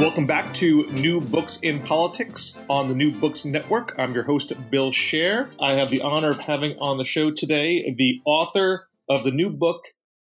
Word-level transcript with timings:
Welcome 0.00 0.24
back 0.24 0.54
to 0.54 0.86
New 0.92 1.20
Books 1.20 1.58
in 1.58 1.82
Politics 1.82 2.58
on 2.70 2.88
the 2.88 2.94
New 2.94 3.12
Books 3.20 3.44
Network. 3.44 3.94
I'm 3.98 4.14
your 4.14 4.22
host, 4.22 4.50
Bill 4.70 4.92
Scher. 4.92 5.50
I 5.60 5.72
have 5.72 5.90
the 5.90 6.00
honor 6.00 6.30
of 6.30 6.38
having 6.38 6.74
on 6.80 6.96
the 6.96 7.04
show 7.04 7.30
today 7.30 7.94
the 7.98 8.22
author 8.24 8.88
of 9.10 9.24
the 9.24 9.30
new 9.30 9.50
book, 9.50 9.82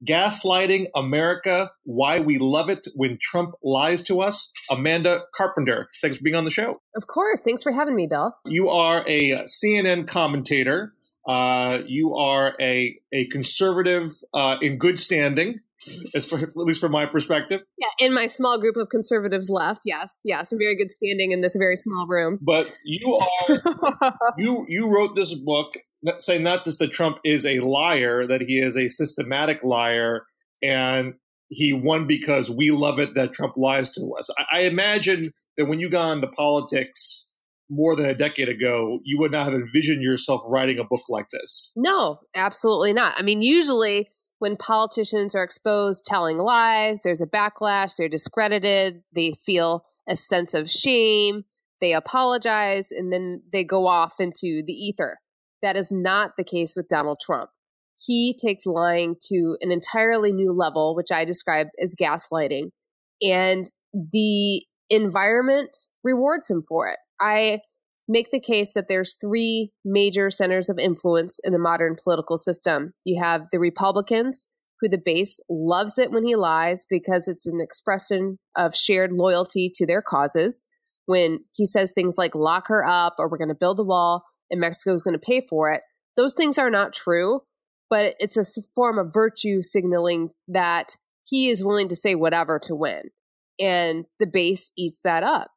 Gaslighting 0.07 0.89
America 0.95 1.71
Why 1.85 2.21
We 2.21 2.37
Love 2.37 2.69
It 2.69 2.89
When 2.95 3.17
Trump 3.23 3.55
Lies 3.65 4.03
to 4.03 4.21
Us, 4.21 4.53
Amanda 4.71 5.23
Carpenter. 5.35 5.89
Thanks 6.03 6.19
for 6.19 6.25
being 6.25 6.37
on 6.37 6.45
the 6.45 6.51
show. 6.51 6.83
Of 6.95 7.07
course. 7.07 7.41
Thanks 7.41 7.62
for 7.62 7.73
having 7.73 7.97
me, 7.97 8.07
Bill. 8.07 8.37
You 8.45 8.69
are 8.69 9.03
a 9.07 9.33
CNN 9.47 10.07
commentator. 10.07 10.93
Uh, 11.27 11.79
you 11.87 12.15
are 12.17 12.55
a, 12.61 12.99
a 13.15 13.25
conservative 13.29 14.12
uh, 14.35 14.59
in 14.61 14.77
good 14.77 15.01
standing 15.01 15.61
as 16.14 16.27
for, 16.27 16.38
at 16.38 16.56
least 16.56 16.80
from 16.80 16.92
my 16.92 17.06
perspective. 17.06 17.62
Yeah, 17.78 18.06
in 18.06 18.12
my 18.12 18.27
small 18.27 18.59
group 18.59 18.77
of 18.77 18.88
conservatives 18.88 19.51
left, 19.51 19.83
yes, 19.84 20.20
yes, 20.24 20.52
in 20.52 20.59
very 20.59 20.77
good 20.77 20.91
standing 20.91 21.33
in 21.33 21.41
this 21.41 21.56
very 21.56 21.77
small 21.77 22.06
room. 22.06 22.39
But 22.41 22.77
you 22.84 23.16
are 23.16 24.14
you 24.39 24.66
you 24.69 24.86
wrote 24.86 25.14
this 25.14 25.34
book 25.34 25.77
saying 26.19 26.42
not 26.42 26.64
just 26.64 26.78
that 26.78 26.92
Trump 26.92 27.19
is 27.25 27.47
a 27.47 27.61
liar, 27.61 28.27
that 28.27 28.42
he 28.42 28.58
is 28.58 28.77
a 28.77 28.89
systematic 28.89 29.62
liar, 29.62 30.22
and 30.62 31.14
he 31.48 31.72
won 31.72 32.06
because 32.06 32.50
we 32.50 32.70
love 32.70 32.98
it 32.98 33.14
that 33.14 33.33
Trump 33.33 33.55
lies 33.56 33.91
to 33.92 34.12
us. 34.19 34.28
I, 34.38 34.59
I 34.59 34.61
imagine 34.62 35.31
that 35.56 35.66
when 35.66 35.81
you 35.81 35.91
got 35.91 36.12
into 36.12 36.28
politics 36.28 37.31
more 37.70 37.97
than 37.97 38.07
a 38.07 38.15
decade 38.15 38.48
ago, 38.48 39.01
you 39.05 39.19
would 39.19 39.33
not 39.33 39.47
have 39.47 39.55
envisioned 39.55 40.03
yourself 40.03 40.43
writing 40.47 40.79
a 40.79 40.84
book 40.84 41.03
like 41.09 41.27
this. 41.33 41.73
No, 41.77 42.21
absolutely 42.34 42.93
not. 42.93 43.15
I 43.17 43.23
mean, 43.23 43.43
usually 43.43 44.09
when 44.39 44.56
politicians 44.56 45.34
are 45.34 45.43
exposed 45.43 46.05
telling 46.05 46.39
lies, 46.39 47.03
there's 47.03 47.23
a 47.23 47.27
backlash, 47.27 47.97
they're 47.97 48.09
discredited, 48.09 49.03
they 49.15 49.33
feel 49.45 49.84
a 50.09 50.17
sense 50.17 50.53
of 50.53 50.71
shame, 50.71 51.45
they 51.81 51.95
apologize, 51.95 52.91
and 52.91 53.12
then 53.12 53.43
they 53.53 53.65
go 53.65 53.87
off 53.87 54.15
into 54.21 54.62
the 54.67 54.73
ether. 54.73 55.19
That 55.62 55.77
is 55.77 55.91
not 55.91 56.33
the 56.37 56.45
case 56.45 56.75
with 56.77 56.89
Donald 56.89 57.19
Trump. 57.25 57.51
He 58.05 58.37
takes 58.39 58.67
lying 58.67 59.17
to 59.28 59.56
an 59.62 59.71
entirely 59.71 60.33
new 60.33 60.53
level, 60.53 60.95
which 60.95 61.11
I 61.11 61.25
describe 61.25 61.69
as 61.83 61.97
gaslighting, 61.99 62.71
and 63.23 63.65
the 63.95 64.62
environment 64.91 65.75
rewards 66.03 66.51
him 66.51 66.62
for 66.69 66.89
it. 66.89 66.99
I 67.20 67.61
make 68.09 68.31
the 68.31 68.41
case 68.41 68.75
that 68.75 68.87
there's 68.89 69.17
three 69.20 69.73
major 69.84 70.31
centers 70.31 70.69
of 70.69 70.79
influence 70.79 71.41
in 71.43 71.53
the 71.53 71.59
modern 71.59 71.97
political 72.03 72.37
system. 72.37 72.91
You 73.05 73.23
have 73.23 73.47
the 73.51 73.59
Republicans, 73.59 74.48
who 74.81 74.89
the 74.89 75.01
base 75.03 75.41
loves 75.48 75.98
it 75.98 76.11
when 76.11 76.25
he 76.25 76.37
lies 76.37 76.84
because 76.89 77.29
it's 77.29 77.47
an 77.47 77.61
expression 77.61 78.39
of 78.56 78.75
shared 78.75 79.12
loyalty 79.12 79.71
to 79.75 79.87
their 79.87 80.03
causes. 80.03 80.69
When 81.06 81.41
he 81.55 81.65
says 81.65 81.93
things 81.93 82.17
like 82.19 82.34
lock 82.34 82.69
her 82.69 82.84
up 82.84 83.15
or 83.19 83.28
we're 83.28 83.39
going 83.39 83.49
to 83.49 83.55
build 83.55 83.78
the 83.78 83.84
wall 83.84 84.25
and 84.51 84.61
Mexico 84.61 84.95
is 84.95 85.05
going 85.05 85.19
to 85.19 85.27
pay 85.27 85.41
for 85.49 85.71
it, 85.71 85.83
those 86.17 86.34
things 86.34 86.59
are 86.59 86.71
not 86.71 86.93
true, 86.93 87.41
but 87.88 88.15
it's 88.19 88.37
a 88.37 88.62
form 88.75 88.99
of 88.99 89.12
virtue 89.12 89.62
signaling 89.62 90.31
that 90.49 90.97
he 91.27 91.49
is 91.49 91.65
willing 91.65 91.88
to 91.88 91.97
say 91.97 92.15
whatever 92.15 92.59
to 92.65 92.75
win. 92.75 93.11
And 93.61 94.05
the 94.19 94.27
base 94.27 94.72
eats 94.77 95.00
that 95.03 95.22
up 95.22 95.49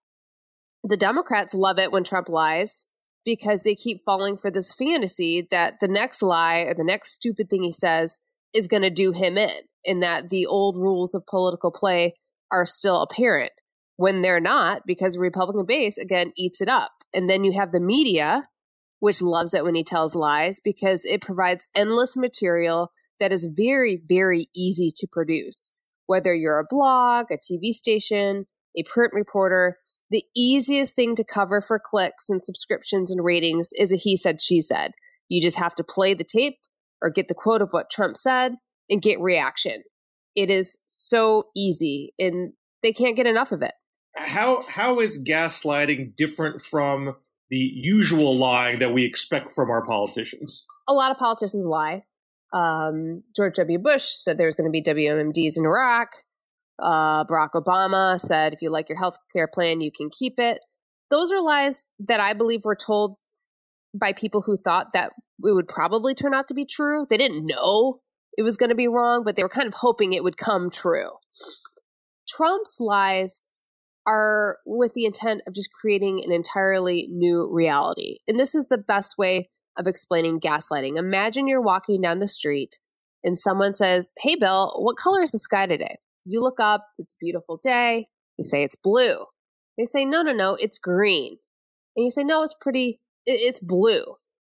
the 0.84 0.98
Democrats 0.98 1.54
love 1.54 1.80
it 1.80 1.92
when 1.92 2.04
Trump 2.04 2.30
lies 2.30 2.86
because 3.26 3.64
they 3.64 3.76
keep 3.76 4.04
falling 4.06 4.38
for 4.38 4.50
this 4.50 4.74
fantasy 4.74 5.46
that 5.52 5.80
the 5.82 5.88
next 5.88 6.22
lie 6.22 6.60
or 6.60 6.74
the 6.74 6.84
next 6.84 7.12
stupid 7.12 7.50
thing 7.50 7.64
he 7.64 7.72
says 7.72 8.20
is 8.54 8.68
going 8.68 8.84
to 8.84 8.90
do 8.90 9.12
him 9.12 9.38
in, 9.38 9.52
and 9.86 10.02
that 10.02 10.30
the 10.30 10.46
old 10.46 10.78
rules 10.78 11.14
of 11.14 11.26
political 11.26 11.72
play 11.72 12.14
are 12.52 12.66
still 12.66 13.02
apparent 13.02 13.52
when 13.98 14.22
they're 14.22 14.40
not 14.40 14.84
because 14.86 15.16
the 15.16 15.20
Republican 15.20 15.66
base, 15.66 15.98
again, 15.98 16.32
eats 16.38 16.62
it 16.62 16.70
up. 16.70 16.92
And 17.14 17.30
then 17.30 17.44
you 17.44 17.52
have 17.54 17.72
the 17.72 17.80
media, 17.80 18.48
which 19.00 19.22
loves 19.22 19.54
it 19.54 19.64
when 19.64 19.76
he 19.76 19.84
tells 19.84 20.16
lies 20.16 20.62
because 20.64 21.04
it 21.04 21.22
provides 21.22 21.68
endless 21.76 22.16
material 22.16 22.92
that 23.20 23.34
is 23.34 23.52
very, 23.54 24.00
very 24.08 24.48
easy 24.56 24.92
to 24.96 25.08
produce. 25.12 25.72
Whether 26.06 26.34
you're 26.34 26.60
a 26.60 26.68
blog, 26.70 27.26
a 27.32 27.38
TV 27.38 27.72
station, 27.72 28.46
a 28.76 28.84
print 28.84 29.12
reporter, 29.14 29.78
the 30.10 30.24
easiest 30.36 30.96
thing 30.96 31.16
to 31.16 31.24
cover 31.24 31.62
for 31.62 31.80
clicks 31.84 32.30
and 32.30 32.44
subscriptions 32.44 33.12
and 33.12 33.24
ratings 33.24 33.70
is 33.78 33.92
a 33.92 33.96
he 33.96 34.16
said, 34.16 34.42
she 34.42 34.62
said. 34.62 34.92
You 35.30 35.42
just 35.42 35.58
have 35.58 35.76
to 35.76 35.84
play 35.84 36.14
the 36.14 36.24
tape 36.24 36.58
or 37.02 37.10
get 37.10 37.28
the 37.28 37.34
quote 37.34 37.62
of 37.62 37.72
what 37.72 37.90
Trump 37.90 38.18
said 38.18 38.56
and 38.90 39.02
get 39.02 39.20
reaction. 39.20 39.84
It 40.36 40.50
is 40.50 40.78
so 40.86 41.44
easy 41.56 42.14
and 42.20 42.54
they 42.84 42.94
can't 42.94 43.16
get 43.16 43.26
enough 43.26 43.52
of 43.52 43.62
it. 43.62 43.74
How 44.16 44.64
how 44.64 45.00
is 45.00 45.24
gaslighting 45.24 46.16
different 46.16 46.64
from 46.64 47.16
the 47.50 47.58
usual 47.58 48.36
lying 48.36 48.80
that 48.80 48.94
we 48.94 49.06
expect 49.06 49.54
from 49.54 49.70
our 49.70 49.86
politicians? 49.86 50.66
A 50.88 50.94
lot 50.94 51.12
of 51.12 51.18
politicians 51.18 51.66
lie. 51.66 52.04
Um, 52.54 53.24
George 53.36 53.56
W. 53.56 53.78
Bush 53.78 54.04
said 54.04 54.38
there 54.38 54.48
was 54.48 54.56
going 54.56 54.72
to 54.72 54.72
be 54.72 54.82
WMDs 54.82 55.58
in 55.58 55.66
Iraq. 55.66 56.10
Uh, 56.82 57.24
Barack 57.26 57.52
Obama 57.56 58.20
said, 58.20 58.54
if 58.54 58.62
you 58.62 58.70
like 58.70 58.90
your 58.90 58.98
health 58.98 59.18
care 59.34 59.48
plan, 59.48 59.82
you 59.82 59.92
can 59.92 60.10
keep 60.10 60.40
it. 60.40 60.60
Those 61.10 61.32
are 61.32 61.42
lies 61.42 61.88
that 62.00 62.20
I 62.20 62.34
believe 62.34 62.66
were 62.66 62.76
told 62.76 63.16
by 63.94 64.14
people 64.14 64.42
who 64.42 64.58
thought 64.58 64.88
that 64.94 65.12
it 65.44 65.54
would 65.54 65.68
probably 65.68 66.14
turn 66.14 66.34
out 66.34 66.48
to 66.50 66.54
be 66.54 66.66
true. 66.66 67.06
They 67.10 67.18
didn't 67.18 67.46
know 67.46 68.02
it 68.38 68.44
was 68.44 68.58
going 68.58 68.70
to 68.70 68.76
be 68.76 68.88
wrong, 68.88 69.24
but 69.26 69.36
they 69.36 69.44
were 69.44 69.50
kind 69.50 69.68
of 69.68 69.74
hoping 69.76 70.14
it 70.14 70.24
would 70.24 70.38
come 70.38 70.70
true. 70.70 71.10
Trump's 72.30 72.80
lies 72.80 73.50
are 74.06 74.58
with 74.66 74.94
the 74.94 75.06
intent 75.06 75.42
of 75.48 75.54
just 75.54 75.72
creating 75.74 76.22
an 76.24 76.32
entirely 76.32 77.08
new 77.12 77.50
reality. 77.52 78.20
And 78.28 78.40
this 78.40 78.56
is 78.56 78.66
the 78.66 78.78
best 78.78 79.18
way 79.18 79.50
of 79.78 79.88
explaining 79.88 80.40
gaslighting. 80.40 80.98
Imagine 80.98 81.48
you're 81.48 81.62
walking 81.62 82.02
down 82.02 82.20
the 82.20 82.28
street 82.28 82.80
and 83.24 83.38
someone 83.38 83.76
says, 83.76 84.14
Hey, 84.20 84.36
Bill, 84.36 84.74
what 84.78 84.98
color 84.98 85.22
is 85.22 85.32
the 85.32 85.40
sky 85.40 85.66
today? 85.66 85.98
You 86.28 86.42
look 86.42 86.60
up, 86.60 86.86
it's 86.98 87.14
a 87.14 87.24
beautiful 87.24 87.58
day. 87.62 88.08
You 88.38 88.44
say 88.44 88.64
it's 88.64 88.76
blue. 88.76 89.26
They 89.78 89.86
say, 89.86 90.04
no, 90.04 90.22
no, 90.22 90.34
no, 90.34 90.58
it's 90.60 90.78
green. 90.78 91.38
And 91.96 92.04
you 92.04 92.12
say, 92.12 92.24
no, 92.24 92.44
it's 92.44 92.56
pretty, 92.60 93.00
it's 93.26 93.60
blue. 93.60 94.16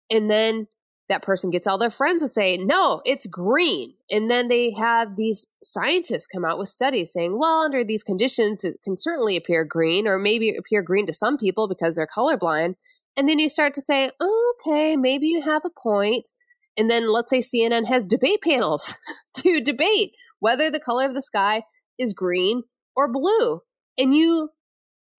And 0.10 0.30
then 0.30 0.68
that 1.08 1.24
person 1.24 1.50
gets 1.50 1.68
all 1.68 1.78
their 1.78 1.90
friends 1.90 2.22
to 2.22 2.28
say, 2.28 2.58
no, 2.58 3.02
it's 3.06 3.26
green. 3.26 3.94
And 4.10 4.30
then 4.30 4.50
they 4.50 4.74
have 4.74 5.16
these 5.16 5.48
scientists 5.64 6.28
come 6.28 6.44
out 6.44 6.58
with 6.58 6.68
studies 6.68 7.12
saying, 7.14 7.38
well, 7.40 7.62
under 7.62 7.84
these 7.84 8.04
conditions, 8.04 8.64
it 8.64 8.78
can 8.84 8.98
certainly 8.98 9.38
appear 9.38 9.64
green, 9.64 10.08
or 10.08 10.20
maybe 10.20 10.56
appear 10.56 10.82
green 10.82 11.06
to 11.08 11.14
some 11.14 11.38
people 11.38 11.68
because 11.68 11.96
they're 11.96 12.08
colorblind. 12.08 12.76
And 13.18 13.28
then 13.28 13.40
you 13.40 13.50
start 13.50 13.74
to 13.76 13.82
say, 13.82 14.10
okay, 14.22 14.98
maybe 14.98 15.28
you 15.28 15.42
have 15.42 15.64
a 15.66 15.70
point. 15.70 16.30
And 16.78 16.90
then 16.90 17.12
let's 17.12 17.30
say 17.30 17.40
CNN 17.40 17.88
has 17.88 18.04
debate 18.04 18.42
panels 18.42 18.96
to 19.38 19.62
debate 19.62 20.14
whether 20.42 20.70
the 20.70 20.82
color 20.82 21.06
of 21.06 21.14
the 21.14 21.22
sky 21.22 21.64
is 21.98 22.14
green 22.14 22.64
or 22.98 23.10
blue. 23.10 23.62
And 23.98 24.14
you 24.14 24.50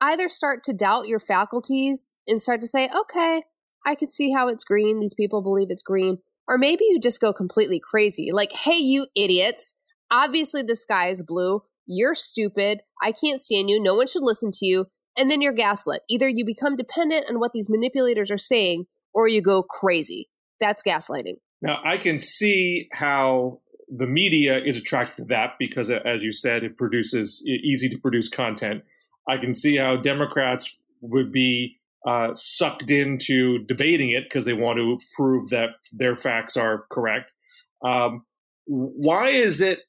either 0.02 0.29
start 0.29 0.64
to 0.64 0.75
doubt 0.75 1.06
your 1.06 1.20
faculties 1.20 2.17
and 2.26 2.43
start 2.43 2.61
to 2.61 2.67
say, 2.67 2.91
okay, 2.94 3.44
I 3.87 3.94
can 3.94 4.11
see 4.11 4.32
how 4.32 4.49
it's 4.49 4.64
green. 4.64 4.99
These 4.99 5.14
people 5.14 5.43
believe 5.43 5.69
it's 5.70 5.82
green. 5.82 6.19
Or 6.49 6.58
maybe 6.58 6.85
you 6.85 7.00
just 7.00 7.20
go 7.20 7.32
completely 7.32 7.81
crazy. 7.82 8.31
Like, 8.32 8.52
hey, 8.52 8.76
you 8.76 9.06
idiots. 9.17 9.75
Obviously, 10.11 10.62
the 10.62 10.76
sky 10.76 11.08
is 11.08 11.23
blue. 11.23 11.62
You're 11.87 12.14
stupid. 12.14 12.81
I 13.00 13.12
can't 13.12 13.41
stand 13.41 13.70
you. 13.70 13.81
No 13.81 13.94
one 13.94 14.08
should 14.08 14.23
listen 14.23 14.50
to 14.55 14.67
you. 14.67 14.87
And 15.17 15.31
then 15.31 15.41
you're 15.41 15.52
gaslit. 15.52 16.02
Either 16.08 16.29
you 16.29 16.44
become 16.44 16.75
dependent 16.75 17.26
on 17.29 17.38
what 17.38 17.52
these 17.52 17.69
manipulators 17.70 18.31
are 18.31 18.38
saying 18.38 18.87
or 19.14 19.29
you 19.29 19.41
go 19.41 19.62
crazy. 19.62 20.29
That's 20.58 20.82
gaslighting. 20.82 21.37
Now, 21.61 21.81
I 21.85 21.97
can 21.97 22.19
see 22.19 22.88
how 22.93 23.61
the 23.94 24.06
media 24.06 24.59
is 24.59 24.79
attracted 24.79 25.17
to 25.17 25.25
that 25.25 25.53
because, 25.59 25.91
as 25.91 26.23
you 26.23 26.33
said, 26.33 26.65
it 26.65 26.79
produces 26.79 27.44
easy 27.47 27.89
to 27.91 27.99
produce 27.99 28.29
content. 28.29 28.83
I 29.29 29.37
can 29.37 29.55
see 29.55 29.77
how 29.77 29.97
Democrats 29.97 30.77
would 31.03 31.31
be 31.31 31.77
uh, 32.06 32.35
sucked 32.35 32.91
into 32.91 33.65
debating 33.67 34.11
it 34.11 34.25
because 34.25 34.44
they 34.44 34.55
want 34.55 34.79
to 34.79 34.99
prove 35.17 35.50
that 35.50 35.71
their 35.93 36.17
facts 36.17 36.56
are 36.56 36.87
correct. 36.91 37.35
Um, 37.85 38.25
why 38.67 39.29
is 39.29 39.61
it, 39.61 39.81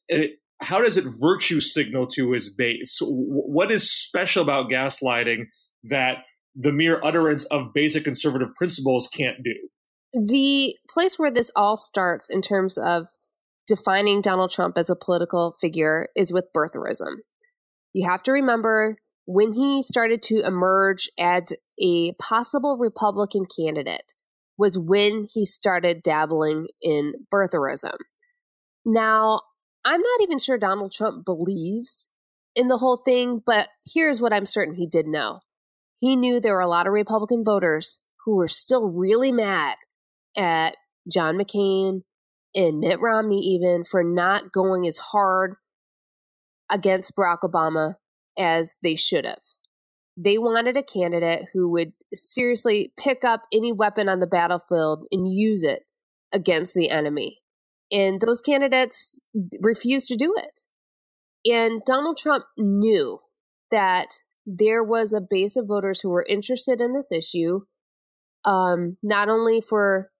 how 0.62 0.82
does 0.82 0.98
it 0.98 1.06
virtue 1.20 1.62
signal 1.62 2.08
to 2.08 2.32
his 2.32 2.54
base? 2.54 3.00
What 3.02 3.72
is 3.72 3.92
special 3.92 4.44
about 4.44 4.70
gaslighting 4.70 5.46
that 5.86 6.18
the 6.56 6.72
mere 6.72 7.00
utterance 7.04 7.46
of 7.46 7.74
basic 7.74 8.04
conservative 8.04 8.54
principles 8.56 9.08
can't 9.08 9.38
do? 9.44 9.56
The 10.14 10.76
place 10.90 11.18
where 11.18 11.32
this 11.32 11.50
all 11.56 11.78
starts 11.78 12.30
in 12.30 12.42
terms 12.42 12.78
of 12.78 13.08
defining 13.68 14.22
Donald 14.22 14.52
Trump 14.52 14.78
as 14.78 14.90
a 14.90 14.96
political 14.96 15.54
figure 15.60 16.08
is 16.16 16.34
with 16.34 16.54
birtherism. 16.56 17.18
You 17.94 18.08
have 18.10 18.24
to 18.24 18.32
remember 18.32 18.98
when 19.26 19.54
he 19.54 19.82
started 19.82 20.22
to 20.24 20.46
emerge 20.46 21.10
as 21.18 21.54
a 21.80 22.14
possible 22.14 22.78
Republican 22.78 23.46
candidate 23.46 24.14
was 24.58 24.78
when 24.78 25.28
he 25.34 25.46
started 25.46 26.04
dabbling 26.04 26.68
in 26.82 27.14
birtherism. 27.34 27.96
Now, 28.86 29.42
I'm 29.86 30.02
not 30.02 30.22
even 30.22 30.40
sure 30.40 30.58
Donald 30.58 30.92
Trump 30.92 31.26
believes 31.26 32.12
in 32.56 32.68
the 32.68 32.78
whole 32.78 32.98
thing, 32.98 33.42
but 33.46 33.70
here's 33.86 34.22
what 34.22 34.34
I'm 34.34 34.46
certain 34.46 34.76
he 34.76 34.88
did 34.88 35.08
know. 35.08 35.40
He 36.00 36.16
knew 36.16 36.40
there 36.40 36.54
were 36.54 36.62
a 36.62 36.68
lot 36.68 36.86
of 36.86 36.94
Republican 36.94 37.44
voters 37.44 38.00
who 38.26 38.36
were 38.36 38.48
still 38.48 38.90
really 38.90 39.32
mad 39.32 39.78
at 40.38 40.76
John 41.12 41.38
McCain 41.38 42.02
and 42.56 42.80
Mitt 42.80 43.00
Romney, 43.00 43.40
even 43.40 43.84
for 43.84 44.04
not 44.04 44.52
going 44.52 44.88
as 44.88 44.98
hard 44.98 45.56
against 46.70 47.16
Barack 47.16 47.40
Obama 47.44 47.96
as 48.38 48.78
they 48.84 48.96
should 48.96 49.26
have. 49.26 49.44
They 50.16 50.38
wanted 50.38 50.78
a 50.78 50.84
candidate 50.84 51.48
who 51.54 51.70
would 51.72 51.94
seriously 52.14 52.94
pick 52.98 53.24
up 53.24 53.42
any 53.52 53.72
weapon 53.72 54.08
on 54.08 54.20
the 54.20 54.28
battlefield 54.28 55.06
and 55.12 55.32
use 55.32 55.64
it 55.64 55.84
against 56.32 56.74
the 56.74 56.90
enemy. 56.90 57.40
And 57.92 58.22
those 58.22 58.42
candidates 58.42 59.20
refused 59.62 60.08
to 60.10 60.16
do 60.16 60.34
it. 60.38 60.62
And 61.52 61.82
Donald 61.86 62.18
Trump 62.18 62.46
knew 62.58 63.20
that 63.72 64.08
there 64.46 64.84
was 64.84 65.14
a 65.14 65.22
base 65.22 65.56
of 65.56 65.68
voters 65.68 66.02
who 66.02 66.10
were 66.10 66.26
interested 66.28 66.80
in 66.80 66.94
this 66.94 67.12
issue, 67.12 67.62
um, 68.46 68.98
not 69.02 69.30
only 69.30 69.62
for 69.62 70.12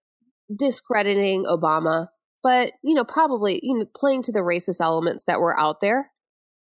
discrediting 0.54 1.44
Obama, 1.44 2.08
but 2.44 2.72
you 2.84 2.94
know, 2.94 3.04
probably 3.04 3.58
you 3.62 3.76
know, 3.76 3.86
playing 3.96 4.22
to 4.24 4.32
the 4.32 4.40
racist 4.40 4.80
elements 4.80 5.24
that 5.24 5.40
were 5.40 5.58
out 5.58 5.80
there. 5.80 6.12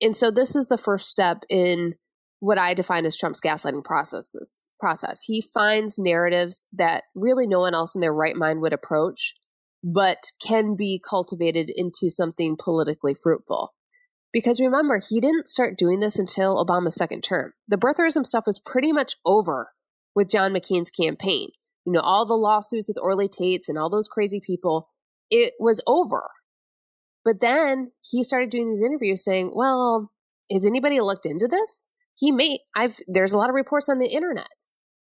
And 0.01 0.15
so 0.15 0.31
this 0.31 0.56
is 0.56 0.67
the 0.67 0.77
first 0.77 1.09
step 1.09 1.44
in 1.50 1.95
what 2.39 2.57
I 2.57 2.73
define 2.73 3.06
as 3.06 3.17
Trump's 3.17 3.41
gaslighting 3.41 3.83
processes 3.83 4.63
process. 4.79 5.23
He 5.23 5.41
finds 5.41 5.97
narratives 5.97 6.69
that 6.73 7.03
really 7.15 7.47
no 7.47 7.59
one 7.59 7.73
else 7.73 7.95
in 7.95 8.01
their 8.01 8.13
right 8.13 8.35
mind 8.35 8.62
would 8.62 8.73
approach, 8.73 9.33
but 9.83 10.19
can 10.45 10.75
be 10.77 11.01
cultivated 11.07 11.71
into 11.73 12.09
something 12.09 12.56
politically 12.57 13.13
fruitful. 13.13 13.73
Because 14.31 14.59
remember, 14.59 15.00
he 15.00 15.21
didn't 15.21 15.47
start 15.47 15.77
doing 15.77 16.01
this 16.01 16.19
until 16.19 16.63
Obama's 16.63 16.95
second 16.95 17.23
term. 17.23 17.53
The 17.69 17.77
birtherism 17.77 18.25
stuff 18.25 18.45
was 18.45 18.59
pretty 18.59 18.91
much 18.91 19.15
over 19.25 19.69
with 20.13 20.29
John 20.29 20.53
McCain's 20.53 20.91
campaign. 20.91 21.50
You 21.85 21.94
know, 21.94 22.01
all 22.01 22.25
the 22.25 22.33
lawsuits 22.33 22.89
with 22.89 22.97
Orly 23.01 23.29
Taitz 23.29 23.69
and 23.69 23.77
all 23.77 23.89
those 23.89 24.09
crazy 24.09 24.41
people, 24.45 24.89
it 25.30 25.54
was 25.60 25.81
over. 25.88 26.30
But 27.24 27.42
then 27.42 27.92
he 28.10 28.24
started 28.24 28.50
doing 28.50 28.69
these 28.69 28.83
interviews 28.83 29.24
saying, 29.24 29.51
well, 29.56 30.12
has 30.51 30.66
anybody 30.66 31.00
looked 31.01 31.25
into 31.25 31.48
this? 31.48 31.89
He 32.18 32.31
may, 32.31 32.60
I've, 32.75 32.98
there's 33.07 33.33
a 33.33 33.38
lot 33.38 33.50
of 33.50 33.56
reports 33.56 33.89
on 33.89 34.00
the 34.00 34.07
internet. 34.07 34.48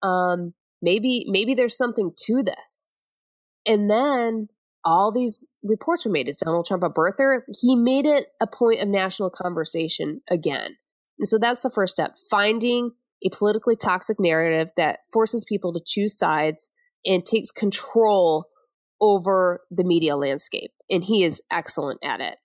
Um, 0.04 0.54
maybe, 0.82 1.26
maybe 1.28 1.54
there's 1.54 1.78
something 1.78 2.12
to 2.26 2.44
this. 2.44 3.00
And 3.66 3.90
then 3.90 4.50
all 4.86 5.12
these 5.12 5.48
reports 5.64 6.06
were 6.06 6.12
made. 6.12 6.30
Is 6.30 6.38
Donald 6.38 6.66
Trump 6.66 6.84
a 6.84 6.90
birther? 6.90 7.42
He 7.62 7.76
made 7.76 8.06
it 8.06 8.28
a 8.42 8.48
point 8.48 8.82
of 8.82 8.88
national 8.88 9.30
conversation 9.30 10.22
again. 10.30 10.78
And 11.20 11.28
so 11.28 11.38
that's 11.38 11.62
the 11.62 11.70
first 11.70 11.94
step 11.94 12.16
finding 12.30 12.92
a 13.26 13.30
politically 13.30 13.76
toxic 13.76 14.20
narrative 14.20 14.70
that 14.76 15.00
forces 15.12 15.46
people 15.48 15.72
to 15.74 15.82
choose 15.86 16.18
sides 16.18 16.70
and 17.06 17.26
takes 17.26 17.52
control 17.52 18.46
over 19.04 19.60
the 19.70 19.84
media 19.84 20.16
landscape. 20.16 20.72
And 20.90 21.04
he 21.04 21.26
is 21.26 21.42
excellent 21.52 22.00
at 22.02 22.22
it. 22.22 22.38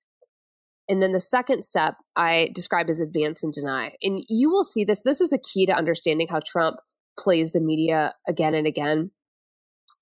And 0.89 1.01
then 1.01 1.13
the 1.13 1.21
second 1.21 1.63
step 1.63 1.95
I 2.17 2.51
describe 2.53 2.91
as 2.91 3.01
advance 3.01 3.45
and 3.45 3.53
deny. 3.53 3.93
And 4.03 4.25
you 4.29 4.51
will 4.51 4.65
see 4.65 4.83
this. 4.83 5.03
This 5.03 5.21
is 5.21 5.29
the 5.29 5.39
key 5.39 5.67
to 5.67 5.77
understanding 5.77 6.27
how 6.29 6.41
Trump 6.45 6.79
plays 7.17 7.53
the 7.53 7.61
media 7.61 8.15
again 8.27 8.55
and 8.55 8.67
again. 8.67 9.13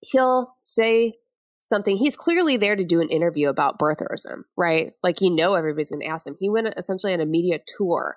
He'll 0.01 0.55
say 0.59 1.15
something. 1.61 1.99
He's 1.99 2.17
clearly 2.17 2.57
there 2.57 2.77
to 2.77 2.85
do 2.85 3.03
an 3.03 3.11
interview 3.11 3.51
about 3.51 3.79
birtherism, 3.79 4.45
right? 4.57 4.93
Like 5.03 5.21
you 5.21 5.31
know 5.31 5.55
everybody's 5.55 5.91
going 5.91 6.01
to 6.01 6.07
ask 6.07 6.27
him. 6.27 6.37
He 6.39 6.49
went 6.49 6.73
essentially 6.77 7.13
on 7.13 7.21
a 7.21 7.27
media 7.27 7.59
tour, 7.77 8.17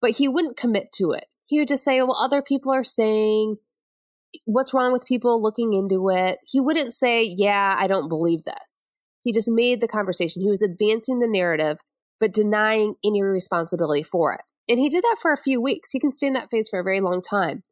but 0.00 0.12
he 0.12 0.26
wouldn't 0.26 0.56
commit 0.56 0.88
to 0.94 1.10
it. 1.10 1.26
He 1.44 1.58
would 1.58 1.68
just 1.68 1.84
say, 1.84 2.00
"Well, 2.00 2.16
other 2.18 2.40
people 2.40 2.72
are 2.72 2.84
saying." 2.84 3.56
What's 4.44 4.74
wrong 4.74 4.92
with 4.92 5.06
people 5.06 5.42
looking 5.42 5.72
into 5.72 6.08
it? 6.10 6.38
He 6.44 6.60
wouldn't 6.60 6.92
say, 6.92 7.22
Yeah, 7.36 7.76
I 7.78 7.86
don't 7.86 8.08
believe 8.08 8.42
this. 8.42 8.88
He 9.22 9.32
just 9.32 9.50
made 9.50 9.80
the 9.80 9.88
conversation. 9.88 10.42
He 10.42 10.50
was 10.50 10.62
advancing 10.62 11.18
the 11.18 11.28
narrative, 11.28 11.78
but 12.20 12.32
denying 12.32 12.94
any 13.04 13.22
responsibility 13.22 14.02
for 14.02 14.34
it. 14.34 14.42
And 14.68 14.78
he 14.78 14.88
did 14.88 15.02
that 15.02 15.16
for 15.20 15.32
a 15.32 15.40
few 15.40 15.60
weeks. 15.60 15.90
He 15.90 16.00
can 16.00 16.12
stay 16.12 16.26
in 16.26 16.32
that 16.34 16.50
phase 16.50 16.68
for 16.68 16.80
a 16.80 16.84
very 16.84 17.00
long 17.00 17.22
time. 17.22 17.62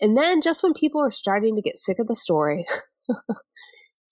And 0.00 0.16
then, 0.16 0.42
just 0.42 0.62
when 0.62 0.74
people 0.74 1.04
are 1.04 1.10
starting 1.10 1.56
to 1.56 1.62
get 1.62 1.78
sick 1.78 1.98
of 1.98 2.06
the 2.06 2.16
story, 2.16 2.66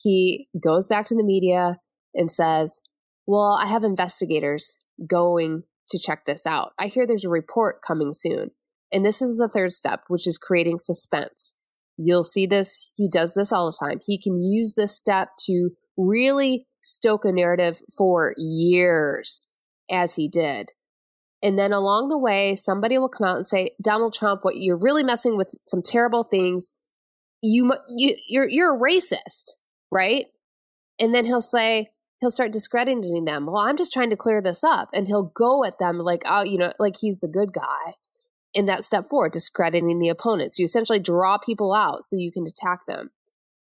he 0.01 0.49
goes 0.63 0.89
back 0.89 1.05
to 1.07 1.15
the 1.15 1.25
media 1.25 1.77
and 2.15 2.31
says, 2.31 2.81
Well, 3.27 3.59
I 3.61 3.67
have 3.67 3.85
investigators 3.85 4.81
going 5.07 5.65
to 5.89 5.99
check 5.99 6.25
this 6.25 6.47
out. 6.47 6.73
I 6.79 6.87
hear 6.87 7.07
there's 7.07 7.25
a 7.25 7.31
report 7.31 7.83
coming 7.87 8.13
soon. 8.13 8.51
And 8.93 9.05
this 9.05 9.21
is 9.21 9.39
the 9.39 9.49
third 9.49 9.73
step, 9.73 10.05
which 10.09 10.27
is 10.27 10.39
creating 10.39 10.79
suspense. 10.79 11.55
You'll 11.97 12.25
see 12.25 12.47
this. 12.47 12.93
He 12.97 13.09
does 13.09 13.35
this 13.35 13.53
all 13.53 13.67
the 13.67 13.87
time. 13.87 14.01
He 14.05 14.19
can 14.19 14.43
use 14.43 14.75
this 14.75 14.97
step 14.97 15.31
to 15.47 15.71
really 15.97 16.67
stoke 16.81 17.25
a 17.25 17.33
narrative 17.33 17.81
for 17.97 18.35
years, 18.37 19.47
as 19.91 20.17
he 20.17 20.29
did. 20.29 20.71
And 21.43 21.59
then 21.59 21.73
along 21.73 22.09
the 22.09 22.19
way, 22.19 22.55
somebody 22.55 22.99
will 22.99 23.09
come 23.09 23.27
out 23.27 23.37
and 23.37 23.47
say, 23.47 23.71
Donald 23.83 24.15
Trump, 24.15 24.45
what 24.45 24.57
you're 24.57 24.79
really 24.79 25.03
messing 25.03 25.37
with 25.37 25.59
some 25.67 25.83
terrible 25.83 26.25
things. 26.25 26.73
You, 27.43 27.75
you, 27.89 28.17
you're, 28.29 28.49
you're 28.49 28.75
a 28.75 28.81
racist 28.81 29.51
right? 29.95 30.27
And 30.99 31.15
then 31.15 31.25
he'll 31.25 31.41
say, 31.41 31.91
he'll 32.21 32.31
start 32.31 32.53
discrediting 32.53 33.25
them. 33.25 33.47
Well, 33.47 33.59
I'm 33.59 33.77
just 33.77 33.93
trying 33.93 34.11
to 34.11 34.17
clear 34.17 34.43
this 34.43 34.63
up. 34.65 34.91
And 34.93 35.07
he'll 35.07 35.33
go 35.35 35.65
at 35.65 35.79
them 35.79 35.99
like, 35.99 36.23
oh, 36.27 36.43
you 36.45 36.59
know, 36.59 36.73
like 36.79 36.97
he's 37.01 37.21
the 37.21 37.29
good 37.29 37.53
guy. 37.53 37.95
In 38.55 38.67
that 38.67 38.85
step 38.85 39.07
four, 39.11 39.29
discrediting 39.29 39.99
the 39.99 40.09
opponents. 40.09 40.59
You 40.59 40.65
essentially 40.65 41.01
draw 41.01 41.39
people 41.39 41.75
out 41.75 42.05
so 42.05 42.17
you 42.17 42.31
can 42.31 42.45
attack 42.47 42.87
them. 42.87 43.11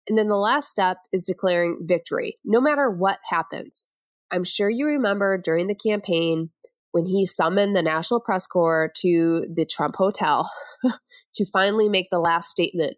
And 0.06 0.16
then 0.16 0.28
the 0.28 0.36
last 0.36 0.68
step 0.68 0.98
is 1.12 1.26
declaring 1.26 1.80
victory, 1.82 2.38
no 2.44 2.60
matter 2.60 2.90
what 2.90 3.18
happens. 3.30 3.88
I'm 4.30 4.44
sure 4.44 4.70
you 4.70 4.86
remember 4.86 5.38
during 5.38 5.66
the 5.66 5.74
campaign 5.74 6.50
when 6.92 7.06
he 7.06 7.26
summoned 7.26 7.74
the 7.74 7.82
National 7.82 8.20
Press 8.20 8.46
Corps 8.46 8.92
to 8.98 9.46
the 9.52 9.66
Trump 9.66 9.96
Hotel 9.96 10.48
to 11.34 11.46
finally 11.52 11.88
make 11.88 12.08
the 12.10 12.20
last 12.20 12.48
statement 12.48 12.96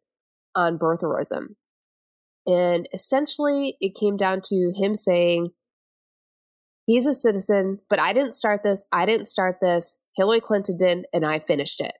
on 0.55 0.79
birtherism. 0.79 1.55
And 2.47 2.89
essentially, 2.93 3.77
it 3.81 3.97
came 3.99 4.17
down 4.17 4.41
to 4.47 4.73
him 4.77 4.95
saying, 4.95 5.51
He's 6.87 7.07
a 7.07 7.15
citizen, 7.15 7.81
but 7.91 7.99
I 7.99 8.13
didn't 8.13 8.33
start 8.33 8.63
this. 8.63 8.87
I 8.93 9.07
didn't 9.07 9.27
start 9.27 9.57
this. 9.61 9.97
Hillary 10.15 10.41
Clinton 10.41 10.77
did, 10.79 11.05
and 11.13 11.27
I 11.27 11.41
finished 11.41 11.81
it. 11.81 11.93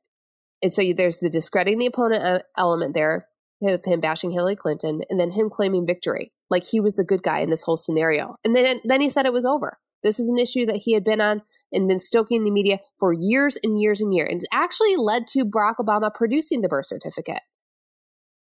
And 0.63 0.73
so 0.73 0.83
there's 0.97 1.19
the 1.19 1.29
discrediting 1.29 1.79
the 1.79 1.87
opponent 1.87 2.23
uh, 2.23 2.39
element 2.57 2.95
there 2.95 3.27
with 3.61 3.85
him 3.85 4.01
bashing 4.01 4.31
Hillary 4.31 4.57
Clinton 4.57 5.03
and 5.11 5.19
then 5.19 5.33
him 5.33 5.51
claiming 5.51 5.87
victory, 5.87 6.33
like 6.51 6.65
he 6.65 6.81
was 6.81 6.97
the 6.97 7.05
good 7.05 7.23
guy 7.23 7.41
in 7.41 7.51
this 7.51 7.65
whole 7.65 7.77
scenario. 7.77 8.37
And 8.45 8.55
then, 8.55 8.81
then 8.85 9.01
he 9.01 9.09
said 9.09 9.27
it 9.27 9.33
was 9.33 9.45
over. 9.45 9.79
This 10.03 10.21
is 10.21 10.29
an 10.29 10.39
issue 10.39 10.67
that 10.67 10.83
he 10.85 10.93
had 10.93 11.05
been 11.05 11.21
on 11.21 11.43
and 11.73 11.89
been 11.89 11.99
stoking 11.99 12.45
the 12.45 12.51
media 12.51 12.79
for 13.01 13.13
years 13.13 13.59
and 13.63 13.81
years 13.81 14.01
and 14.01 14.15
years. 14.15 14.29
And 14.31 14.43
it 14.43 14.49
actually 14.53 14.97
led 14.97 15.27
to 15.29 15.45
Barack 15.45 15.77
Obama 15.81 16.15
producing 16.15 16.61
the 16.61 16.69
birth 16.69 16.87
certificate. 16.87 17.41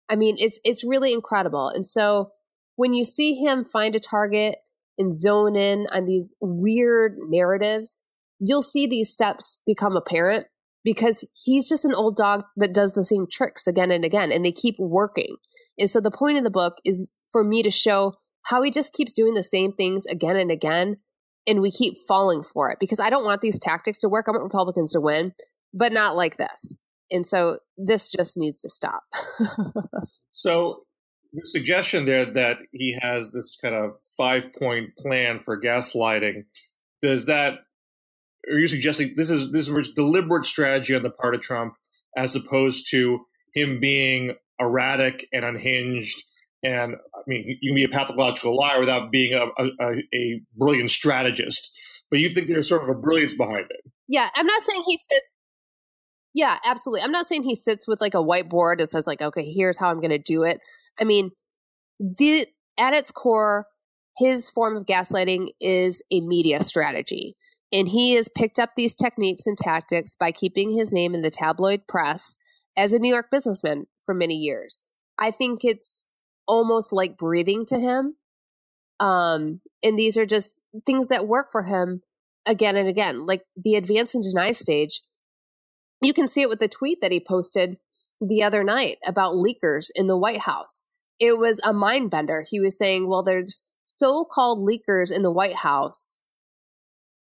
I 0.09 0.17
mean, 0.17 0.37
it's 0.39 0.61
it's 0.65 0.85
really 0.85 1.13
incredible. 1.13 1.69
And 1.69 1.87
so 1.87 2.31
when 2.77 2.93
you 2.93 3.05
see 3.05 3.35
him 3.35 3.65
find 3.65 3.97
a 3.97 4.01
target 4.01 4.59
and 4.99 5.15
zone 5.15 5.57
in 5.57 5.87
on 5.93 6.05
these 6.05 6.35
weird 6.41 7.17
narratives, 7.29 8.05
you'll 8.39 8.63
see 8.63 8.87
these 8.87 9.11
steps 9.11 9.61
become 9.67 9.97
apparent 9.97 10.47
because 10.85 11.25
he's 11.45 11.69
just 11.69 11.85
an 11.85 11.95
old 11.95 12.17
dog 12.17 12.43
that 12.57 12.75
does 12.75 12.95
the 12.95 13.05
same 13.05 13.27
tricks 13.31 13.67
again 13.67 13.91
and 13.91 14.05
again 14.05 14.31
and 14.31 14.45
they 14.45 14.53
keep 14.53 14.77
working. 14.79 15.37
And 15.79 15.91
so 15.91 16.01
the 16.01 16.11
point 16.11 16.39
of 16.39 16.45
the 16.45 16.51
book 16.51 16.77
is 16.85 17.13
for 17.31 17.43
me 17.43 17.63
to 17.63 17.71
show 17.71 18.15
how 18.45 18.63
he 18.63 18.71
just 18.71 18.93
keeps 18.93 19.15
doing 19.15 19.35
the 19.35 19.43
same 19.43 19.73
things 19.73 20.07
again 20.07 20.37
and 20.37 20.51
again 20.51 20.99
and 21.47 21.61
we 21.61 21.71
keep 21.71 21.97
falling 22.09 22.43
for 22.43 22.71
it 22.71 22.79
because 22.81 23.01
I 23.01 23.11
don't 23.11 23.25
want 23.25 23.41
these 23.41 23.59
tactics 23.59 23.99
to 23.99 24.09
work. 24.09 24.27
I 24.29 24.33
want 24.33 24.45
Republicans 24.45 24.93
to 24.93 25.01
win, 25.01 25.33
but 25.73 25.93
not 25.93 26.17
like 26.17 26.37
this. 26.37 26.81
And 27.11 27.27
so 27.27 27.59
this 27.77 28.11
just 28.11 28.37
needs 28.37 28.63
to 28.63 28.69
stop. 28.69 29.03
so 30.33 30.83
the 31.33 31.47
suggestion 31.47 32.07
there 32.07 32.25
that 32.25 32.59
he 32.73 32.99
has 33.01 33.33
this 33.33 33.57
kind 33.61 33.75
of 33.75 33.93
five 34.17 34.53
point 34.59 34.97
plan 34.97 35.41
for 35.41 35.61
gaslighting, 35.61 36.45
does 37.03 37.27
that 37.27 37.61
are 38.51 38.59
you 38.59 38.67
suggesting 38.67 39.15
this 39.17 39.31
is 39.31 39.51
this 39.53 39.69
is 39.69 39.93
deliberate 39.95 40.47
strategy 40.47 40.95
on 40.95 41.03
the 41.03 41.11
part 41.11 41.35
of 41.35 41.41
Trump 41.41 41.75
as 42.17 42.37
opposed 42.37 42.91
to 42.91 43.21
him 43.55 43.81
being 43.81 44.35
erratic 44.61 45.27
and 45.33 45.45
unhinged? 45.45 46.23
And 46.63 46.95
I 46.95 47.21
mean, 47.27 47.59
you 47.61 47.71
can 47.71 47.75
be 47.75 47.85
a 47.85 47.89
pathological 47.89 48.57
liar 48.57 48.81
without 48.81 49.11
being 49.11 49.35
a, 49.35 49.47
a, 49.63 50.03
a 50.15 50.41
brilliant 50.57 50.91
strategist. 50.91 51.71
But 52.11 52.21
you 52.21 52.29
think 52.29 52.49
there's 52.49 52.69
sort 52.69 52.83
of 52.83 52.89
a 52.89 52.95
brilliance 52.95 53.35
behind 53.35 53.67
it. 53.69 53.93
Yeah, 54.09 54.29
I'm 54.35 54.47
not 54.47 54.63
saying 54.63 54.83
he 54.87 54.97
sits. 54.97 55.31
Yeah, 56.35 56.59
absolutely. 56.65 57.03
I'm 57.03 57.13
not 57.13 57.27
saying 57.27 57.43
he 57.43 57.55
sits 57.55 57.89
with 57.89 58.01
like 58.01 58.15
a 58.15 58.19
whiteboard 58.19 58.79
and 58.79 58.89
says 58.89 59.07
like, 59.07 59.23
okay, 59.23 59.51
here's 59.51 59.79
how 59.79 59.89
I'm 59.89 60.01
going 60.01 60.11
to 60.11 60.19
do 60.19 60.43
it. 60.43 60.61
I 61.01 61.05
mean, 61.05 61.31
the 61.99 62.47
at 62.79 62.93
its 62.93 63.11
core, 63.11 63.67
his 64.19 64.49
form 64.49 64.77
of 64.77 64.87
gaslighting 64.87 65.49
is 65.61 66.03
a 66.11 66.21
media 66.21 66.63
strategy. 66.63 67.37
And 67.73 67.89
he 67.89 68.15
has 68.15 68.29
picked 68.29 68.59
up 68.59 68.71
these 68.77 68.95
techniques 68.95 69.47
and 69.47 69.59
tactics 69.59 70.15
by 70.15 70.31
keeping 70.31 70.73
his 70.73 70.93
name 70.93 71.15
in 71.15 71.23
the 71.23 71.31
tabloid 71.31 71.87
press 71.89 72.37
as 72.77 72.93
a 72.93 72.99
New 72.99 73.13
York 73.13 73.27
businessman 73.31 73.87
for 74.05 74.15
many 74.15 74.37
years. 74.37 74.83
I 75.19 75.31
think 75.31 75.65
it's 75.65 76.07
almost 76.47 76.93
like 76.93 77.19
breathing 77.19 77.67
to 77.67 77.79
him. 77.79 78.17
Um, 79.01 79.61
and 79.83 79.99
these 79.99 80.17
are 80.17 80.27
just 80.27 80.59
things 80.87 81.09
that 81.09 81.27
work 81.27 81.51
for 81.51 81.65
him 81.65 82.01
again 82.47 82.77
and 82.77 82.89
again. 82.89 83.27
Like 83.27 83.43
the 83.57 83.75
advance 83.75 84.15
and 84.15 84.23
deny 84.23 84.53
stage, 84.53 85.03
you 86.03 86.13
can 86.13 86.29
see 86.29 86.43
it 86.43 86.49
with 86.49 86.61
the 86.61 86.69
tweet 86.69 87.01
that 87.01 87.13
he 87.13 87.21
posted 87.21 87.79
the 88.21 88.43
other 88.43 88.63
night 88.63 88.99
about 89.05 89.35
leakers 89.35 89.87
in 89.95 90.07
the 90.07 90.17
White 90.17 90.43
House. 90.43 90.83
It 91.19 91.39
was 91.39 91.61
a 91.65 91.73
mind 91.73 92.11
bender. 92.11 92.45
He 92.49 92.61
was 92.61 92.77
saying, 92.77 93.09
well, 93.09 93.23
there's 93.23 93.65
so 93.85 94.25
called 94.25 94.67
leakers 94.67 95.15
in 95.15 95.23
the 95.23 95.33
White 95.33 95.57
House, 95.57 96.19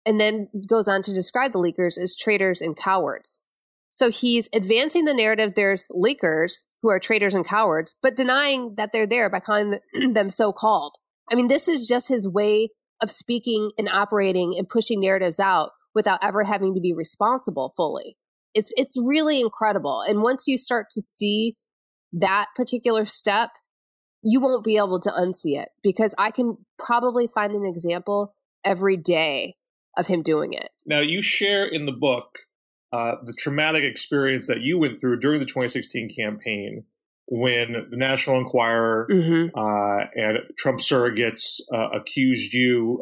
and 0.04 0.20
then 0.20 0.48
goes 0.68 0.88
on 0.88 1.02
to 1.02 1.14
describe 1.14 1.52
the 1.52 1.58
leakers 1.58 1.98
as 1.98 2.16
traitors 2.16 2.60
and 2.60 2.76
cowards. 2.76 3.44
So 3.90 4.10
he's 4.10 4.48
advancing 4.54 5.04
the 5.04 5.14
narrative 5.14 5.54
there's 5.54 5.86
leakers 5.88 6.64
who 6.82 6.90
are 6.90 6.98
traitors 6.98 7.34
and 7.34 7.46
cowards, 7.46 7.94
but 8.02 8.16
denying 8.16 8.74
that 8.76 8.90
they're 8.92 9.06
there 9.06 9.30
by 9.30 9.40
calling 9.40 9.78
them 10.12 10.28
so 10.28 10.52
called. 10.52 10.96
I 11.30 11.34
mean, 11.34 11.48
this 11.48 11.68
is 11.68 11.86
just 11.86 12.08
his 12.08 12.28
way 12.28 12.70
of 13.02 13.10
speaking 13.10 13.70
and 13.78 13.88
operating 13.88 14.54
and 14.56 14.68
pushing 14.68 15.00
narratives 15.00 15.38
out 15.38 15.70
without 15.94 16.20
ever 16.22 16.44
having 16.44 16.74
to 16.74 16.80
be 16.80 16.94
responsible 16.94 17.72
fully. 17.76 18.16
It's 18.54 18.72
it's 18.76 19.00
really 19.02 19.40
incredible. 19.40 20.02
And 20.06 20.22
once 20.22 20.46
you 20.46 20.58
start 20.58 20.86
to 20.92 21.00
see 21.00 21.56
that 22.12 22.46
particular 22.54 23.04
step, 23.04 23.50
you 24.22 24.40
won't 24.40 24.64
be 24.64 24.76
able 24.76 25.00
to 25.00 25.10
unsee 25.10 25.60
it 25.60 25.70
because 25.82 26.14
I 26.18 26.30
can 26.30 26.58
probably 26.78 27.26
find 27.26 27.52
an 27.52 27.64
example 27.64 28.34
every 28.64 28.96
day 28.96 29.56
of 29.96 30.06
him 30.06 30.22
doing 30.22 30.52
it. 30.52 30.68
Now, 30.86 31.00
you 31.00 31.22
share 31.22 31.66
in 31.66 31.86
the 31.86 31.92
book 31.92 32.38
uh, 32.92 33.16
the 33.24 33.34
traumatic 33.34 33.84
experience 33.84 34.46
that 34.46 34.60
you 34.60 34.78
went 34.78 35.00
through 35.00 35.20
during 35.20 35.40
the 35.40 35.46
2016 35.46 36.10
campaign 36.16 36.84
when 37.26 37.72
the 37.90 37.96
National 37.96 38.38
Enquirer 38.38 39.06
mm-hmm. 39.10 39.58
uh, 39.58 40.04
and 40.14 40.38
Trump 40.58 40.80
surrogates 40.80 41.60
uh, 41.72 41.88
accused 41.98 42.52
you 42.52 43.00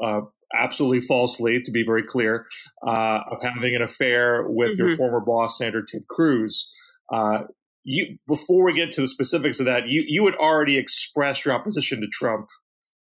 absolutely 0.55 1.00
falsely, 1.00 1.61
to 1.61 1.71
be 1.71 1.85
very 1.85 2.03
clear, 2.03 2.47
uh, 2.87 3.21
of 3.31 3.43
having 3.43 3.75
an 3.75 3.83
affair 3.83 4.45
with 4.49 4.71
mm-hmm. 4.71 4.89
your 4.89 4.97
former 4.97 5.21
boss, 5.21 5.59
Senator 5.59 5.85
Ted 5.87 6.07
Cruz. 6.09 6.71
You 7.85 8.17
before 8.29 8.65
we 8.65 8.75
get 8.75 8.93
to 8.93 9.01
the 9.01 9.09
specifics 9.09 9.61
of 9.61 9.67
that, 9.67 9.89
you 9.89 10.05
you 10.07 10.27
had 10.27 10.35
already 10.35 10.77
expressed 10.77 11.45
your 11.45 11.55
opposition 11.55 12.01
to 12.01 12.07
Trump 12.13 12.47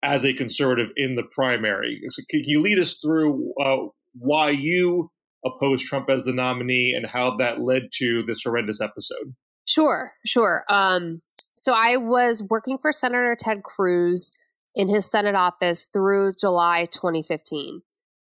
as 0.01 0.25
a 0.25 0.33
conservative 0.33 0.89
in 0.95 1.15
the 1.15 1.23
primary. 1.31 2.01
So 2.09 2.23
can 2.29 2.41
you 2.45 2.61
lead 2.61 2.79
us 2.79 2.99
through 2.99 3.53
uh, 3.61 3.77
why 4.13 4.49
you 4.49 5.09
opposed 5.45 5.85
Trump 5.85 6.09
as 6.09 6.23
the 6.23 6.33
nominee 6.33 6.93
and 6.95 7.05
how 7.05 7.37
that 7.37 7.61
led 7.61 7.83
to 7.99 8.23
this 8.27 8.43
horrendous 8.43 8.81
episode? 8.81 9.33
Sure, 9.65 10.11
sure. 10.25 10.65
Um, 10.69 11.21
so 11.55 11.73
I 11.73 11.97
was 11.97 12.43
working 12.49 12.77
for 12.77 12.91
Senator 12.91 13.35
Ted 13.39 13.63
Cruz 13.63 14.31
in 14.75 14.89
his 14.89 15.09
Senate 15.09 15.35
office 15.35 15.87
through 15.91 16.33
July 16.39 16.85
2015. 16.91 17.81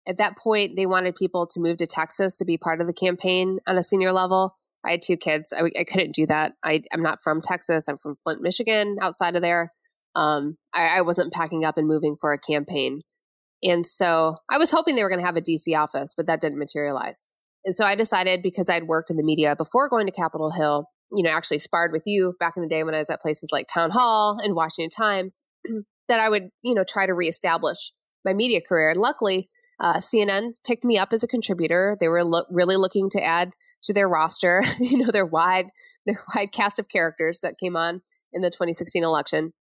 At 0.08 0.17
that 0.17 0.38
point, 0.38 0.75
they 0.75 0.86
wanted 0.86 1.15
people 1.15 1.48
to 1.48 1.60
move 1.60 1.77
to 1.77 1.88
Texas 1.88 2.38
to 2.38 2.46
be 2.46 2.58
part 2.58 2.81
of 2.81 2.88
the 2.88 2.93
campaign 2.93 3.60
on 3.67 3.77
a 3.77 3.84
senior 3.84 4.12
level. 4.12 4.58
I 4.86 4.91
had 4.91 5.01
two 5.01 5.17
kids. 5.17 5.53
I, 5.53 5.69
I 5.79 5.83
couldn't 5.83 6.15
do 6.15 6.25
that. 6.27 6.53
I, 6.63 6.81
am 6.93 7.01
not 7.01 7.19
from 7.24 7.41
Texas. 7.41 7.88
I'm 7.88 7.98
from 7.98 8.15
Flint, 8.15 8.41
Michigan, 8.41 8.95
outside 9.01 9.36
of 9.36 9.41
there. 9.41 9.74
Um, 10.15 10.57
I, 10.74 10.98
I 10.98 11.01
wasn't 11.01 11.33
packing 11.33 11.65
up 11.65 11.77
and 11.77 11.88
moving 11.88 12.15
for 12.19 12.33
a 12.33 12.38
campaign. 12.38 13.01
And 13.62 13.86
so 13.86 14.38
I 14.50 14.57
was 14.57 14.71
hoping 14.71 14.95
they 14.95 15.03
were 15.03 15.09
going 15.09 15.19
to 15.19 15.25
have 15.25 15.38
a 15.38 15.41
DC 15.41 15.77
office, 15.77 16.13
but 16.15 16.27
that 16.27 16.41
didn't 16.41 16.59
materialize. 16.59 17.25
And 17.65 17.75
so 17.75 17.86
I 17.86 17.95
decided 17.95 18.41
because 18.41 18.69
I'd 18.69 18.88
worked 18.88 19.09
in 19.09 19.17
the 19.17 19.24
media 19.24 19.55
before 19.55 19.89
going 19.89 20.05
to 20.05 20.13
Capitol 20.13 20.51
Hill, 20.51 20.86
you 21.12 21.24
know, 21.24 21.29
actually 21.29 21.59
sparred 21.59 21.91
with 21.91 22.03
you 22.05 22.36
back 22.39 22.53
in 22.55 22.63
the 22.63 22.69
day 22.69 22.83
when 22.83 22.95
I 22.95 23.00
was 23.00 23.09
at 23.09 23.21
places 23.21 23.50
like 23.51 23.67
Townhall 23.67 24.38
and 24.41 24.55
Washington 24.55 24.89
Times, 24.89 25.43
that 26.07 26.19
I 26.21 26.29
would, 26.29 26.50
you 26.62 26.74
know, 26.74 26.86
try 26.88 27.05
to 27.05 27.13
reestablish 27.13 27.91
my 28.24 28.33
media 28.33 28.62
career. 28.62 28.89
And 28.89 29.00
luckily, 29.00 29.50
uh, 29.79 29.95
CNN 29.95 30.53
picked 30.65 30.83
me 30.83 30.98
up 30.98 31.13
as 31.13 31.24
a 31.24 31.27
contributor. 31.27 31.95
They 32.00 32.07
were 32.07 32.24
lo- 32.24 32.45
really 32.50 32.75
looking 32.75 33.09
to 33.12 33.24
add 33.24 33.53
to 33.83 33.93
their 33.93 34.09
roster, 34.09 34.62
you 34.79 34.98
know, 34.98 35.12
their 35.12 35.25
wide, 35.25 35.67
their 36.05 36.19
wide 36.36 36.51
cast 36.51 36.79
of 36.79 36.89
characters 36.89 37.39
that 37.39 37.57
came 37.57 37.75
on 37.75 38.01
in 38.33 38.41
the 38.41 38.50
2016 38.50 39.03
election. 39.03 39.53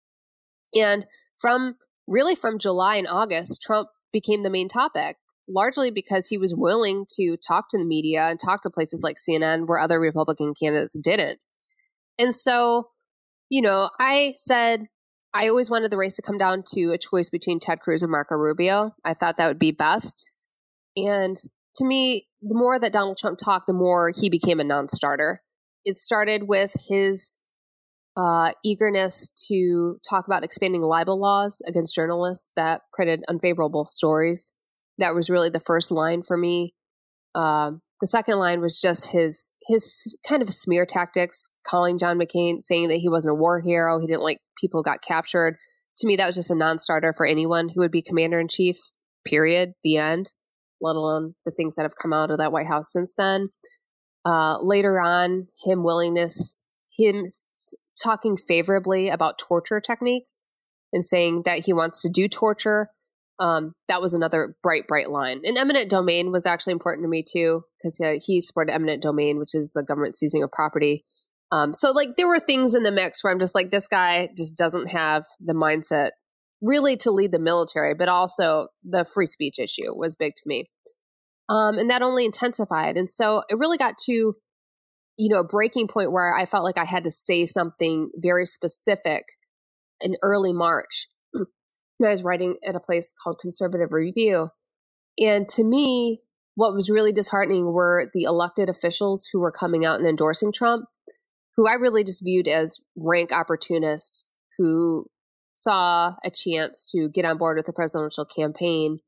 And 0.76 1.06
from 1.40 1.76
really 2.06 2.34
from 2.34 2.58
July 2.58 2.96
and 2.96 3.06
August, 3.06 3.62
Trump 3.62 3.88
became 4.12 4.42
the 4.42 4.50
main 4.50 4.68
topic, 4.68 5.16
largely 5.48 5.90
because 5.90 6.28
he 6.28 6.38
was 6.38 6.54
willing 6.54 7.06
to 7.16 7.36
talk 7.36 7.68
to 7.70 7.78
the 7.78 7.84
media 7.84 8.28
and 8.28 8.40
talk 8.40 8.62
to 8.62 8.70
places 8.70 9.02
like 9.02 9.16
CNN 9.16 9.66
where 9.66 9.78
other 9.78 10.00
Republican 10.00 10.52
candidates 10.54 10.98
didn't. 10.98 11.38
And 12.18 12.34
so, 12.34 12.88
you 13.48 13.62
know, 13.62 13.90
I 14.00 14.34
said, 14.36 14.86
I 15.34 15.48
always 15.48 15.70
wanted 15.70 15.90
the 15.90 15.98
race 15.98 16.14
to 16.14 16.22
come 16.22 16.38
down 16.38 16.62
to 16.74 16.92
a 16.92 16.98
choice 16.98 17.28
between 17.28 17.60
Ted 17.60 17.80
Cruz 17.80 18.02
and 18.02 18.10
Marco 18.10 18.34
Rubio. 18.34 18.94
I 19.04 19.14
thought 19.14 19.36
that 19.36 19.48
would 19.48 19.58
be 19.58 19.72
best. 19.72 20.30
And 20.96 21.36
to 21.76 21.84
me, 21.84 22.26
the 22.42 22.56
more 22.56 22.78
that 22.78 22.92
Donald 22.92 23.18
Trump 23.18 23.38
talked, 23.38 23.66
the 23.66 23.72
more 23.72 24.10
he 24.18 24.30
became 24.30 24.60
a 24.60 24.64
non 24.64 24.88
starter. 24.88 25.42
It 25.84 25.96
started 25.96 26.48
with 26.48 26.74
his 26.88 27.36
uh, 28.16 28.52
eagerness 28.64 29.30
to 29.48 29.98
talk 30.08 30.26
about 30.26 30.44
expanding 30.44 30.82
libel 30.82 31.20
laws 31.20 31.62
against 31.66 31.94
journalists 31.94 32.50
that 32.56 32.82
printed 32.92 33.22
unfavorable 33.28 33.86
stories. 33.86 34.52
That 34.98 35.14
was 35.14 35.30
really 35.30 35.50
the 35.50 35.60
first 35.60 35.90
line 35.90 36.22
for 36.22 36.36
me. 36.36 36.74
Um, 37.34 37.80
the 38.00 38.06
second 38.06 38.38
line 38.38 38.60
was 38.60 38.80
just 38.80 39.12
his 39.12 39.52
his 39.66 40.16
kind 40.26 40.42
of 40.42 40.50
smear 40.50 40.86
tactics, 40.86 41.48
calling 41.66 41.98
John 41.98 42.18
McCain, 42.18 42.60
saying 42.60 42.88
that 42.88 42.96
he 42.96 43.08
wasn't 43.08 43.32
a 43.32 43.34
war 43.34 43.60
hero, 43.60 44.00
he 44.00 44.06
didn't 44.06 44.22
like 44.22 44.38
people 44.60 44.82
got 44.82 45.02
captured. 45.02 45.56
To 45.98 46.06
me, 46.06 46.16
that 46.16 46.26
was 46.26 46.36
just 46.36 46.50
a 46.50 46.54
non-starter 46.54 47.12
for 47.12 47.26
anyone 47.26 47.70
who 47.70 47.80
would 47.80 47.90
be 47.90 48.02
commander 48.02 48.38
in 48.38 48.48
chief. 48.48 48.76
Period. 49.24 49.72
The 49.82 49.96
end. 49.96 50.32
Let 50.80 50.94
alone 50.94 51.34
the 51.44 51.50
things 51.50 51.74
that 51.74 51.82
have 51.82 51.96
come 52.00 52.12
out 52.12 52.30
of 52.30 52.38
that 52.38 52.52
White 52.52 52.68
House 52.68 52.92
since 52.92 53.14
then. 53.16 53.48
Uh, 54.24 54.58
later 54.60 55.00
on, 55.00 55.48
him 55.64 55.82
willingness, 55.82 56.62
him 56.96 57.24
talking 58.00 58.36
favorably 58.36 59.08
about 59.08 59.38
torture 59.38 59.80
techniques 59.80 60.44
and 60.92 61.04
saying 61.04 61.42
that 61.44 61.64
he 61.64 61.72
wants 61.72 62.00
to 62.02 62.08
do 62.08 62.28
torture. 62.28 62.90
Um, 63.40 63.72
that 63.86 64.00
was 64.00 64.14
another 64.14 64.56
bright, 64.62 64.88
bright 64.88 65.10
line. 65.10 65.42
And 65.44 65.56
eminent 65.56 65.88
domain 65.88 66.32
was 66.32 66.44
actually 66.44 66.72
important 66.72 67.04
to 67.04 67.08
me 67.08 67.22
too, 67.22 67.62
because 67.78 68.00
uh, 68.00 68.18
he 68.24 68.40
supported 68.40 68.72
eminent 68.72 69.02
domain, 69.02 69.38
which 69.38 69.54
is 69.54 69.72
the 69.72 69.84
government 69.84 70.16
seizing 70.16 70.42
of 70.42 70.50
property. 70.50 71.04
Um, 71.52 71.72
so, 71.72 71.92
like, 71.92 72.16
there 72.16 72.28
were 72.28 72.40
things 72.40 72.74
in 72.74 72.82
the 72.82 72.92
mix 72.92 73.22
where 73.22 73.32
I'm 73.32 73.38
just 73.38 73.54
like, 73.54 73.70
this 73.70 73.86
guy 73.86 74.28
just 74.36 74.56
doesn't 74.56 74.88
have 74.88 75.24
the 75.40 75.54
mindset 75.54 76.10
really 76.60 76.96
to 76.98 77.10
lead 77.10 77.32
the 77.32 77.38
military, 77.38 77.94
but 77.94 78.08
also 78.08 78.68
the 78.82 79.04
free 79.04 79.26
speech 79.26 79.58
issue 79.58 79.96
was 79.96 80.16
big 80.16 80.34
to 80.36 80.42
me. 80.46 80.68
Um, 81.48 81.78
and 81.78 81.88
that 81.88 82.02
only 82.02 82.24
intensified. 82.24 82.98
And 82.98 83.08
so 83.08 83.44
it 83.48 83.56
really 83.56 83.78
got 83.78 83.94
to 84.06 84.34
you 85.18 85.28
know, 85.28 85.40
a 85.40 85.44
breaking 85.44 85.88
point 85.88 86.12
where 86.12 86.34
I 86.34 86.46
felt 86.46 86.64
like 86.64 86.78
I 86.78 86.84
had 86.84 87.04
to 87.04 87.10
say 87.10 87.44
something 87.44 88.10
very 88.16 88.46
specific 88.46 89.24
in 90.00 90.14
early 90.22 90.52
March. 90.52 91.08
I 92.06 92.10
was 92.10 92.22
writing 92.22 92.58
at 92.64 92.76
a 92.76 92.80
place 92.80 93.12
called 93.22 93.38
Conservative 93.40 93.92
Review. 93.92 94.50
And 95.18 95.48
to 95.50 95.64
me, 95.64 96.20
what 96.54 96.72
was 96.72 96.90
really 96.90 97.12
disheartening 97.12 97.72
were 97.72 98.08
the 98.14 98.24
elected 98.24 98.68
officials 98.68 99.28
who 99.32 99.40
were 99.40 99.52
coming 99.52 99.84
out 99.84 99.98
and 99.98 100.08
endorsing 100.08 100.52
Trump, 100.52 100.86
who 101.56 101.68
I 101.68 101.74
really 101.74 102.04
just 102.04 102.24
viewed 102.24 102.48
as 102.48 102.80
rank 102.96 103.32
opportunists 103.32 104.24
who 104.56 105.06
saw 105.56 106.14
a 106.24 106.30
chance 106.30 106.90
to 106.92 107.08
get 107.08 107.24
on 107.24 107.36
board 107.36 107.56
with 107.56 107.66
the 107.66 107.72
presidential 107.72 108.24
campaign 108.24 108.98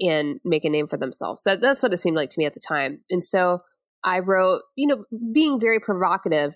and 0.00 0.40
make 0.44 0.64
a 0.64 0.70
name 0.70 0.86
for 0.86 0.96
themselves. 0.96 1.42
That, 1.44 1.60
that's 1.60 1.82
what 1.82 1.92
it 1.92 1.98
seemed 1.98 2.16
like 2.16 2.30
to 2.30 2.38
me 2.38 2.46
at 2.46 2.54
the 2.54 2.60
time. 2.66 3.00
And 3.10 3.24
so 3.24 3.60
I 4.04 4.20
wrote, 4.20 4.62
you 4.76 4.86
know, 4.86 5.04
being 5.32 5.60
very 5.60 5.80
provocative, 5.80 6.54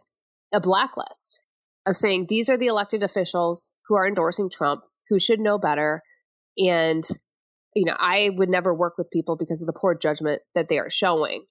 a 0.54 0.60
blacklist 0.60 1.42
of 1.86 1.96
saying 1.96 2.26
these 2.28 2.48
are 2.48 2.56
the 2.56 2.68
elected 2.68 3.02
officials 3.02 3.72
who 3.88 3.96
are 3.96 4.06
endorsing 4.06 4.48
Trump, 4.48 4.82
who 5.12 5.18
should 5.18 5.40
know 5.40 5.58
better. 5.58 6.02
And 6.56 7.04
you 7.74 7.84
know, 7.84 7.96
I 7.98 8.30
would 8.34 8.48
never 8.48 8.74
work 8.74 8.94
with 8.98 9.10
people 9.10 9.36
because 9.36 9.62
of 9.62 9.66
the 9.66 9.72
poor 9.72 9.94
judgment 9.94 10.42
that 10.54 10.68
they 10.68 10.78
are 10.78 10.90
showing. 10.90 11.44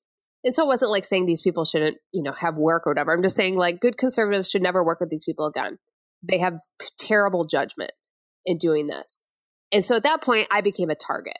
And 0.43 0.53
so 0.53 0.63
it 0.63 0.67
wasn't 0.67 0.91
like 0.91 1.05
saying 1.05 1.25
these 1.25 1.41
people 1.41 1.65
shouldn't, 1.65 1.97
you 2.11 2.23
know, 2.23 2.33
have 2.33 2.55
work 2.55 2.85
or 2.85 2.91
whatever. 2.91 3.13
I'm 3.13 3.21
just 3.21 3.35
saying 3.35 3.57
like 3.57 3.79
good 3.79 3.97
conservatives 3.97 4.49
should 4.49 4.61
never 4.61 4.83
work 4.83 4.99
with 4.99 5.09
these 5.09 5.25
people 5.25 5.45
again. 5.45 5.77
They 6.23 6.39
have 6.39 6.59
terrible 6.99 7.45
judgment 7.45 7.91
in 8.45 8.57
doing 8.57 8.87
this. 8.87 9.27
And 9.71 9.85
so 9.85 9.95
at 9.95 10.03
that 10.03 10.21
point, 10.21 10.47
I 10.51 10.61
became 10.61 10.89
a 10.89 10.95
target. 10.95 11.37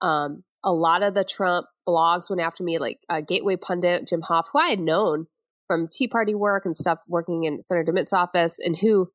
Um, 0.00 0.44
a 0.64 0.72
lot 0.72 1.02
of 1.02 1.14
the 1.14 1.24
Trump 1.24 1.66
blogs 1.88 2.28
went 2.28 2.42
after 2.42 2.62
me, 2.62 2.78
like 2.78 2.98
uh, 3.08 3.20
Gateway 3.20 3.56
Pundit, 3.56 4.06
Jim 4.08 4.22
Hoft, 4.22 4.46
who 4.52 4.58
I 4.58 4.68
had 4.68 4.80
known 4.80 5.26
from 5.66 5.88
Tea 5.90 6.08
Party 6.08 6.34
work 6.34 6.64
and 6.64 6.76
stuff, 6.76 7.00
working 7.08 7.44
in 7.44 7.60
Senator 7.60 7.92
DeMint's 7.92 8.12
office, 8.12 8.58
and 8.58 8.76
who, 8.78 9.10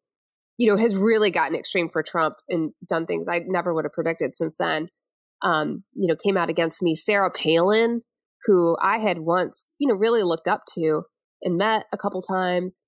you 0.58 0.70
know, 0.70 0.78
has 0.78 0.96
really 0.96 1.32
gotten 1.32 1.58
extreme 1.58 1.90
for 1.90 2.04
Trump 2.04 2.36
and 2.50 2.72
done 2.88 3.06
things 3.06 3.28
I 3.28 3.42
never 3.46 3.74
would 3.74 3.86
have 3.86 3.92
predicted 3.92 4.36
since 4.36 4.58
then. 4.58 4.90
Um, 5.42 5.84
you 5.94 6.08
know, 6.08 6.16
came 6.16 6.38
out 6.38 6.50
against 6.50 6.82
me. 6.82 6.96
Sarah 6.96 7.32
Palin, 7.32 8.02
who 8.46 8.76
I 8.82 8.98
had 8.98 9.20
once, 9.20 9.76
you 9.80 9.88
know, 9.88 9.96
really 9.96 10.24
looked 10.24 10.48
up 10.48 10.64
to 10.74 11.04
and 11.44 11.58
met 11.58 11.86
a 11.94 11.98
couple 11.98 12.22
times, 12.22 12.84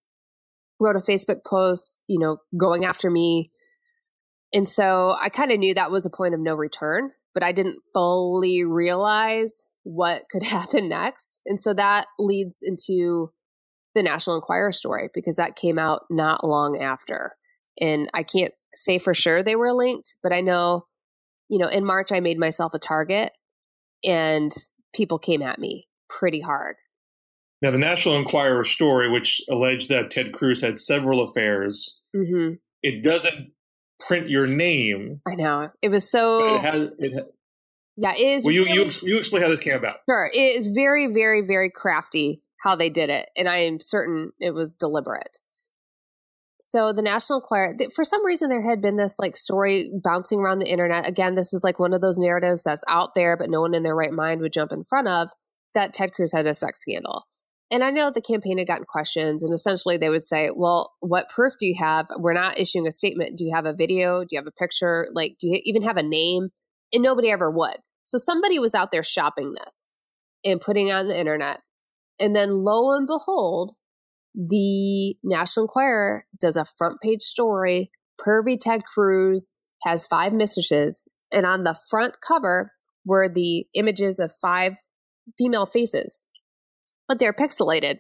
wrote 0.80 0.96
a 0.96 1.00
Facebook 1.00 1.46
post, 1.46 2.00
you 2.08 2.20
know, 2.20 2.38
going 2.60 2.86
after 2.86 3.12
me. 3.12 3.52
And 4.52 4.68
so 4.68 5.16
I 5.22 5.30
kind 5.30 5.52
of 5.52 5.60
knew 5.60 5.76
that 5.76 5.92
was 5.92 6.08
a 6.08 6.10
point 6.10 6.34
of 6.34 6.40
no 6.40 6.56
return 6.56 7.12
but 7.34 7.44
I 7.44 7.52
didn't 7.52 7.80
fully 7.94 8.66
realize 8.66 9.70
what 9.84 10.24
could 10.32 10.44
happen 10.48 10.90
next. 10.90 11.42
And 11.46 11.60
so 11.60 11.74
that 11.74 12.06
leads 12.18 12.60
into 12.62 13.32
the 13.96 14.04
National 14.04 14.36
Enquirer 14.36 14.72
story 14.72 15.10
because 15.14 15.38
that 15.38 15.56
came 15.56 15.80
out 15.80 16.02
not 16.10 16.44
long 16.44 16.82
after. 16.82 17.34
And 17.82 18.10
I 18.14 18.24
can't 18.24 18.54
say 18.74 18.98
for 18.98 19.14
sure 19.14 19.42
they 19.42 19.56
were 19.56 19.74
linked, 19.74 20.16
but 20.22 20.34
I 20.34 20.42
know, 20.42 20.86
you 21.50 21.58
know, 21.58 21.68
in 21.68 21.86
March 21.86 22.12
I 22.12 22.20
made 22.20 22.40
myself 22.40 22.74
a 22.74 22.80
target 22.80 23.32
and 24.04 24.52
people 24.94 25.20
came 25.20 25.42
at 25.42 25.60
me 25.60 25.88
pretty 26.10 26.42
hard. 26.42 26.76
Now, 27.62 27.72
the 27.72 27.78
National 27.78 28.16
Enquirer 28.18 28.64
story, 28.64 29.10
which 29.10 29.42
alleged 29.50 29.90
that 29.90 30.12
Ted 30.12 30.32
Cruz 30.32 30.62
had 30.62 30.80
several 30.80 31.22
affairs, 31.22 32.00
mm-hmm. 32.16 32.54
it 32.82 33.04
doesn't 33.04 33.52
print 34.00 34.30
your 34.30 34.48
name. 34.48 35.16
I 35.28 35.36
know 35.36 35.70
it 35.82 35.90
was 35.90 36.10
so. 36.10 36.56
It 36.56 36.62
has, 36.62 36.90
it 37.00 37.36
yeah, 37.98 38.14
it 38.14 38.22
is. 38.22 38.46
Well, 38.46 38.54
you, 38.54 38.64
really, 38.64 38.86
you 38.86 38.92
you 39.04 39.18
explain 39.18 39.44
how 39.44 39.50
this 39.50 39.60
came 39.60 39.76
about. 39.76 39.98
Sure, 40.10 40.30
it 40.34 40.56
is 40.56 40.68
very, 40.68 41.08
very, 41.14 41.46
very 41.46 41.70
crafty 41.70 42.42
how 42.64 42.76
they 42.76 42.90
did 42.90 43.10
it, 43.10 43.28
and 43.36 43.50
I 43.50 43.58
am 43.58 43.80
certain 43.82 44.32
it 44.40 44.54
was 44.54 44.74
deliberate. 44.74 45.40
So 46.62 46.92
the 46.92 47.02
National 47.02 47.40
Enquirer, 47.40 47.76
for 47.96 48.04
some 48.04 48.26
reason, 48.26 48.50
there 48.50 48.68
had 48.68 48.82
been 48.82 48.98
this 48.98 49.18
like 49.18 49.38
story 49.38 49.90
bouncing 50.04 50.40
around 50.40 50.60
the 50.60 50.70
internet. 50.70 51.08
Again, 51.08 51.36
this 51.36 51.54
is 51.54 51.62
like 51.64 51.80
one 51.80 51.94
of 51.94 52.02
those 52.02 52.20
narratives 52.20 52.64
that's 52.64 52.84
out 52.90 53.16
there, 53.16 53.38
but 53.38 53.50
no 53.50 53.62
one 53.62 53.74
in 53.74 53.84
their 53.84 53.96
right 53.96 54.12
mind 54.12 54.42
would 54.42 54.54
jump 54.54 54.72
in 54.74 54.84
front 54.84 55.08
of. 55.08 55.30
That 55.74 55.94
Ted 55.94 56.14
Cruz 56.14 56.34
had 56.34 56.46
a 56.46 56.54
sex 56.54 56.82
scandal. 56.82 57.26
And 57.72 57.84
I 57.84 57.92
know 57.92 58.10
the 58.10 58.22
campaign 58.22 58.58
had 58.58 58.68
gotten 58.68 58.86
questions, 58.86 59.44
and 59.44 59.54
essentially 59.54 59.96
they 59.96 60.10
would 60.10 60.26
say, 60.26 60.50
Well, 60.54 60.94
what 61.00 61.30
proof 61.30 61.54
do 61.60 61.68
you 61.68 61.76
have? 61.80 62.08
We're 62.18 62.34
not 62.34 62.60
issuing 62.60 62.88
a 62.88 62.92
statement. 62.92 63.38
Do 63.38 63.46
you 63.46 63.54
have 63.54 63.66
a 63.66 63.76
video? 63.76 64.22
Do 64.22 64.28
you 64.32 64.40
have 64.40 64.48
a 64.48 64.52
picture? 64.52 65.08
Like, 65.14 65.36
do 65.40 65.48
you 65.48 65.62
even 65.64 65.84
have 65.84 65.98
a 65.98 66.04
name? 66.04 66.50
And 66.92 67.04
nobody 67.04 67.30
ever 67.30 67.52
would. 67.52 67.78
So 68.06 68.18
somebody 68.18 68.58
was 68.58 68.74
out 68.74 68.90
there 68.90 69.04
shopping 69.04 69.54
this 69.54 69.92
and 70.44 70.60
putting 70.60 70.92
on 70.92 71.08
the 71.08 71.18
internet. 71.18 71.60
And 72.20 72.36
then 72.36 72.50
lo 72.50 72.98
and 72.98 73.06
behold, 73.06 73.74
the 74.36 75.16
National 75.24 75.66
Enquirer 75.66 76.26
does 76.40 76.56
a 76.56 76.66
front 76.66 77.02
page 77.02 77.22
story. 77.22 77.92
Pervy 78.20 78.58
Ted 78.60 78.84
Cruz 78.86 79.54
has 79.84 80.08
five 80.08 80.34
mistresses. 80.34 81.08
And 81.32 81.46
on 81.46 81.64
the 81.64 81.78
front 81.90 82.16
cover 82.26 82.74
were 83.06 83.30
the 83.30 83.66
images 83.74 84.20
of 84.20 84.32
five 84.32 84.76
female 85.38 85.66
faces 85.66 86.24
but 87.10 87.20
they're 87.20 87.34
pixelated. 87.34 87.98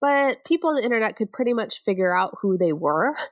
But 0.00 0.44
people 0.46 0.70
on 0.70 0.76
the 0.76 0.84
internet 0.84 1.16
could 1.16 1.32
pretty 1.32 1.52
much 1.52 1.82
figure 1.82 2.16
out 2.16 2.38
who 2.40 2.56
they 2.56 2.72
were. 2.72 3.14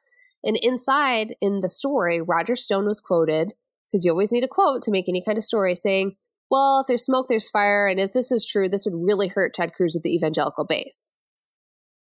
And 0.43 0.57
inside 0.63 1.35
in 1.43 1.61
the 1.61 1.69
story, 1.69 2.23
Roger 2.23 2.57
Stone 2.57 2.87
was 2.87 2.99
quoted, 2.99 3.53
because 3.85 4.07
you 4.07 4.11
always 4.11 4.33
need 4.33 4.43
a 4.43 4.49
quote 4.49 4.81
to 4.85 4.91
make 4.91 5.07
any 5.07 5.23
kind 5.23 5.37
of 5.37 5.45
story, 5.45 5.75
saying, 5.75 6.17
Well, 6.51 6.81
if 6.81 6.87
there's 6.87 7.05
smoke, 7.05 7.27
there's 7.29 7.51
fire. 7.51 7.87
And 7.87 8.01
if 8.01 8.13
this 8.13 8.33
is 8.33 8.47
true, 8.47 8.67
this 8.67 8.87
would 8.87 9.05
really 9.07 9.29
hurt 9.29 9.53
Ted 9.53 9.75
Cruz 9.75 9.97
at 9.97 10.03
the 10.03 10.15
evangelical 10.15 10.65
base. 10.65 11.13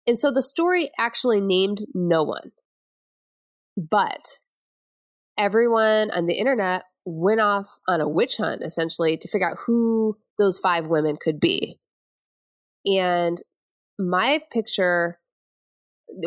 And 0.07 0.19
so 0.19 0.31
the 0.31 0.43
story 0.43 0.91
actually 0.99 1.41
named 1.41 1.79
no 1.95 2.23
one. 2.23 2.53
But 3.77 4.39
everyone 5.37 6.11
on 6.11 6.27
the 6.27 6.35
internet 6.35 6.85
went 7.05 7.41
off 7.41 7.79
on 7.89 8.01
a 8.01 8.09
witch 8.09 8.37
hunt, 8.37 8.63
essentially, 8.63 9.17
to 9.17 9.29
figure 9.29 9.51
out 9.51 9.59
who 9.67 10.17
those 10.39 10.59
five 10.59 10.87
women 10.87 11.17
could 11.21 11.41
be. 11.41 11.79
And 12.85 13.39
my 13.99 14.41
picture, 14.53 15.19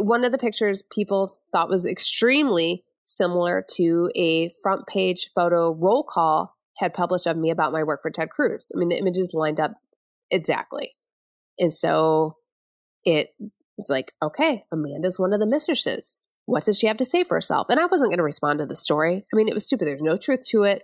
one 0.01 0.23
of 0.23 0.31
the 0.31 0.37
pictures 0.37 0.83
people 0.91 1.31
thought 1.51 1.69
was 1.69 1.87
extremely 1.87 2.83
similar 3.05 3.65
to 3.75 4.09
a 4.15 4.51
front 4.61 4.85
page 4.87 5.31
photo 5.33 5.73
roll 5.73 6.03
call 6.03 6.55
had 6.77 6.93
published 6.93 7.27
of 7.27 7.37
me 7.37 7.49
about 7.49 7.73
my 7.73 7.83
work 7.83 8.01
for 8.01 8.11
Ted 8.11 8.29
Cruz. 8.29 8.71
I 8.73 8.77
mean, 8.77 8.89
the 8.89 8.97
images 8.97 9.33
lined 9.33 9.59
up 9.59 9.73
exactly. 10.31 10.95
And 11.57 11.73
so 11.73 12.37
it 13.03 13.29
was 13.79 13.89
like, 13.89 14.11
okay, 14.21 14.63
Amanda's 14.71 15.17
one 15.17 15.33
of 15.33 15.39
the 15.39 15.47
mistresses. 15.47 16.17
What 16.45 16.65
does 16.65 16.77
she 16.77 16.87
have 16.87 16.97
to 16.97 17.05
say 17.05 17.23
for 17.23 17.35
herself? 17.35 17.67
And 17.69 17.79
I 17.79 17.85
wasn't 17.85 18.09
going 18.09 18.17
to 18.17 18.23
respond 18.23 18.59
to 18.59 18.65
the 18.65 18.75
story. 18.75 19.25
I 19.31 19.35
mean, 19.35 19.47
it 19.47 19.53
was 19.53 19.65
stupid. 19.65 19.87
There's 19.87 20.01
no 20.01 20.17
truth 20.17 20.45
to 20.49 20.63
it. 20.63 20.81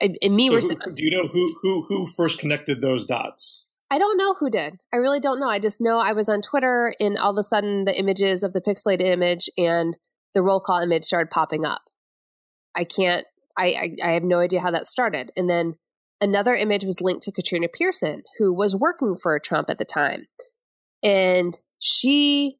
And, 0.00 0.16
and 0.20 0.34
me, 0.34 0.48
so 0.48 0.68
who, 0.68 0.92
do 0.92 1.04
you 1.04 1.10
know 1.10 1.28
who 1.28 1.54
who 1.62 1.84
who 1.88 2.06
first 2.06 2.38
connected 2.38 2.80
those 2.80 3.04
dots? 3.04 3.66
I 3.90 3.98
don't 3.98 4.16
know 4.16 4.34
who 4.34 4.50
did. 4.50 4.78
I 4.92 4.96
really 4.96 5.20
don't 5.20 5.38
know. 5.38 5.48
I 5.48 5.58
just 5.58 5.80
know 5.80 5.98
I 5.98 6.12
was 6.12 6.28
on 6.28 6.40
Twitter 6.40 6.92
and 6.98 7.18
all 7.18 7.30
of 7.30 7.38
a 7.38 7.42
sudden 7.42 7.84
the 7.84 7.96
images 7.96 8.42
of 8.42 8.54
the 8.54 8.60
pixelated 8.62 9.04
image 9.04 9.50
and 9.58 9.96
the 10.34 10.42
roll 10.42 10.60
call 10.60 10.80
image 10.80 11.04
started 11.04 11.30
popping 11.30 11.66
up. 11.66 11.82
I 12.74 12.84
can't, 12.84 13.26
I, 13.56 13.66
I, 14.02 14.08
I 14.08 14.12
have 14.12 14.24
no 14.24 14.40
idea 14.40 14.60
how 14.60 14.70
that 14.70 14.86
started. 14.86 15.30
And 15.36 15.48
then 15.48 15.74
another 16.22 16.54
image 16.54 16.84
was 16.84 17.02
linked 17.02 17.22
to 17.24 17.32
Katrina 17.32 17.68
Pearson, 17.68 18.22
who 18.38 18.54
was 18.54 18.74
working 18.74 19.14
for 19.14 19.38
Trump 19.38 19.68
at 19.68 19.76
the 19.76 19.84
time. 19.84 20.26
And 21.02 21.52
she 21.84 22.58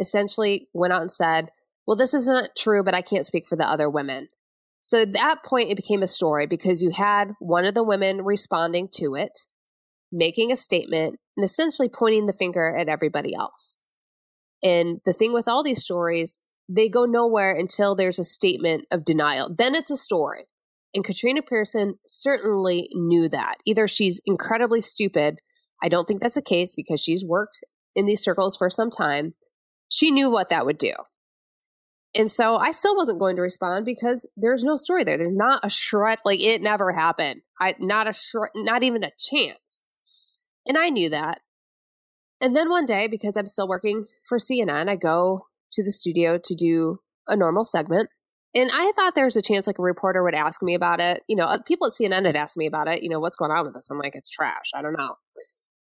essentially 0.00 0.66
went 0.72 0.94
out 0.94 1.02
and 1.02 1.12
said, 1.12 1.50
Well, 1.86 1.96
this 1.96 2.14
isn't 2.14 2.56
true, 2.56 2.82
but 2.82 2.94
I 2.94 3.02
can't 3.02 3.26
speak 3.26 3.46
for 3.46 3.54
the 3.54 3.68
other 3.68 3.90
women. 3.90 4.28
So 4.80 5.02
at 5.02 5.12
that 5.12 5.44
point, 5.44 5.70
it 5.70 5.76
became 5.76 6.02
a 6.02 6.06
story 6.06 6.46
because 6.46 6.80
you 6.80 6.90
had 6.90 7.32
one 7.38 7.66
of 7.66 7.74
the 7.74 7.84
women 7.84 8.22
responding 8.22 8.88
to 8.94 9.14
it 9.14 9.38
making 10.10 10.50
a 10.50 10.56
statement 10.56 11.18
and 11.36 11.44
essentially 11.44 11.88
pointing 11.88 12.24
the 12.24 12.32
finger 12.32 12.74
at 12.74 12.88
everybody 12.88 13.34
else. 13.34 13.82
And 14.62 15.00
the 15.04 15.12
thing 15.12 15.34
with 15.34 15.48
all 15.48 15.62
these 15.62 15.82
stories, 15.82 16.42
they 16.68 16.88
go 16.88 17.04
nowhere 17.04 17.54
until 17.54 17.94
there's 17.94 18.18
a 18.18 18.24
statement 18.24 18.86
of 18.90 19.04
denial. 19.04 19.52
Then 19.54 19.74
it's 19.74 19.90
a 19.90 19.96
story. 19.98 20.46
And 20.94 21.04
Katrina 21.04 21.42
Pearson 21.42 21.96
certainly 22.06 22.88
knew 22.94 23.28
that. 23.28 23.56
Either 23.66 23.86
she's 23.86 24.22
incredibly 24.24 24.80
stupid. 24.80 25.40
I 25.82 25.88
don't 25.88 26.06
think 26.06 26.22
that's 26.22 26.36
the 26.36 26.42
case 26.42 26.74
because 26.74 27.02
she's 27.02 27.24
worked 27.24 27.60
in 27.96 28.06
these 28.06 28.22
circles 28.22 28.56
for 28.56 28.70
some 28.70 28.90
time. 28.90 29.34
She 29.88 30.12
knew 30.12 30.30
what 30.30 30.50
that 30.50 30.64
would 30.64 30.78
do. 30.78 30.92
And 32.14 32.30
so 32.30 32.56
I 32.56 32.70
still 32.70 32.96
wasn't 32.96 33.18
going 33.18 33.36
to 33.36 33.42
respond 33.42 33.84
because 33.84 34.28
there's 34.36 34.62
no 34.62 34.76
story 34.76 35.04
there. 35.04 35.18
There's 35.18 35.36
not 35.36 35.64
a 35.64 35.68
shred, 35.68 36.18
like 36.24 36.40
it 36.40 36.62
never 36.62 36.92
happened. 36.92 37.42
I 37.60 37.74
not 37.80 38.08
a 38.08 38.12
shred, 38.12 38.50
not 38.54 38.82
even 38.82 39.02
a 39.02 39.12
chance. 39.18 39.82
And 40.66 40.78
I 40.78 40.88
knew 40.90 41.10
that. 41.10 41.40
And 42.40 42.54
then 42.54 42.70
one 42.70 42.86
day, 42.86 43.06
because 43.06 43.36
I'm 43.36 43.46
still 43.46 43.68
working 43.68 44.04
for 44.22 44.38
CNN, 44.38 44.88
I 44.88 44.96
go 44.96 45.46
to 45.72 45.82
the 45.82 45.90
studio 45.90 46.38
to 46.38 46.54
do 46.54 47.00
a 47.28 47.36
normal 47.36 47.64
segment. 47.64 48.10
And 48.54 48.70
I 48.72 48.92
thought 48.96 49.14
there 49.14 49.26
was 49.26 49.36
a 49.36 49.42
chance 49.42 49.66
like 49.66 49.78
a 49.78 49.82
reporter 49.82 50.22
would 50.22 50.34
ask 50.34 50.62
me 50.62 50.74
about 50.74 51.00
it. 51.00 51.22
You 51.28 51.36
know, 51.36 51.44
uh, 51.44 51.58
people 51.66 51.86
at 51.86 51.92
CNN 51.92 52.24
had 52.24 52.36
asked 52.36 52.56
me 52.56 52.66
about 52.66 52.88
it. 52.88 53.02
You 53.02 53.10
know, 53.10 53.20
what's 53.20 53.36
going 53.36 53.50
on 53.50 53.66
with 53.66 53.74
this? 53.74 53.90
I'm 53.90 53.98
like, 53.98 54.14
it's 54.14 54.30
trash. 54.30 54.70
I 54.74 54.80
don't 54.80 54.96
know. 54.96 55.16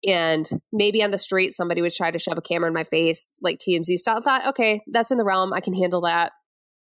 And 0.06 0.48
maybe 0.72 1.04
on 1.04 1.12
the 1.12 1.18
street, 1.18 1.54
somebody 1.54 1.82
would 1.82 1.94
try 1.94 2.12
to 2.12 2.20
shove 2.20 2.38
a 2.38 2.42
camera 2.42 2.68
in 2.68 2.74
my 2.74 2.84
face, 2.84 3.30
like 3.42 3.60
TMZ 3.60 3.98
style. 3.98 4.18
I 4.18 4.22
thought, 4.22 4.48
okay, 4.50 4.82
that's 4.92 5.12
in 5.12 5.18
the 5.18 5.24
realm. 5.24 5.54
I 5.54 5.62
can 5.62 5.74
handle 5.74 6.02
that. 6.02 6.34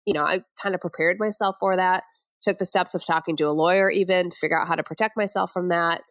You 0.06 0.14
know, 0.14 0.24
I 0.24 0.42
kind 0.62 0.74
of 0.74 0.82
prepared 0.82 1.18
myself 1.20 1.58
for 1.60 1.76
that. 1.76 2.04
Took 2.42 2.58
the 2.58 2.66
steps 2.66 2.96
of 2.96 3.06
talking 3.06 3.36
to 3.38 3.44
a 3.44 3.52
lawyer, 3.52 3.90
even 3.90 4.30
to 4.30 4.38
figure 4.38 4.60
out 4.60 4.68
how 4.68 4.76
to 4.76 4.84
protect 4.84 5.18
myself 5.18 5.52
from 5.52 5.70
that 5.70 6.02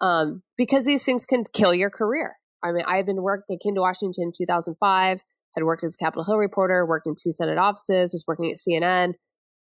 um, 0.00 0.42
because 0.56 0.84
these 0.84 1.04
things 1.04 1.26
can 1.26 1.44
kill 1.52 1.74
your 1.74 1.90
career. 1.90 2.36
I 2.62 2.72
mean, 2.72 2.84
I've 2.86 3.06
been 3.06 3.22
working, 3.22 3.56
I 3.56 3.62
came 3.62 3.74
to 3.74 3.80
Washington 3.80 4.24
in 4.24 4.32
2005, 4.36 5.22
had 5.54 5.64
worked 5.64 5.84
as 5.84 5.96
a 5.98 6.04
Capitol 6.04 6.24
Hill 6.24 6.38
reporter, 6.38 6.86
worked 6.86 7.06
in 7.06 7.14
two 7.14 7.32
Senate 7.32 7.58
offices, 7.58 8.12
was 8.12 8.24
working 8.26 8.50
at 8.50 8.58
CNN. 8.58 9.14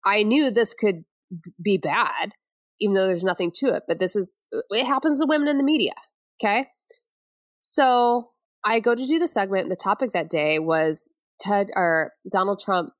I 0.06 0.24
knew 0.24 0.50
this 0.50 0.74
could 0.74 1.04
be 1.63 1.78
bad, 1.78 2.32
even 2.80 2.96
though 2.96 3.08
there's 3.08 3.24
nothing 3.24 3.52
to 3.56 3.67
it. 3.67 3.84
But 3.88 4.00
this 4.00 4.15
is, 4.15 4.41
it 4.52 4.86
happens 4.86 5.20
to 5.20 5.26
women 5.28 5.48
in 5.48 5.58
the 5.58 5.63
media. 5.63 5.94
Okay. 6.42 6.68
So 7.62 8.30
I 8.66 8.80
go 8.80 8.96
to 8.96 9.06
do 9.06 9.20
the 9.20 9.28
segment. 9.28 9.70
The 9.70 9.76
topic 9.76 10.12
that 10.14 10.30
day 10.30 10.60
was 10.60 11.12
Ted 11.40 11.68
or 11.76 12.14
Donald 12.32 12.60
Trump 12.64 12.94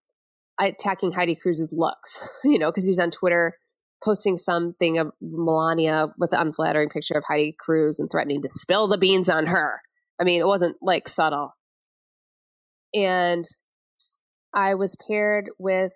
attacking 0.60 1.14
Heidi 1.14 1.36
Cruz's 1.36 1.74
looks, 1.76 2.28
you 2.44 2.60
know, 2.60 2.70
because 2.70 2.86
he's 2.86 3.00
on 3.00 3.10
Twitter 3.12 3.58
posting 4.04 4.38
something 4.38 4.98
of 4.98 5.12
Melania 5.22 6.08
with 6.18 6.34
an 6.34 6.40
unflattering 6.40 6.90
picture 6.90 7.16
of 7.16 7.24
Heidi 7.28 7.56
Cruz 7.60 8.00
and 8.00 8.10
threatening 8.12 8.42
to 8.42 8.50
spill 8.50 8.88
the 8.88 8.98
beans 8.98 9.30
on 9.30 9.48
her. 9.48 9.82
I 10.20 10.24
mean, 10.24 10.40
it 10.40 10.48
wasn't 10.48 10.78
like 10.82 11.08
subtle. 11.08 11.54
And 12.94 13.46
I 14.54 14.76
was 14.76 14.98
paired 15.08 15.50
with 15.58 15.94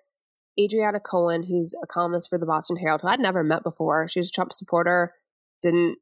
Adriana 0.58 1.00
Cohen, 1.00 1.42
who's 1.42 1.76
a 1.82 1.86
columnist 1.86 2.28
for 2.30 2.38
the 2.38 2.46
Boston 2.46 2.76
Herald, 2.76 3.02
who 3.02 3.08
I'd 3.08 3.20
never 3.20 3.44
met 3.44 3.62
before. 3.62 4.08
She 4.08 4.20
was 4.20 4.28
a 4.28 4.32
Trump 4.32 4.52
supporter, 4.52 5.12
didn't 5.62 5.98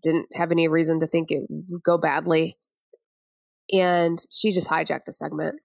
didn't 0.00 0.28
have 0.34 0.50
any 0.50 0.68
reason 0.68 1.00
to 1.00 1.06
think 1.06 1.30
it 1.30 1.42
would 1.48 1.82
go 1.82 1.98
badly. 1.98 2.56
And 3.72 4.18
she 4.30 4.50
just 4.50 4.70
hijacked 4.70 5.04
the 5.06 5.12
segment. 5.12 5.56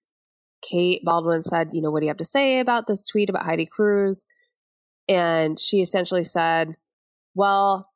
Kate 0.62 1.02
Bolduan 1.06 1.42
said, 1.42 1.68
You 1.72 1.82
know, 1.82 1.90
what 1.90 2.00
do 2.00 2.06
you 2.06 2.10
have 2.10 2.16
to 2.18 2.24
say 2.24 2.58
about 2.58 2.86
this 2.86 3.06
tweet 3.06 3.30
about 3.30 3.44
Heidi 3.44 3.66
Cruz? 3.66 4.24
And 5.08 5.58
she 5.58 5.78
essentially 5.78 6.24
said, 6.24 6.76
Well, 7.34 7.90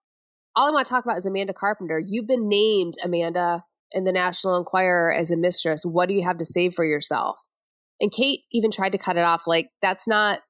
all 0.55 0.69
I 0.69 0.71
want 0.71 0.87
to 0.87 0.91
talk 0.91 1.05
about 1.05 1.19
is 1.19 1.27
Amanda 1.27 1.55
Carpenter. 1.55 2.01
You've 2.05 2.27
been 2.27 2.49
named, 2.49 2.95
Amanda, 3.03 3.65
in 3.93 4.05
the 4.05 4.13
National 4.13 4.59
Enquirer 4.59 5.13
as 5.13 5.31
a 5.31 5.37
mistress. 5.37 5.85
What 5.85 6.09
do 6.09 6.15
you 6.15 6.23
have 6.23 6.39
to 6.39 6.45
say 6.45 6.71
for 6.71 6.85
yourself? 6.85 7.47
And 8.01 8.13
Kate 8.13 8.41
even 8.53 8.71
tried 8.71 8.93
to 8.93 8.99
cut 8.99 9.17
it 9.17 9.25
off 9.25 9.47
like 9.47 9.71
that's 9.81 10.09
not 10.09 10.41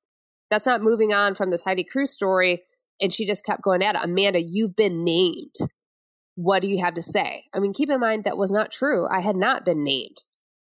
that's 0.51 0.67
not 0.67 0.83
moving 0.83 1.15
on 1.15 1.35
from 1.35 1.51
this 1.51 1.65
Heidi 1.65 1.85
Cruz 1.85 2.11
story. 2.11 2.63
And 3.03 3.13
she 3.13 3.27
just 3.27 3.45
kept 3.45 3.63
going 3.63 3.83
at 3.83 3.97
it. 3.97 4.01
Amanda, 4.03 4.41
you've 4.41 4.77
been 4.77 5.05
named. 5.05 5.57
What 6.37 6.63
do 6.63 6.69
you 6.69 6.81
have 6.81 6.95
to 6.95 7.03
say? 7.03 7.45
I 7.53 7.59
mean, 7.59 7.75
keep 7.75 7.91
in 7.91 8.01
mind 8.01 8.25
that 8.25 8.39
was 8.39 8.51
not 8.51 8.73
true. 8.73 9.07
I 9.11 9.21
had 9.21 9.37
not 9.37 9.65
been 9.65 9.83
named. 9.83 10.17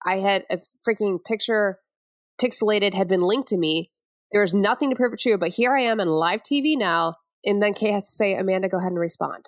I 0.05 0.17
had 0.17 0.43
a 0.49 0.57
freaking 0.85 1.23
picture 1.23 1.77
pixelated 2.41 2.93
had 2.93 3.07
been 3.07 3.21
linked 3.21 3.49
to 3.49 3.57
me. 3.57 3.91
There 4.31 4.41
was 4.41 4.53
nothing 4.53 4.89
to 4.89 4.95
prove 4.95 5.13
it 5.13 5.19
true, 5.19 5.37
but 5.37 5.53
here 5.53 5.71
I 5.75 5.81
am 5.81 5.99
in 5.99 6.07
live 6.07 6.41
TV 6.41 6.77
now. 6.77 7.15
And 7.45 7.61
then 7.61 7.73
Kate 7.73 7.91
has 7.91 8.09
to 8.09 8.15
say, 8.15 8.35
Amanda, 8.35 8.69
go 8.69 8.77
ahead 8.77 8.91
and 8.91 8.99
respond. 8.99 9.45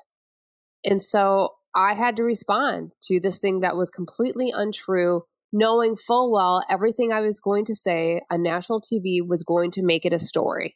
And 0.83 1.01
so 1.01 1.49
I 1.75 1.93
had 1.93 2.15
to 2.17 2.23
respond 2.23 2.91
to 3.03 3.19
this 3.19 3.39
thing 3.39 3.61
that 3.61 3.75
was 3.75 3.89
completely 3.89 4.51
untrue, 4.55 5.23
knowing 5.51 5.95
full 5.95 6.31
well 6.31 6.63
everything 6.69 7.11
I 7.11 7.21
was 7.21 7.39
going 7.39 7.65
to 7.65 7.75
say 7.75 8.21
on 8.29 8.43
national 8.43 8.81
TV 8.81 9.19
was 9.25 9.43
going 9.43 9.71
to 9.71 9.83
make 9.83 10.05
it 10.05 10.13
a 10.13 10.19
story. 10.19 10.75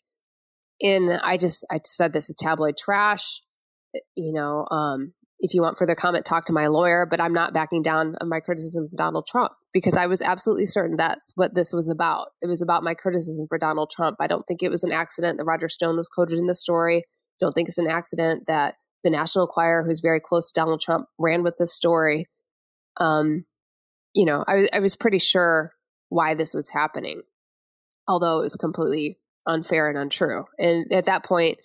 And 0.81 1.11
I 1.11 1.37
just, 1.37 1.65
I 1.71 1.79
said, 1.83 2.13
this 2.13 2.29
is 2.29 2.35
tabloid 2.35 2.75
trash. 2.77 3.41
You 4.15 4.33
know, 4.33 4.65
um, 4.69 5.13
if 5.39 5.53
you 5.53 5.61
want 5.61 5.77
further 5.77 5.95
comment, 5.95 6.25
talk 6.25 6.45
to 6.45 6.53
my 6.53 6.67
lawyer, 6.67 7.05
but 7.09 7.21
I'm 7.21 7.33
not 7.33 7.53
backing 7.53 7.81
down 7.81 8.15
on 8.21 8.29
my 8.29 8.39
criticism 8.39 8.85
of 8.85 8.97
Donald 8.97 9.25
Trump 9.25 9.51
because 9.73 9.95
I 9.95 10.07
was 10.07 10.21
absolutely 10.21 10.65
certain 10.65 10.97
that's 10.97 11.31
what 11.35 11.55
this 11.55 11.71
was 11.73 11.89
about. 11.89 12.27
It 12.41 12.47
was 12.47 12.61
about 12.61 12.83
my 12.83 12.93
criticism 12.93 13.47
for 13.47 13.57
Donald 13.57 13.89
Trump. 13.89 14.17
I 14.19 14.27
don't 14.27 14.43
think 14.47 14.61
it 14.61 14.69
was 14.69 14.83
an 14.83 14.91
accident 14.91 15.37
that 15.37 15.45
Roger 15.45 15.69
Stone 15.69 15.97
was 15.97 16.09
quoted 16.09 16.37
in 16.37 16.47
the 16.47 16.55
story. 16.55 17.03
Don't 17.39 17.53
think 17.53 17.69
it's 17.69 17.77
an 17.77 17.87
accident 17.87 18.47
that 18.47 18.75
the 19.03 19.09
National 19.09 19.45
Enquirer, 19.45 19.83
who's 19.83 20.01
very 20.01 20.19
close 20.19 20.51
to 20.51 20.59
Donald 20.59 20.81
Trump, 20.81 21.07
ran 21.17 21.41
with 21.41 21.55
this 21.57 21.73
story. 21.73 22.25
Um, 22.97 23.45
you 24.13 24.25
know, 24.25 24.43
I, 24.45 24.67
I 24.73 24.79
was 24.79 24.95
pretty 24.95 25.19
sure 25.19 25.71
why 26.09 26.33
this 26.33 26.53
was 26.53 26.71
happening, 26.71 27.21
although 28.07 28.39
it 28.39 28.43
was 28.43 28.55
completely 28.57 29.18
unfair 29.45 29.89
and 29.89 29.97
untrue. 29.97 30.45
And 30.57 30.91
at 30.91 31.05
that 31.05 31.23
point, 31.23 31.59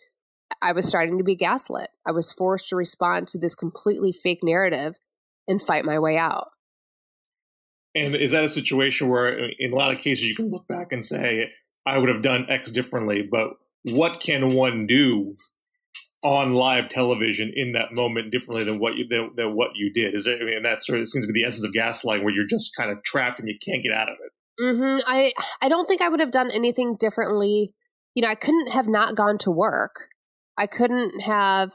I 0.62 0.72
was 0.72 0.86
starting 0.86 1.18
to 1.18 1.24
be 1.24 1.36
gaslit. 1.36 1.88
I 2.06 2.12
was 2.12 2.32
forced 2.32 2.68
to 2.68 2.76
respond 2.76 3.28
to 3.28 3.38
this 3.38 3.54
completely 3.54 4.12
fake 4.12 4.40
narrative 4.42 4.98
and 5.48 5.60
fight 5.60 5.84
my 5.84 5.98
way 5.98 6.16
out. 6.16 6.48
And 7.94 8.14
is 8.16 8.32
that 8.32 8.44
a 8.44 8.48
situation 8.48 9.08
where, 9.08 9.50
in 9.58 9.72
a 9.72 9.76
lot 9.76 9.94
of 9.94 10.00
cases, 10.00 10.28
you 10.28 10.34
can 10.34 10.50
look 10.50 10.66
back 10.66 10.90
and 10.90 11.04
say, 11.04 11.52
I 11.86 11.98
would 11.98 12.08
have 12.08 12.22
done 12.22 12.46
X 12.48 12.70
differently, 12.70 13.22
but 13.30 13.50
what 13.90 14.20
can 14.20 14.54
one 14.54 14.86
do 14.86 15.36
on 16.22 16.54
live 16.54 16.88
television 16.88 17.52
in 17.54 17.72
that 17.72 17.92
moment 17.92 18.32
differently 18.32 18.64
than 18.64 18.78
what 18.78 18.96
you 18.96 19.06
than, 19.06 19.30
than 19.36 19.54
what 19.54 19.70
you 19.74 19.92
did? 19.92 20.14
Is 20.14 20.26
it? 20.26 20.40
I 20.40 20.44
mean, 20.44 20.62
that 20.62 20.82
sort 20.82 21.00
of 21.00 21.08
seems 21.08 21.26
to 21.26 21.32
be 21.32 21.42
the 21.42 21.46
essence 21.46 21.66
of 21.66 21.72
gaslighting, 21.72 22.24
where 22.24 22.34
you're 22.34 22.46
just 22.46 22.74
kind 22.74 22.90
of 22.90 23.02
trapped 23.04 23.38
and 23.38 23.48
you 23.48 23.56
can't 23.64 23.82
get 23.82 23.94
out 23.94 24.08
of 24.08 24.16
it. 24.24 24.32
Mm-hmm. 24.60 25.00
I 25.06 25.32
I 25.60 25.68
don't 25.68 25.86
think 25.86 26.00
I 26.00 26.08
would 26.08 26.20
have 26.20 26.30
done 26.30 26.50
anything 26.52 26.96
differently. 26.98 27.74
You 28.14 28.22
know, 28.22 28.28
I 28.28 28.34
couldn't 28.34 28.70
have 28.70 28.86
not 28.86 29.16
gone 29.16 29.38
to 29.38 29.50
work. 29.50 30.08
I 30.56 30.66
couldn't 30.66 31.22
have. 31.22 31.72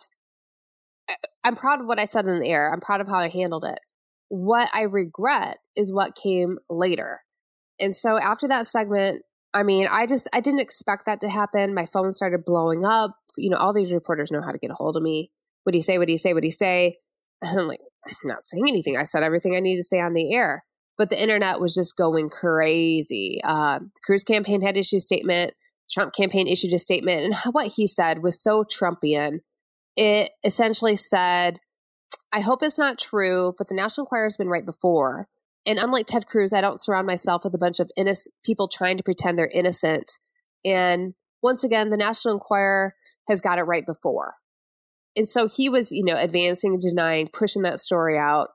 I'm 1.44 1.56
proud 1.56 1.82
of 1.82 1.88
what 1.88 2.00
I 2.00 2.06
said 2.06 2.26
in 2.26 2.40
the 2.40 2.50
air. 2.50 2.72
I'm 2.72 2.80
proud 2.80 3.02
of 3.02 3.08
how 3.08 3.18
I 3.18 3.30
handled 3.30 3.66
it. 3.66 3.80
What 4.30 4.70
I 4.74 4.84
regret 4.84 5.58
is 5.76 5.92
what 5.92 6.16
came 6.16 6.60
later. 6.70 7.22
And 7.80 7.96
so 7.96 8.20
after 8.20 8.48
that 8.48 8.68
segment, 8.68 9.24
I 9.54 9.64
mean, 9.64 9.88
I 9.92 10.06
just 10.06 10.30
I 10.32 10.40
didn't 10.40 10.60
expect 10.60 11.06
that 11.06 11.20
to 11.22 11.30
happen. 11.30 11.74
My 11.74 11.86
phone 11.86 12.12
started 12.12 12.46
blowing 12.46 12.86
up. 12.86 13.16
You 13.38 13.50
know, 13.50 13.58
all 13.58 13.74
these 13.74 13.92
reporters 13.92 14.32
know 14.32 14.42
how 14.42 14.52
to 14.52 14.60
get 14.60 14.72
a 14.72 14.76
hold 14.76 14.96
of 14.96 15.04
me. 15.04 15.32
What 15.64 15.72
do 15.72 15.78
you 15.78 15.84
say? 15.84 15.98
What 15.98 16.08
do 16.08 16.12
you 16.12 16.18
say? 16.18 16.34
What 16.34 16.42
do 16.42 16.48
you 16.48 16.52
say? 16.52 16.98
I'm 17.44 17.68
like, 17.68 17.82
I'm 18.06 18.14
not 18.24 18.44
saying 18.44 18.66
anything. 18.68 18.98
I 18.98 19.04
said 19.04 19.24
everything 19.24 19.56
I 19.56 19.60
need 19.60 19.78
to 19.78 19.84
say 19.84 20.00
on 20.00 20.14
the 20.14 20.34
air. 20.34 20.64
But 21.00 21.10
the 21.10 21.20
internet 21.20 21.60
was 21.60 21.74
just 21.74 21.98
going 21.98 22.30
crazy. 22.30 23.40
Uh, 23.44 23.80
the 23.80 24.02
Cruz 24.06 24.24
campaign 24.24 24.62
had 24.62 24.78
issued 24.78 24.98
a 24.98 25.00
statement. 25.00 25.54
Trump 25.90 26.14
campaign 26.14 26.48
issued 26.48 26.74
a 26.74 26.78
statement, 26.78 27.24
and 27.24 27.36
what 27.54 27.68
he 27.68 27.88
said 27.88 28.22
was 28.22 28.40
so 28.40 28.64
Trumpian. 28.64 29.40
It 29.96 30.30
essentially 30.44 30.96
said, 30.96 31.60
I 32.32 32.42
hope 32.42 32.62
it's 32.62 32.78
not 32.78 33.00
true, 33.00 33.56
but 33.58 33.68
the 33.68 33.76
National 33.76 34.06
Enquirer 34.06 34.26
has 34.26 34.38
been 34.38 34.50
right 34.50 34.66
before. 34.66 35.28
And 35.66 35.80
unlike 35.80 36.06
Ted 36.06 36.28
Cruz, 36.28 36.54
I 36.54 36.62
don't 36.62 36.82
surround 36.82 37.08
myself 37.08 37.44
with 37.44 37.56
a 37.56 37.60
bunch 37.60 37.80
of 37.80 37.92
innocent 37.98 38.34
people 38.46 38.68
trying 38.68 38.98
to 38.98 39.04
pretend 39.04 39.38
they're 39.38 39.50
innocent. 39.54 40.12
And 40.64 41.16
once 41.42 41.64
again, 41.64 41.90
the 41.90 41.98
National 41.98 42.36
Enquirer 42.36 42.94
has 43.28 43.42
got 43.42 43.58
it 43.58 43.64
right 43.64 43.86
before. 43.86 44.36
And 45.16 45.28
so 45.28 45.48
he 45.48 45.70
was, 45.70 45.92
you 45.92 46.04
know, 46.04 46.16
advancing 46.16 46.74
and 46.74 46.82
denying, 46.82 47.30
pushing 47.32 47.64
that 47.64 47.80
story 47.80 48.18
out. 48.18 48.50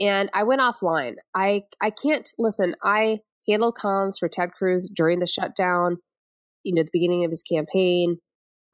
And 0.00 0.30
I 0.32 0.44
went 0.44 0.60
offline. 0.60 1.14
I 1.34 1.62
I 1.80 1.90
can't 1.90 2.28
listen, 2.38 2.74
I 2.82 3.20
handled 3.48 3.76
comms 3.76 4.18
for 4.18 4.28
Ted 4.28 4.52
Cruz 4.52 4.88
during 4.94 5.18
the 5.18 5.26
shutdown 5.26 5.98
you 6.64 6.74
know, 6.74 6.82
the 6.82 6.90
beginning 6.92 7.24
of 7.24 7.30
his 7.30 7.42
campaign. 7.42 8.18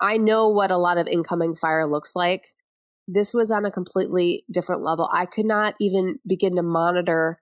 I 0.01 0.17
know 0.17 0.49
what 0.49 0.71
a 0.71 0.77
lot 0.77 0.99
of 0.99 1.07
incoming 1.07 1.55
fire 1.55 1.87
looks 1.87 2.17
like. 2.17 2.49
This 3.07 3.33
was 3.33 3.51
on 3.51 3.65
a 3.65 3.71
completely 3.71 4.45
different 4.53 4.83
level. 4.83 5.09
I 5.13 5.27
could 5.27 5.47
not 5.47 5.75
even 5.81 6.19
begin 6.27 6.57
to 6.57 6.63
monitor 6.63 7.37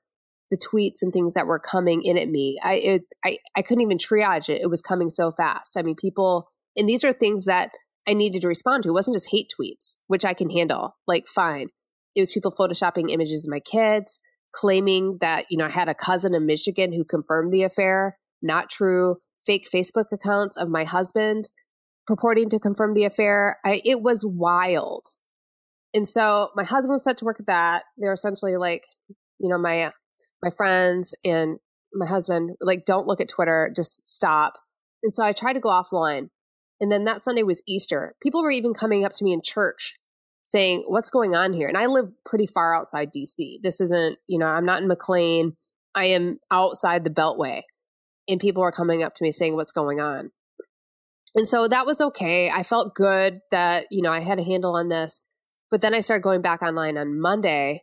the 0.50 0.58
tweets 0.58 1.00
and 1.00 1.12
things 1.12 1.34
that 1.34 1.46
were 1.46 1.58
coming 1.58 2.02
in 2.02 2.18
at 2.18 2.28
me. 2.28 2.58
I 2.62 2.74
it, 2.74 3.02
I 3.24 3.38
I 3.56 3.62
couldn't 3.62 3.82
even 3.82 3.96
triage 3.96 4.48
it. 4.48 4.60
It 4.60 4.68
was 4.68 4.82
coming 4.82 5.08
so 5.08 5.32
fast. 5.32 5.78
I 5.78 5.82
mean, 5.82 5.94
people 5.94 6.48
and 6.76 6.88
these 6.88 7.04
are 7.04 7.12
things 7.12 7.46
that 7.46 7.70
I 8.06 8.12
needed 8.12 8.42
to 8.42 8.48
respond 8.48 8.82
to. 8.82 8.90
It 8.90 8.92
wasn't 8.92 9.14
just 9.14 9.30
hate 9.30 9.50
tweets, 9.58 10.00
which 10.08 10.24
I 10.24 10.34
can 10.34 10.50
handle. 10.50 10.96
Like 11.06 11.26
fine. 11.26 11.68
It 12.14 12.20
was 12.20 12.32
people 12.32 12.52
photoshopping 12.52 13.10
images 13.10 13.46
of 13.46 13.50
my 13.50 13.60
kids, 13.60 14.20
claiming 14.52 15.18
that, 15.20 15.46
you 15.50 15.58
know, 15.58 15.66
I 15.66 15.70
had 15.70 15.88
a 15.88 15.94
cousin 15.94 16.34
in 16.34 16.46
Michigan 16.46 16.92
who 16.92 17.04
confirmed 17.04 17.52
the 17.52 17.62
affair. 17.62 18.18
Not 18.42 18.70
true 18.70 19.16
fake 19.44 19.68
Facebook 19.72 20.06
accounts 20.12 20.56
of 20.56 20.68
my 20.68 20.84
husband 20.84 21.50
purporting 22.06 22.48
to 22.50 22.58
confirm 22.58 22.94
the 22.94 23.04
affair. 23.04 23.58
I, 23.64 23.80
it 23.84 24.02
was 24.02 24.24
wild. 24.26 25.06
And 25.94 26.08
so 26.08 26.50
my 26.54 26.64
husband 26.64 26.92
was 26.92 27.04
set 27.04 27.18
to 27.18 27.24
work 27.24 27.38
at 27.40 27.46
that. 27.46 27.84
They're 27.96 28.12
essentially 28.12 28.56
like, 28.56 28.84
you 29.38 29.48
know, 29.48 29.58
my 29.58 29.92
my 30.42 30.50
friends 30.50 31.14
and 31.24 31.58
my 31.94 32.06
husband 32.06 32.56
like, 32.60 32.84
don't 32.84 33.06
look 33.06 33.20
at 33.20 33.28
Twitter, 33.28 33.70
just 33.74 34.06
stop. 34.06 34.54
And 35.02 35.12
so 35.12 35.22
I 35.24 35.32
tried 35.32 35.54
to 35.54 35.60
go 35.60 35.68
offline. 35.68 36.28
And 36.80 36.90
then 36.90 37.04
that 37.04 37.22
Sunday 37.22 37.42
was 37.42 37.62
Easter. 37.68 38.14
People 38.22 38.42
were 38.42 38.50
even 38.50 38.74
coming 38.74 39.04
up 39.04 39.12
to 39.14 39.24
me 39.24 39.32
in 39.32 39.40
church 39.44 39.96
saying, 40.42 40.84
What's 40.88 41.10
going 41.10 41.34
on 41.34 41.52
here? 41.52 41.68
And 41.68 41.78
I 41.78 41.86
live 41.86 42.10
pretty 42.24 42.46
far 42.46 42.74
outside 42.74 43.10
DC. 43.12 43.58
This 43.62 43.80
isn't, 43.80 44.18
you 44.26 44.38
know, 44.38 44.46
I'm 44.46 44.66
not 44.66 44.82
in 44.82 44.88
McLean. 44.88 45.56
I 45.94 46.06
am 46.06 46.38
outside 46.50 47.04
the 47.04 47.10
Beltway 47.10 47.62
and 48.28 48.40
people 48.40 48.62
are 48.62 48.72
coming 48.72 49.02
up 49.02 49.14
to 49.14 49.24
me 49.24 49.30
saying 49.30 49.54
what's 49.54 49.72
going 49.72 50.00
on. 50.00 50.30
And 51.34 51.48
so 51.48 51.66
that 51.68 51.86
was 51.86 52.00
okay. 52.00 52.50
I 52.50 52.62
felt 52.62 52.94
good 52.94 53.40
that, 53.50 53.86
you 53.90 54.02
know, 54.02 54.12
I 54.12 54.20
had 54.20 54.38
a 54.38 54.44
handle 54.44 54.76
on 54.76 54.88
this. 54.88 55.24
But 55.70 55.80
then 55.80 55.94
I 55.94 56.00
started 56.00 56.22
going 56.22 56.42
back 56.42 56.60
online 56.60 56.98
on 56.98 57.18
Monday, 57.18 57.80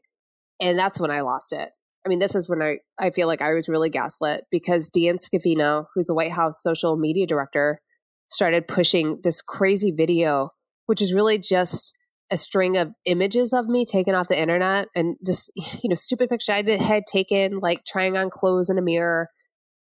and 0.62 0.78
that's 0.78 1.00
when 1.00 1.10
I 1.10 1.22
lost 1.22 1.52
it. 1.52 1.70
I 2.06 2.10
mean, 2.10 2.20
this 2.20 2.36
is 2.36 2.48
when 2.48 2.62
I, 2.62 2.78
I 3.00 3.10
feel 3.10 3.28
like 3.28 3.42
I 3.42 3.54
was 3.54 3.68
really 3.68 3.90
gaslit 3.90 4.46
because 4.52 4.90
Dean 4.90 5.16
Scavino, 5.16 5.86
who's 5.94 6.10
a 6.10 6.14
White 6.14 6.32
House 6.32 6.62
social 6.62 6.96
media 6.96 7.26
director, 7.26 7.82
started 8.28 8.68
pushing 8.68 9.20
this 9.24 9.42
crazy 9.42 9.92
video, 9.92 10.52
which 10.86 11.02
is 11.02 11.14
really 11.14 11.40
just 11.40 11.98
a 12.32 12.38
string 12.38 12.78
of 12.78 12.94
images 13.06 13.54
of 13.54 13.68
me 13.68 13.86
taken 13.86 14.14
off 14.14 14.28
the 14.28 14.40
internet 14.40 14.88
and 14.96 15.16
just, 15.26 15.52
you 15.84 15.90
know, 15.90 15.96
stupid 15.96 16.30
picture 16.30 16.54
I 16.54 16.62
did, 16.62 16.82
had 16.82 17.04
taken, 17.12 17.56
like 17.56 17.86
trying 17.86 18.18
on 18.18 18.30
clothes 18.30 18.70
in 18.70 18.78
a 18.78 18.82
mirror, 18.82 19.30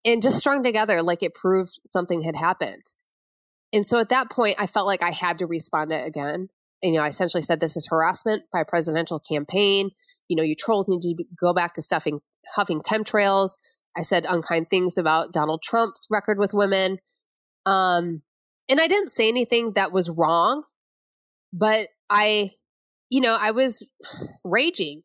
and 0.05 0.23
just 0.23 0.39
strung 0.39 0.63
together 0.63 1.03
like 1.03 1.23
it 1.23 1.35
proved 1.35 1.79
something 1.85 2.23
had 2.23 2.37
happened. 2.37 2.83
And 3.73 3.85
so 3.87 3.99
at 3.99 4.09
that 4.09 4.31
point, 4.31 4.57
I 4.59 4.67
felt 4.67 4.87
like 4.87 5.03
I 5.03 5.11
had 5.11 5.39
to 5.39 5.47
respond 5.47 5.91
to 5.91 5.99
it 5.99 6.07
again. 6.07 6.49
And, 6.83 6.95
you 6.95 7.01
know, 7.01 7.05
I 7.05 7.09
essentially 7.09 7.43
said 7.43 7.61
this 7.61 7.77
is 7.77 7.89
harassment 7.91 8.45
by 8.53 8.61
a 8.61 8.65
presidential 8.65 9.19
campaign. 9.19 9.91
You 10.29 10.37
know, 10.37 10.43
you 10.43 10.55
trolls 10.55 10.89
need 10.89 11.03
to 11.03 11.25
go 11.39 11.53
back 11.53 11.75
to 11.75 11.83
stuffing, 11.83 12.21
huffing 12.55 12.81
chemtrails. 12.81 13.57
I 13.97 14.03
said 14.03 14.25
unkind 14.29 14.69
things 14.69 14.97
about 14.97 15.33
Donald 15.33 15.63
Trump's 15.63 16.07
record 16.11 16.39
with 16.39 16.55
women. 16.55 16.99
Um, 17.67 18.23
and 18.69 18.81
I 18.81 18.87
didn't 18.87 19.11
say 19.11 19.29
anything 19.29 19.73
that 19.73 19.93
was 19.93 20.09
wrong, 20.09 20.63
but 21.53 21.89
I, 22.11 22.51
you 23.11 23.21
know, 23.21 23.37
I 23.39 23.51
was 23.51 23.87
raging. 24.45 25.03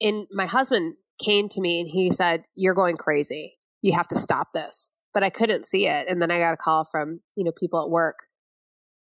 And 0.00 0.26
my 0.30 0.46
husband 0.46 0.94
came 1.22 1.48
to 1.50 1.60
me 1.60 1.80
and 1.80 1.88
he 1.88 2.10
said, 2.10 2.44
You're 2.54 2.74
going 2.74 2.96
crazy. 2.96 3.58
You 3.82 3.94
have 3.94 4.08
to 4.08 4.16
stop 4.16 4.48
this. 4.52 4.90
But 5.14 5.24
I 5.24 5.30
couldn't 5.30 5.66
see 5.66 5.86
it. 5.86 6.08
And 6.08 6.20
then 6.22 6.30
I 6.30 6.38
got 6.38 6.54
a 6.54 6.58
call 6.58 6.84
from, 6.84 7.20
you 7.34 7.44
know, 7.44 7.52
people 7.52 7.82
at 7.82 7.90
work 7.90 8.16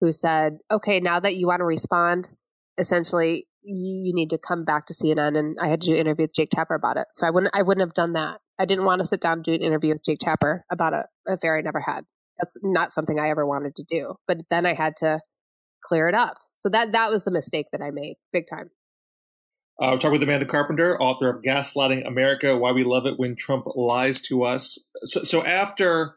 who 0.00 0.12
said, 0.12 0.58
Okay, 0.70 1.00
now 1.00 1.20
that 1.20 1.34
you 1.36 1.46
want 1.46 1.60
to 1.60 1.64
respond, 1.64 2.30
essentially 2.78 3.46
you, 3.62 4.12
need 4.14 4.30
to 4.30 4.38
come 4.38 4.64
back 4.64 4.86
to 4.86 4.94
CNN. 4.94 5.38
And 5.38 5.56
I 5.60 5.68
had 5.68 5.80
to 5.82 5.86
do 5.86 5.92
an 5.92 6.00
interview 6.00 6.24
with 6.24 6.34
Jake 6.34 6.50
Tapper 6.50 6.74
about 6.74 6.96
it. 6.96 7.06
So 7.12 7.26
I 7.26 7.30
wouldn't 7.30 7.56
I 7.56 7.62
wouldn't 7.62 7.86
have 7.86 7.94
done 7.94 8.12
that. 8.14 8.40
I 8.58 8.64
didn't 8.64 8.84
want 8.84 9.00
to 9.00 9.06
sit 9.06 9.20
down 9.20 9.38
and 9.38 9.44
do 9.44 9.54
an 9.54 9.62
interview 9.62 9.92
with 9.92 10.04
Jake 10.04 10.18
Tapper 10.18 10.64
about 10.70 10.92
a 10.92 11.06
affair 11.26 11.56
I 11.56 11.62
never 11.62 11.80
had. 11.80 12.04
That's 12.38 12.58
not 12.62 12.92
something 12.92 13.18
I 13.18 13.30
ever 13.30 13.46
wanted 13.46 13.76
to 13.76 13.84
do. 13.84 14.16
But 14.26 14.38
then 14.50 14.66
I 14.66 14.74
had 14.74 14.94
to 14.98 15.20
clear 15.82 16.08
it 16.08 16.14
up. 16.14 16.38
So 16.52 16.68
that 16.70 16.92
that 16.92 17.10
was 17.10 17.24
the 17.24 17.30
mistake 17.30 17.66
that 17.72 17.82
I 17.82 17.90
made, 17.90 18.16
big 18.32 18.46
time. 18.46 18.70
Uh, 19.80 19.92
we're 19.92 19.96
talking 19.96 20.12
with 20.12 20.22
Amanda 20.22 20.46
Carpenter, 20.46 21.00
author 21.00 21.28
of 21.28 21.42
Gaslighting 21.42 22.06
America 22.06 22.56
Why 22.56 22.72
We 22.72 22.84
Love 22.84 23.06
It 23.06 23.18
When 23.18 23.34
Trump 23.34 23.66
Lies 23.74 24.20
to 24.22 24.44
Us. 24.44 24.78
So, 25.04 25.24
so 25.24 25.44
after 25.44 26.14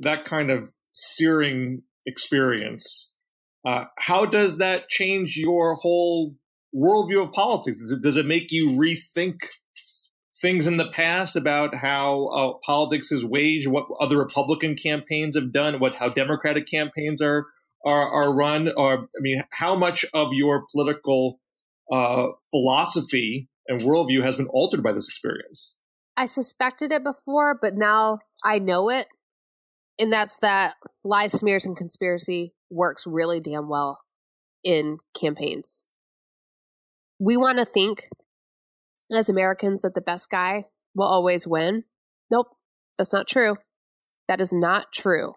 that 0.00 0.24
kind 0.24 0.50
of 0.50 0.70
searing 0.92 1.82
experience, 2.06 3.12
uh, 3.64 3.84
how 3.98 4.24
does 4.24 4.58
that 4.58 4.88
change 4.88 5.36
your 5.36 5.74
whole 5.74 6.34
worldview 6.74 7.22
of 7.22 7.32
politics? 7.32 7.78
Does 7.78 7.92
it, 7.92 8.02
does 8.02 8.16
it 8.16 8.26
make 8.26 8.50
you 8.50 8.70
rethink 8.70 9.36
things 10.40 10.66
in 10.66 10.76
the 10.76 10.90
past 10.90 11.36
about 11.36 11.74
how 11.74 12.26
uh, 12.26 12.52
politics 12.64 13.12
is 13.12 13.24
waged, 13.24 13.66
what 13.68 13.86
other 14.00 14.18
Republican 14.18 14.74
campaigns 14.74 15.36
have 15.36 15.52
done, 15.52 15.78
what 15.80 15.94
how 15.94 16.08
Democratic 16.08 16.66
campaigns 16.66 17.22
are 17.22 17.46
are, 17.86 18.08
are 18.10 18.34
run? 18.34 18.70
Or 18.76 18.94
I 18.94 19.20
mean, 19.20 19.42
how 19.52 19.76
much 19.76 20.04
of 20.12 20.32
your 20.32 20.66
political 20.72 21.40
uh, 21.90 22.28
philosophy 22.50 23.48
and 23.68 23.80
worldview 23.80 24.22
has 24.22 24.36
been 24.36 24.48
altered 24.48 24.82
by 24.82 24.92
this 24.92 25.06
experience. 25.06 25.74
I 26.16 26.26
suspected 26.26 26.92
it 26.92 27.04
before, 27.04 27.58
but 27.60 27.74
now 27.74 28.20
I 28.44 28.58
know 28.58 28.90
it. 28.90 29.06
And 29.98 30.12
that's 30.12 30.36
that 30.38 30.74
lies, 31.04 31.32
smears, 31.32 31.64
and 31.64 31.76
conspiracy 31.76 32.52
works 32.70 33.06
really 33.06 33.40
damn 33.40 33.68
well 33.68 33.98
in 34.62 34.98
campaigns. 35.18 35.84
We 37.18 37.36
want 37.36 37.58
to 37.58 37.64
think 37.64 38.08
as 39.12 39.28
Americans 39.28 39.82
that 39.82 39.94
the 39.94 40.02
best 40.02 40.30
guy 40.30 40.64
will 40.94 41.06
always 41.06 41.46
win. 41.46 41.84
Nope, 42.30 42.48
that's 42.98 43.12
not 43.12 43.26
true. 43.26 43.56
That 44.28 44.40
is 44.40 44.52
not 44.52 44.92
true. 44.92 45.34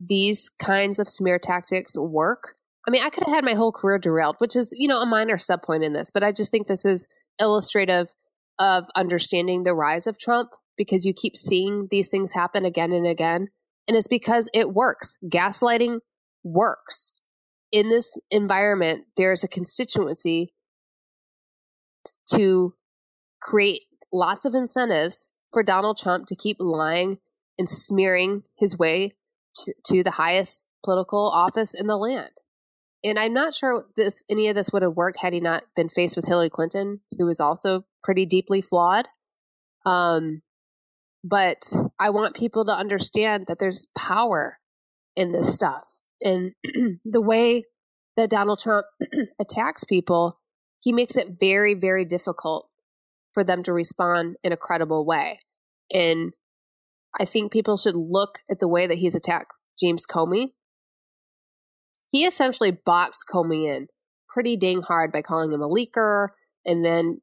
These 0.00 0.50
kinds 0.58 0.98
of 0.98 1.08
smear 1.08 1.38
tactics 1.38 1.96
work 1.96 2.54
I 2.88 2.90
mean, 2.90 3.02
I 3.02 3.10
could 3.10 3.24
have 3.24 3.34
had 3.34 3.44
my 3.44 3.52
whole 3.52 3.70
career 3.70 3.98
derailed, 3.98 4.36
which 4.38 4.56
is, 4.56 4.72
you 4.74 4.88
know, 4.88 5.02
a 5.02 5.06
minor 5.06 5.36
subpoint 5.36 5.84
in 5.84 5.92
this, 5.92 6.10
but 6.10 6.24
I 6.24 6.32
just 6.32 6.50
think 6.50 6.66
this 6.66 6.86
is 6.86 7.06
illustrative 7.38 8.14
of 8.58 8.86
understanding 8.96 9.62
the 9.62 9.74
rise 9.74 10.06
of 10.06 10.18
Trump 10.18 10.52
because 10.78 11.04
you 11.04 11.12
keep 11.12 11.36
seeing 11.36 11.88
these 11.90 12.08
things 12.08 12.32
happen 12.32 12.64
again 12.64 12.92
and 12.92 13.06
again. 13.06 13.48
And 13.86 13.94
it's 13.94 14.08
because 14.08 14.48
it 14.54 14.72
works. 14.72 15.18
Gaslighting 15.22 16.00
works. 16.42 17.12
In 17.70 17.90
this 17.90 18.18
environment, 18.30 19.04
there's 19.18 19.44
a 19.44 19.48
constituency 19.48 20.54
to 22.32 22.74
create 23.42 23.82
lots 24.10 24.46
of 24.46 24.54
incentives 24.54 25.28
for 25.52 25.62
Donald 25.62 25.98
Trump 25.98 26.26
to 26.28 26.34
keep 26.34 26.56
lying 26.58 27.18
and 27.58 27.68
smearing 27.68 28.44
his 28.56 28.78
way 28.78 29.12
to, 29.84 30.02
the 30.02 30.12
highest 30.12 30.66
political 30.84 31.28
office 31.28 31.74
in 31.74 31.86
the 31.86 31.96
land. 31.96 32.30
And 33.04 33.18
I'm 33.18 33.32
not 33.32 33.54
sure 33.54 33.84
this 33.96 34.22
any 34.28 34.48
of 34.48 34.56
this 34.56 34.72
would 34.72 34.82
have 34.82 34.96
worked 34.96 35.20
had 35.20 35.32
he 35.32 35.40
not 35.40 35.62
been 35.76 35.88
faced 35.88 36.16
with 36.16 36.26
Hillary 36.26 36.50
Clinton, 36.50 37.00
who 37.16 37.26
was 37.26 37.40
also 37.40 37.84
pretty 38.02 38.26
deeply 38.26 38.60
flawed. 38.60 39.06
Um, 39.86 40.42
but 41.22 41.72
I 41.98 42.10
want 42.10 42.34
people 42.34 42.64
to 42.64 42.72
understand 42.72 43.46
that 43.46 43.58
there's 43.58 43.86
power 43.96 44.58
in 45.16 45.32
this 45.32 45.54
stuff. 45.54 46.00
And 46.22 46.52
the 47.04 47.20
way 47.20 47.64
that 48.16 48.30
Donald 48.30 48.58
Trump 48.58 48.86
attacks 49.40 49.84
people, 49.84 50.40
he 50.82 50.92
makes 50.92 51.16
it 51.16 51.36
very, 51.40 51.74
very 51.74 52.04
difficult 52.04 52.68
for 53.32 53.44
them 53.44 53.62
to 53.62 53.72
respond 53.72 54.36
in 54.42 54.52
a 54.52 54.56
credible 54.56 55.04
way. 55.04 55.40
And 55.92 56.32
I 57.20 57.24
think 57.24 57.52
people 57.52 57.76
should 57.76 57.96
look 57.96 58.40
at 58.50 58.60
the 58.60 58.68
way 58.68 58.86
that 58.86 58.98
he's 58.98 59.14
attacked 59.14 59.52
James 59.78 60.04
Comey 60.08 60.52
he 62.10 62.24
essentially 62.24 62.70
boxed 62.70 63.24
Comey 63.32 63.68
in 63.68 63.88
pretty 64.28 64.56
dang 64.56 64.82
hard 64.82 65.12
by 65.12 65.22
calling 65.22 65.52
him 65.52 65.62
a 65.62 65.68
leaker. 65.68 66.28
And 66.64 66.84
then 66.84 67.20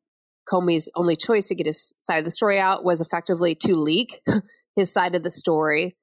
Comey's 0.52 0.90
only 0.96 1.16
choice 1.16 1.48
to 1.48 1.56
get 1.56 1.68
his 1.68 1.94
side 2.00 2.20
of 2.20 2.26
the 2.26 2.32
story 2.32 2.60
out 2.60 2.84
was 2.84 3.02
effectively 3.02 3.56
to 3.56 3.76
leak 3.76 4.22
his 4.76 4.92
side 4.92 5.16
of 5.16 5.24
the 5.24 5.32
story. 5.32 5.96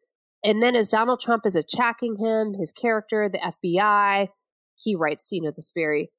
And 0.45 0.63
then 0.63 0.75
as 0.75 0.89
Donald 0.89 1.21
Trump 1.21 1.47
is 1.47 1.55
attacking 1.55 2.17
him, 2.17 2.55
his 2.59 2.73
character, 2.73 3.29
the 3.29 3.39
FBI, 3.39 4.29
he 4.77 4.97
writes, 4.97 5.29
you 5.31 5.41
know, 5.41 5.53
this 5.55 5.71
very 5.73 6.11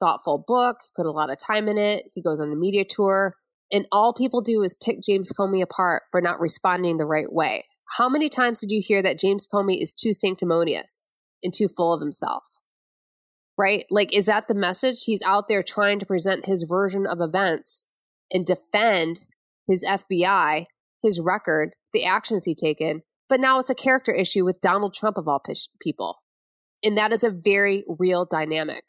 thoughtful 0.00 0.44
book, 0.46 0.76
put 0.94 1.06
a 1.06 1.10
lot 1.10 1.30
of 1.30 1.38
time 1.44 1.66
in 1.66 1.76
it. 1.76 2.04
He 2.14 2.22
goes 2.22 2.38
on 2.38 2.52
a 2.52 2.56
media 2.56 2.84
tour. 2.88 3.34
And 3.72 3.86
all 3.90 4.12
people 4.12 4.40
do 4.40 4.62
is 4.62 4.74
pick 4.74 5.02
James 5.02 5.32
Comey 5.32 5.62
apart 5.62 6.04
for 6.10 6.20
not 6.20 6.40
responding 6.40 6.96
the 6.96 7.06
right 7.06 7.32
way. 7.32 7.64
How 7.98 8.08
many 8.08 8.28
times 8.28 8.60
did 8.60 8.70
you 8.70 8.82
hear 8.84 9.02
that 9.02 9.18
James 9.18 9.46
Comey 9.46 9.80
is 9.80 9.94
too 9.94 10.12
sanctimonious? 10.12 11.10
and 11.44 11.54
too 11.54 11.68
full 11.68 11.92
of 11.92 12.00
himself. 12.00 12.42
Right? 13.56 13.84
Like, 13.90 14.12
is 14.12 14.26
that 14.26 14.48
the 14.48 14.54
message? 14.54 15.04
He's 15.04 15.22
out 15.22 15.46
there 15.46 15.62
trying 15.62 16.00
to 16.00 16.06
present 16.06 16.46
his 16.46 16.64
version 16.68 17.06
of 17.06 17.20
events 17.20 17.84
and 18.32 18.44
defend 18.44 19.20
his 19.68 19.84
FBI, 19.84 20.64
his 21.00 21.20
record, 21.20 21.74
the 21.92 22.04
actions 22.04 22.44
he 22.44 22.54
taken. 22.56 23.02
But 23.28 23.38
now 23.38 23.60
it's 23.60 23.70
a 23.70 23.74
character 23.76 24.12
issue 24.12 24.44
with 24.44 24.60
Donald 24.60 24.92
Trump 24.92 25.16
of 25.16 25.28
all 25.28 25.40
people. 25.80 26.16
And 26.82 26.98
that 26.98 27.12
is 27.12 27.22
a 27.22 27.30
very 27.30 27.84
real 27.86 28.26
dynamic. 28.28 28.84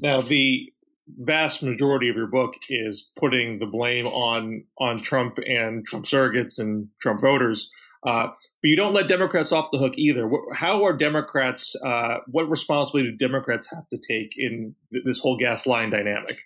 Now, 0.00 0.20
the 0.20 0.71
vast 1.08 1.62
majority 1.62 2.08
of 2.08 2.16
your 2.16 2.26
book 2.26 2.54
is 2.68 3.10
putting 3.18 3.58
the 3.58 3.66
blame 3.66 4.06
on 4.06 4.64
on 4.78 4.98
Trump 4.98 5.38
and 5.46 5.84
Trump 5.86 6.06
surrogates 6.06 6.58
and 6.58 6.88
Trump 7.00 7.20
voters. 7.20 7.70
Uh, 8.04 8.26
but 8.26 8.68
you 8.68 8.76
don't 8.76 8.94
let 8.94 9.06
Democrats 9.06 9.52
off 9.52 9.70
the 9.70 9.78
hook 9.78 9.96
either. 9.96 10.28
How 10.52 10.84
are 10.84 10.96
Democrats? 10.96 11.76
Uh, 11.76 12.18
what 12.26 12.50
responsibility 12.50 13.12
do 13.12 13.16
Democrats 13.16 13.68
have 13.70 13.88
to 13.90 13.98
take 13.98 14.32
in 14.36 14.74
this 15.04 15.20
whole 15.20 15.36
gas 15.36 15.66
line 15.66 15.90
dynamic? 15.90 16.40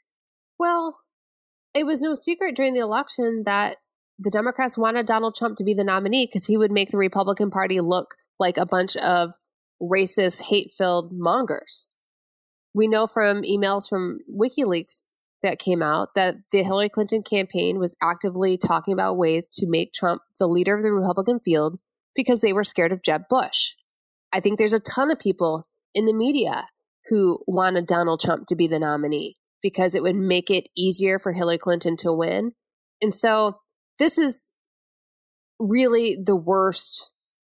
Well, 0.59 0.99
it 1.75 1.87
was 1.87 2.01
no 2.01 2.15
secret 2.15 2.57
during 2.57 2.75
the 2.75 2.81
election 2.81 3.43
that 3.47 3.77
the 4.19 4.31
Democrats 4.31 4.79
wanted 4.79 5.07
Donald 5.07 5.35
Trump 5.35 5.57
to 5.59 5.65
be 5.65 5.75
the 5.75 5.85
nominee 5.85 6.27
because 6.27 6.47
he 6.47 6.57
would 6.57 6.73
make 6.73 6.91
the 6.91 6.99
Republican 6.99 7.51
Party 7.51 7.81
look 7.81 8.15
like 8.39 8.59
a 8.59 8.67
bunch 8.67 8.97
of 8.97 9.33
racist, 9.81 10.43
hate 10.43 10.73
filled 10.77 11.13
mongers. 11.13 11.91
We 12.77 12.89
know 12.89 13.07
from 13.07 13.41
emails 13.41 13.89
from 13.89 14.19
WikiLeaks 14.31 15.05
that 15.43 15.59
came 15.59 15.83
out 15.83 16.11
that 16.15 16.37
the 16.53 16.63
Hillary 16.63 16.91
Clinton 16.91 17.23
campaign 17.23 17.79
was 17.79 17.97
actively 18.03 18.59
talking 18.59 18.93
about 18.93 19.17
ways 19.17 19.47
to 19.55 19.67
make 19.67 19.95
Trump 19.95 20.21
the 20.39 20.47
leader 20.47 20.77
of 20.77 20.83
the 20.83 20.93
Republican 20.93 21.41
field 21.43 21.79
because 22.15 22.43
they 22.43 22.53
were 22.53 22.65
scared 22.65 22.93
of 22.93 23.03
Jeb 23.03 23.23
Bush. 23.31 23.73
I 24.31 24.41
think 24.41 24.59
there's 24.59 24.75
a 24.75 24.81
ton 24.81 25.11
of 25.11 25.19
people 25.19 25.67
in 25.95 26.05
the 26.05 26.13
media 26.13 26.69
who 27.09 27.39
wanted 27.47 27.87
Donald 27.87 28.21
Trump 28.21 28.47
to 28.49 28.57
be 28.57 28.67
the 28.67 28.79
nominee 28.79 29.39
because 29.63 29.95
it 29.95 30.03
would 30.03 30.17
make 30.17 30.51
it 30.51 30.69
easier 30.77 31.19
for 31.19 31.33
Hillary 31.33 31.59
Clinton 31.59 31.97
to 31.99 32.13
win. 32.13 32.53
And 33.01 33.15
so 33.15 33.61
this 33.99 34.19
is 34.19 34.51
really 35.59 36.19
the 36.23 36.37
worst 36.37 37.11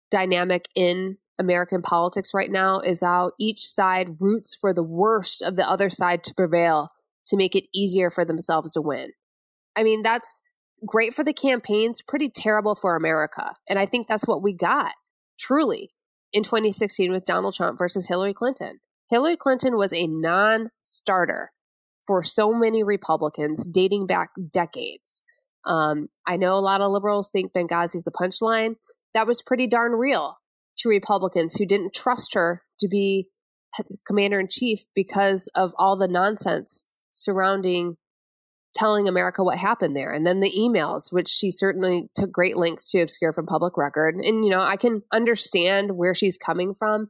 dynamic 0.10 0.66
in 0.76 1.18
American 1.40 1.82
politics 1.82 2.34
right 2.34 2.52
now 2.52 2.80
is 2.80 3.02
how 3.02 3.32
each 3.40 3.62
side 3.62 4.18
roots 4.20 4.56
for 4.56 4.74
the 4.74 4.84
worst 4.84 5.42
of 5.42 5.56
the 5.56 5.68
other 5.68 5.90
side 5.90 6.24
to 6.26 6.34
prevail 6.36 6.90
to 7.28 7.38
make 7.38 7.56
it 7.56 7.68
easier 7.74 8.10
for 8.10 8.26
themselves 8.26 8.72
to 8.74 8.82
win. 8.82 9.12
I 9.76 9.84
mean, 9.84 10.04
that's 10.04 10.42
great 10.86 11.14
for 11.14 11.24
the 11.24 11.34
campaigns, 11.34 12.02
pretty 12.02 12.30
terrible 12.30 12.76
for 12.76 12.96
America. 12.96 13.54
And 13.68 13.80
I 13.80 13.86
think 13.86 14.08
that's 14.08 14.28
what 14.28 14.44
we 14.44 14.54
got, 14.54 14.94
truly, 15.40 15.92
in 16.34 16.44
2016 16.44 17.12
with 17.12 17.26
Donald 17.26 17.56
Trump 17.56 17.78
versus 17.78 18.08
Hillary 18.08 18.34
Clinton. 18.34 18.80
Hillary 19.10 19.38
Clinton 19.38 19.76
was 19.76 19.94
a 19.94 20.08
non 20.08 20.70
starter 20.82 21.52
for 22.06 22.24
so 22.24 22.54
many 22.54 22.84
Republicans 22.84 23.66
dating 23.66 24.08
back 24.08 24.30
decades. 24.52 25.24
Um, 25.66 26.10
I 26.26 26.38
know 26.38 26.56
a 26.56 26.60
lot 26.60 26.82
of 26.82 26.92
liberals 26.92 27.30
think 27.30 27.54
Benghazi's 27.54 28.04
the 28.04 28.12
punchline. 28.12 28.76
That 29.14 29.28
was 29.28 29.42
pretty 29.42 29.68
darn 29.68 29.94
real 29.94 30.38
to 30.80 30.90
Republicans 30.90 31.56
who 31.56 31.66
didn't 31.66 31.94
trust 31.94 32.34
her 32.34 32.64
to 32.80 32.88
be 32.88 33.28
commander 34.06 34.40
in 34.40 34.48
chief 34.50 34.84
because 34.96 35.50
of 35.56 35.74
all 35.78 35.98
the 35.98 36.08
nonsense 36.08 36.84
surrounding 37.14 37.98
telling 38.74 39.08
America 39.08 39.44
what 39.44 39.58
happened 39.58 39.96
there. 39.96 40.12
And 40.12 40.26
then 40.26 40.40
the 40.40 40.54
emails, 40.58 41.12
which 41.12 41.28
she 41.28 41.52
certainly 41.52 42.10
took 42.16 42.32
great 42.32 42.56
lengths 42.56 42.92
to 42.92 43.02
obscure 43.02 43.34
from 43.34 43.46
public 43.46 43.78
record. 43.78 44.16
And, 44.16 44.46
you 44.46 44.52
know, 44.52 44.62
I 44.62 44.78
can 44.78 45.02
understand 45.12 45.98
where 45.98 46.14
she's 46.14 46.38
coming 46.38 46.74
from, 46.74 47.10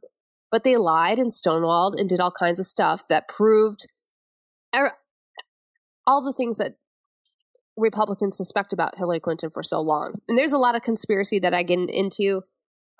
but 0.50 0.64
they 0.64 0.76
lied 0.76 1.18
and 1.18 1.30
stonewalled 1.30 1.98
and 1.98 2.08
did 2.08 2.20
all 2.20 2.32
kinds 2.32 2.58
of 2.58 2.66
stuff 2.66 3.02
that 3.08 3.28
proved 3.28 3.86
er, 4.74 4.92
all 6.06 6.22
the 6.22 6.32
things 6.32 6.58
that 6.58 6.76
Republicans 7.76 8.36
suspect 8.36 8.72
about 8.72 8.96
Hillary 8.96 9.20
Clinton 9.20 9.50
for 9.50 9.62
so 9.62 9.80
long. 9.80 10.14
And 10.28 10.36
there's 10.36 10.52
a 10.52 10.58
lot 10.58 10.74
of 10.74 10.82
conspiracy 10.82 11.38
that 11.40 11.54
I 11.54 11.62
get 11.62 11.78
into 11.88 12.42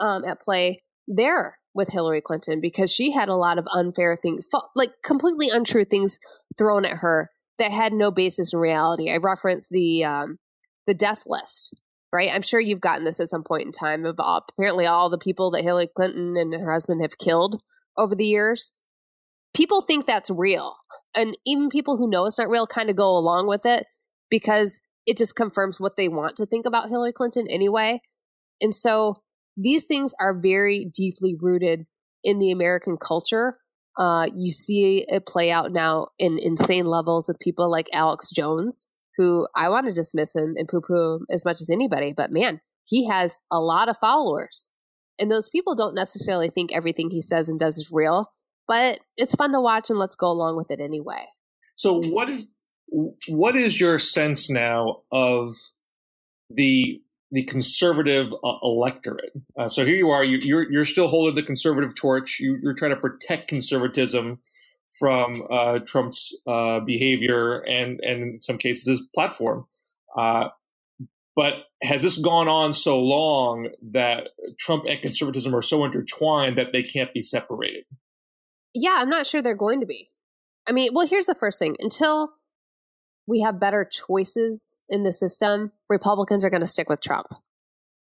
um, 0.01 0.25
at 0.25 0.41
play 0.41 0.83
there 1.07 1.57
with 1.75 1.91
Hillary 1.91 2.21
Clinton 2.21 2.61
because 2.61 2.93
she 2.93 3.13
had 3.13 3.29
a 3.29 3.37
lot 3.37 3.59
of 3.59 3.67
unfair 3.73 4.17
things, 4.17 4.49
like 4.75 4.91
completely 5.05 5.49
untrue 5.51 5.85
things 5.85 6.19
thrown 6.59 6.85
at 6.85 6.99
her 6.99 7.31
that 7.59 7.71
had 7.71 7.93
no 7.93 8.11
basis 8.11 8.53
in 8.53 8.59
reality. 8.59 9.11
I 9.11 9.19
referenced 9.19 9.71
the 9.71 10.05
um, 10.05 10.39
the 10.87 10.95
death 10.95 11.25
list, 11.27 11.75
right? 12.13 12.31
I'm 12.33 12.43
sure 12.43 12.61
you've 12.61 12.81
gotten 12.81 13.05
this 13.05 13.21
at 13.21 13.29
some 13.29 13.45
point 13.45 13.65
in 13.65 13.73
time 13.73 14.05
of 14.05 14.17
all, 14.19 14.45
apparently 14.51 14.87
all 14.87 15.11
the 15.11 15.19
people 15.19 15.51
that 15.53 15.63
Hillary 15.63 15.89
Clinton 15.95 16.37
and 16.37 16.55
her 16.55 16.73
husband 16.73 17.03
have 17.03 17.19
killed 17.19 17.61
over 17.97 18.15
the 18.15 18.27
years. 18.27 18.73
People 19.55 19.83
think 19.83 20.07
that's 20.07 20.31
real, 20.31 20.77
and 21.15 21.37
even 21.45 21.69
people 21.69 21.97
who 21.97 22.09
know 22.09 22.25
it's 22.25 22.39
not 22.39 22.49
real 22.49 22.67
kind 22.67 22.89
of 22.89 22.97
go 22.97 23.17
along 23.17 23.47
with 23.47 23.67
it 23.67 23.85
because 24.31 24.81
it 25.07 25.17
just 25.17 25.35
confirms 25.35 25.81
what 25.81 25.97
they 25.97 26.09
want 26.09 26.37
to 26.37 26.47
think 26.47 26.67
about 26.67 26.89
Hillary 26.89 27.13
Clinton 27.13 27.47
anyway. 27.49 28.01
And 28.61 28.75
so 28.75 29.23
these 29.63 29.85
things 29.85 30.15
are 30.21 30.39
very 30.39 30.87
deeply 30.93 31.37
rooted 31.39 31.87
in 32.23 32.39
the 32.39 32.51
American 32.51 32.97
culture 32.97 33.57
uh, 34.01 34.27
you 34.35 34.51
see 34.51 35.05
it 35.09 35.27
play 35.27 35.51
out 35.51 35.73
now 35.73 36.09
in 36.19 36.39
insane 36.41 36.87
levels 36.87 37.29
with 37.29 37.39
people 37.39 37.71
like 37.71 37.89
Alex 37.93 38.31
Jones, 38.31 38.89
who 39.17 39.47
I 39.55 39.69
want 39.69 39.87
to 39.87 39.93
dismiss 39.93 40.35
him 40.35 40.55
and 40.57 40.69
poo 40.69 40.81
poo 40.81 41.21
as 41.31 41.45
much 41.45 41.61
as 41.61 41.71
anybody, 41.71 42.15
but 42.17 42.33
man, 42.33 42.61
he 42.89 43.07
has 43.09 43.39
a 43.53 43.61
lot 43.61 43.89
of 43.91 43.99
followers. 43.99 44.71
And 45.19 45.31
those 45.31 45.51
people 45.51 45.75
don't 45.75 45.95
necessarily 45.95 46.49
think 46.49 46.73
everything 46.73 47.11
he 47.11 47.21
says 47.21 47.49
and 47.49 47.59
does 47.59 47.77
is 47.77 47.91
real, 47.93 48.33
but 48.67 49.01
it's 49.19 49.35
fun 49.35 49.53
to 49.53 49.61
watch 49.61 49.91
and 49.91 49.99
let's 49.99 50.17
go 50.17 50.29
along 50.29 50.57
with 50.57 50.71
it 50.71 50.81
anyway. 50.81 51.27
So 51.77 52.01
what 52.05 52.31
is 52.31 52.49
what 53.29 53.55
is 53.55 53.79
your 53.79 53.99
sense 53.99 54.51
now 54.51 55.03
of 55.13 55.57
the 56.49 57.01
the 57.31 57.45
conservative 57.45 58.33
uh, 58.45 58.55
electorate. 58.63 59.33
Uh, 59.57 59.69
so 59.69 59.85
here 59.85 59.97
you 59.97 60.11
are, 60.11 60.25
you, 60.25 60.39
are 60.39 60.41
you're, 60.41 60.73
you're 60.73 60.85
still 60.85 61.09
holding 61.09 61.35
the 61.35 61.43
conservative 61.43 61.95
torch. 61.95 62.41
You, 62.41 62.61
are 62.67 62.75
trying 62.75 62.91
to 62.91 62.97
protect 62.97 63.49
conservatism 63.49 64.41
from 64.99 65.47
uh, 65.51 65.79
Trump's 65.81 66.37
uh, 66.47 66.81
behavior 66.81 67.61
and, 67.61 68.01
and 68.01 68.23
in 68.23 68.43
some 68.43 68.59
cases 68.59 68.87
his 68.87 69.09
platform. 69.15 69.67
Uh, 70.17 70.49
but 71.37 71.55
has 71.83 72.03
this 72.03 72.19
gone 72.19 72.49
on 72.49 72.75
so 72.75 72.99
long 72.99 73.69
that 73.93 74.31
Trump 74.59 74.85
and 74.87 75.01
conservatism 75.01 75.55
are 75.55 75.63
so 75.63 75.85
intertwined 75.85 76.59
that 76.59 76.73
they 76.73 76.83
can't 76.83 77.15
be 77.15 77.23
separated? 77.23 77.85
Yeah, 78.75 78.97
I'm 78.99 79.09
not 79.09 79.27
sure 79.27 79.41
they're 79.41 79.55
going 79.55 79.81
to 79.81 79.87
be. 79.87 80.09
I 80.69 80.73
mean, 80.73 80.91
well, 80.93 81.07
here's 81.07 81.27
the 81.27 81.35
first 81.35 81.59
thing: 81.59 81.77
until 81.79 82.33
we 83.31 83.41
have 83.43 83.61
better 83.61 83.89
choices 83.89 84.81
in 84.89 85.05
the 85.05 85.13
system, 85.13 85.71
Republicans 85.89 86.45
are 86.45 86.51
going 86.51 86.63
to 86.63 86.67
stick 86.67 86.89
with 86.89 87.01
Trump. 87.01 87.29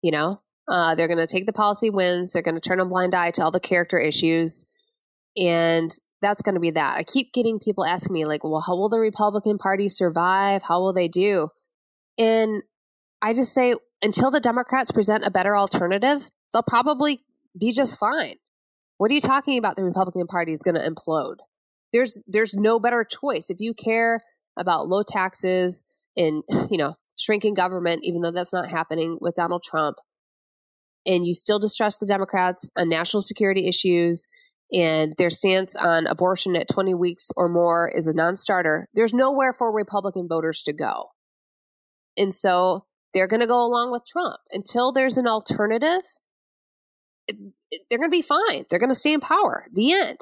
You 0.01 0.13
know, 0.13 0.41
uh, 0.71 0.95
they're 0.95 1.09
going 1.09 1.19
to 1.19 1.27
take 1.27 1.47
the 1.47 1.53
policy 1.53 1.91
wins. 1.91 2.33
They're 2.33 2.43
going 2.43 2.55
to 2.55 2.61
turn 2.61 2.79
a 2.79 2.87
blind 2.87 3.13
eye 3.13 3.33
to 3.33 3.43
all 3.43 3.51
the 3.51 3.59
character 3.59 3.99
issues. 3.99 4.65
And 5.37 5.91
that's 6.23 6.43
going 6.43 6.55
to 6.55 6.61
be 6.61 6.71
that. 6.71 6.97
I 6.97 7.03
keep 7.03 7.33
getting 7.33 7.59
people 7.59 7.85
asking 7.85 8.15
me, 8.15 8.25
like, 8.25 8.45
well, 8.45 8.63
how 8.65 8.77
will 8.77 8.89
the 8.89 9.01
Republican 9.01 9.59
Party 9.59 9.89
survive? 9.89 10.63
How 10.63 10.81
will 10.81 10.93
they 10.93 11.09
do? 11.09 11.49
And 12.17 12.63
I 13.21 13.35
just 13.35 13.53
say, 13.53 13.75
until 14.03 14.31
the 14.31 14.41
Democrats 14.41 14.93
present 14.93 15.27
a 15.27 15.31
better 15.31 15.57
alternative, 15.57 16.31
they'll 16.53 16.63
probably 16.63 17.21
be 17.59 17.73
just 17.73 17.99
fine. 17.99 18.37
What 18.99 19.11
are 19.11 19.15
you 19.15 19.21
talking 19.21 19.59
about? 19.59 19.75
The 19.75 19.85
Republican 19.85 20.29
Party 20.29 20.53
is 20.53 20.61
going 20.61 20.77
to 20.77 20.89
implode. 20.89 21.39
There's 21.93 22.23
there's 22.27 22.55
no 22.55 22.79
better 22.79 23.05
choice. 23.05 23.51
If 23.51 23.59
you 23.61 23.75
care 23.75 24.21
about 24.57 24.89
low 24.89 25.03
taxes 25.03 25.83
and, 26.17 26.43
you 26.71 26.79
know, 26.79 26.95
shrinking 27.19 27.55
government, 27.55 28.01
even 28.03 28.23
though 28.23 28.31
that's 28.31 28.53
not 28.53 28.69
happening 28.69 29.19
with 29.21 29.35
Donald 29.35 29.63
Trump. 29.63 29.97
And 31.07 31.25
you 31.25 31.35
still 31.35 31.59
distrust 31.59 32.01
the 32.01 32.07
Democrats 32.07 32.71
on 32.77 32.89
national 32.89 33.21
security 33.21 33.69
issues 33.69 34.27
and 34.73 35.15
their 35.17 35.31
stance 35.31 35.77
on 35.77 36.07
abortion 36.07 36.57
at 36.57 36.69
20 36.69 36.95
weeks 36.95 37.31
or 37.37 37.49
more 37.49 37.91
is 37.95 38.07
a 38.07 38.15
non 38.15 38.37
starter. 38.37 38.89
There's 38.95 39.15
nowhere 39.15 39.53
for 39.53 39.73
Republican 39.73 40.27
voters 40.29 40.63
to 40.65 40.73
go. 40.73 41.11
And 42.17 42.35
so 42.35 42.87
they're 43.15 43.29
going 43.29 43.41
to 43.41 43.47
go 43.47 43.65
along 43.65 43.93
with 43.93 44.05
Trump 44.07 44.39
until 44.51 44.93
there's 44.93 45.19
an 45.19 45.29
alternative. 45.29 46.03
They're 47.29 47.99
going 47.99 48.11
to 48.11 48.17
be 48.17 48.23
fine. 48.23 48.65
They're 48.69 48.79
going 48.79 48.91
to 48.91 48.95
stay 48.95 49.13
in 49.13 49.21
power. 49.21 49.67
The 49.73 49.93
end. 49.93 50.19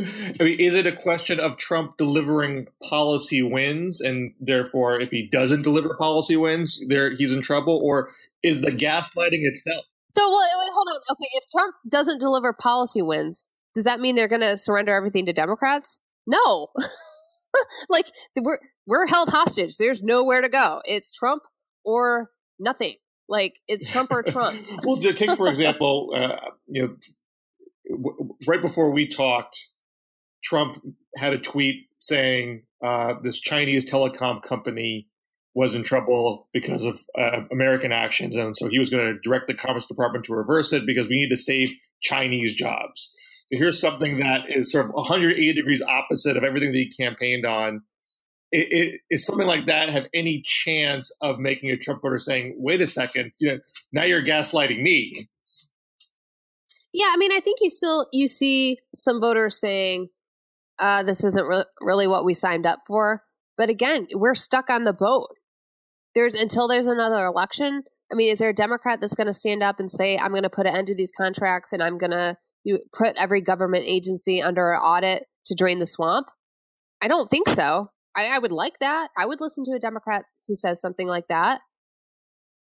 I 0.00 0.42
mean, 0.42 0.60
is 0.60 0.74
it 0.74 0.86
a 0.86 0.92
question 0.92 1.38
of 1.38 1.56
Trump 1.56 1.96
delivering 1.96 2.66
policy 2.82 3.42
wins, 3.42 4.00
and 4.00 4.32
therefore, 4.40 5.00
if 5.00 5.10
he 5.10 5.28
doesn't 5.30 5.62
deliver 5.62 5.96
policy 5.96 6.36
wins, 6.36 6.82
there 6.88 7.14
he's 7.14 7.32
in 7.32 7.42
trouble, 7.42 7.80
or 7.82 8.10
is 8.42 8.60
the 8.60 8.70
gaslighting 8.70 9.42
itself? 9.42 9.84
So, 10.16 10.28
well, 10.28 10.38
wait, 10.38 10.72
hold 10.72 10.88
on. 10.88 11.00
Okay, 11.12 11.28
if 11.34 11.44
Trump 11.54 11.74
doesn't 11.88 12.20
deliver 12.20 12.52
policy 12.52 13.02
wins, 13.02 13.48
does 13.74 13.84
that 13.84 14.00
mean 14.00 14.14
they're 14.14 14.28
going 14.28 14.40
to 14.40 14.56
surrender 14.56 14.94
everything 14.94 15.26
to 15.26 15.32
Democrats? 15.32 16.00
No. 16.26 16.68
like 17.88 18.06
we're 18.40 18.58
we're 18.86 19.06
held 19.06 19.28
hostage. 19.28 19.76
There's 19.76 20.02
nowhere 20.02 20.40
to 20.40 20.48
go. 20.48 20.80
It's 20.84 21.12
Trump 21.12 21.42
or 21.84 22.30
nothing. 22.58 22.94
Like 23.28 23.60
it's 23.68 23.90
Trump 23.90 24.10
or 24.10 24.22
Trump. 24.22 24.58
well, 24.84 24.96
to 24.96 25.12
take 25.12 25.36
for 25.36 25.48
example, 25.48 26.12
uh, 26.14 26.36
you 26.66 26.82
know, 26.82 26.96
right 28.46 28.62
before 28.62 28.90
we 28.90 29.06
talked, 29.06 29.58
Trump 30.42 30.82
had 31.16 31.32
a 31.32 31.38
tweet 31.38 31.86
saying 32.00 32.62
uh, 32.84 33.14
this 33.22 33.40
Chinese 33.40 33.90
telecom 33.90 34.42
company 34.42 35.08
was 35.54 35.74
in 35.74 35.82
trouble 35.82 36.48
because 36.52 36.84
of 36.84 37.00
uh, 37.18 37.40
American 37.50 37.90
actions, 37.90 38.36
and 38.36 38.56
so 38.56 38.68
he 38.68 38.78
was 38.78 38.90
going 38.90 39.04
to 39.04 39.18
direct 39.20 39.48
the 39.48 39.54
Commerce 39.54 39.86
Department 39.86 40.24
to 40.26 40.34
reverse 40.34 40.72
it 40.72 40.86
because 40.86 41.08
we 41.08 41.16
need 41.16 41.30
to 41.30 41.36
save 41.36 41.72
Chinese 42.00 42.54
jobs. 42.54 43.12
So 43.50 43.58
here's 43.58 43.80
something 43.80 44.18
that 44.18 44.42
is 44.48 44.70
sort 44.70 44.84
of 44.84 44.92
180 44.92 45.54
degrees 45.54 45.82
opposite 45.82 46.36
of 46.36 46.44
everything 46.44 46.70
that 46.72 46.78
he 46.78 46.88
campaigned 46.88 47.46
on. 47.46 47.82
It, 48.52 48.68
it, 48.70 49.00
is 49.10 49.26
something 49.26 49.46
like 49.46 49.66
that 49.66 49.88
have 49.88 50.06
any 50.14 50.42
chance 50.44 51.14
of 51.20 51.38
making 51.38 51.70
a 51.70 51.76
Trump 51.76 52.02
voter 52.02 52.18
saying, 52.18 52.54
"Wait 52.58 52.80
a 52.80 52.86
second, 52.86 53.32
you 53.38 53.48
know, 53.48 53.58
now 53.92 54.04
you're 54.04 54.22
gaslighting 54.22 54.80
me"? 54.80 55.28
Yeah, 56.98 57.10
I 57.12 57.16
mean, 57.16 57.30
I 57.30 57.38
think 57.38 57.58
you 57.60 57.70
still 57.70 58.08
you 58.12 58.26
see 58.26 58.78
some 58.92 59.20
voters 59.20 59.60
saying 59.60 60.08
uh, 60.80 61.04
this 61.04 61.22
isn't 61.22 61.46
re- 61.46 61.64
really 61.80 62.08
what 62.08 62.24
we 62.24 62.34
signed 62.34 62.66
up 62.66 62.80
for. 62.88 63.22
But 63.56 63.68
again, 63.68 64.08
we're 64.14 64.34
stuck 64.34 64.68
on 64.68 64.82
the 64.82 64.92
boat. 64.92 65.28
There's 66.16 66.34
until 66.34 66.66
there's 66.66 66.88
another 66.88 67.24
election. 67.24 67.84
I 68.10 68.16
mean, 68.16 68.32
is 68.32 68.40
there 68.40 68.48
a 68.48 68.54
Democrat 68.54 69.00
that's 69.00 69.14
going 69.14 69.28
to 69.28 69.32
stand 69.34 69.62
up 69.62 69.78
and 69.78 69.88
say, 69.88 70.18
"I'm 70.18 70.32
going 70.32 70.42
to 70.42 70.50
put 70.50 70.66
an 70.66 70.74
end 70.74 70.88
to 70.88 70.94
these 70.96 71.12
contracts 71.16 71.72
and 71.72 71.84
I'm 71.84 71.98
going 71.98 72.10
to 72.10 72.36
put 72.92 73.16
every 73.16 73.42
government 73.42 73.84
agency 73.86 74.42
under 74.42 74.72
an 74.72 74.80
audit 74.80 75.22
to 75.46 75.54
drain 75.54 75.78
the 75.78 75.86
swamp"? 75.86 76.26
I 77.00 77.06
don't 77.06 77.30
think 77.30 77.48
so. 77.48 77.90
I, 78.16 78.26
I 78.26 78.38
would 78.40 78.50
like 78.50 78.80
that. 78.80 79.10
I 79.16 79.24
would 79.24 79.40
listen 79.40 79.62
to 79.66 79.76
a 79.76 79.78
Democrat 79.78 80.24
who 80.48 80.56
says 80.56 80.80
something 80.80 81.06
like 81.06 81.28
that. 81.28 81.60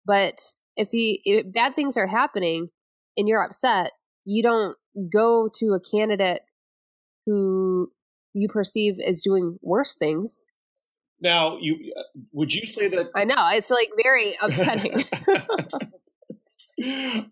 But 0.05 0.35
if 0.77 0.89
the 0.89 1.19
if 1.25 1.51
bad 1.51 1.73
things 1.73 1.97
are 1.97 2.07
happening 2.07 2.69
and 3.17 3.27
you're 3.27 3.43
upset, 3.43 3.91
you 4.25 4.43
don't 4.43 4.77
go 5.11 5.49
to 5.55 5.65
a 5.67 5.79
candidate 5.79 6.41
who 7.25 7.91
you 8.33 8.47
perceive 8.47 8.99
as 9.05 9.21
doing 9.21 9.57
worse 9.61 9.95
things. 9.95 10.45
Now, 11.19 11.57
you 11.59 11.93
would 12.31 12.53
you 12.53 12.65
say 12.65 12.87
that? 12.87 13.09
I 13.15 13.25
know 13.25 13.49
it's 13.51 13.69
like 13.69 13.89
very 14.01 14.35
upsetting. 14.41 14.93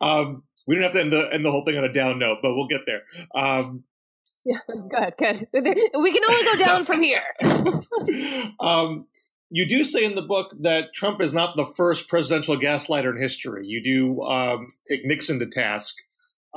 um, 0.02 0.43
we 0.67 0.75
don't 0.75 0.84
have 0.84 0.91
to 0.93 1.02
end 1.02 1.12
the 1.12 1.34
end 1.34 1.43
the 1.43 1.52
whole 1.52 1.65
thing 1.65 1.78
on 1.78 1.84
a 1.84 1.91
down 1.91 2.19
note, 2.19 2.38
but 2.42 2.56
we'll 2.56 2.67
get 2.67 2.85
there. 2.85 3.02
Um, 3.33 3.83
yeah, 4.46 4.60
good, 4.67 5.15
good. 5.17 5.48
We 5.54 6.12
can 6.12 6.23
only 6.29 6.44
go 6.44 6.56
down 6.58 6.85
from 6.85 7.02
here. 7.02 7.23
um, 8.60 9.08
you 9.50 9.67
do 9.67 9.83
say 9.83 10.06
in 10.06 10.13
the 10.15 10.21
book 10.21 10.54
that 10.62 10.94
Trump 10.94 11.21
is 11.21 11.33
not 11.33 11.58
the 11.58 11.65
first 11.75 12.08
presidential 12.08 12.58
gaslighter 12.58 13.15
in 13.15 13.21
history. 13.21 13.65
You 13.65 13.83
do 13.83 14.21
um, 14.21 14.67
take 14.87 15.06
Nixon 15.06 15.40
to 15.40 15.48
task 15.48 15.96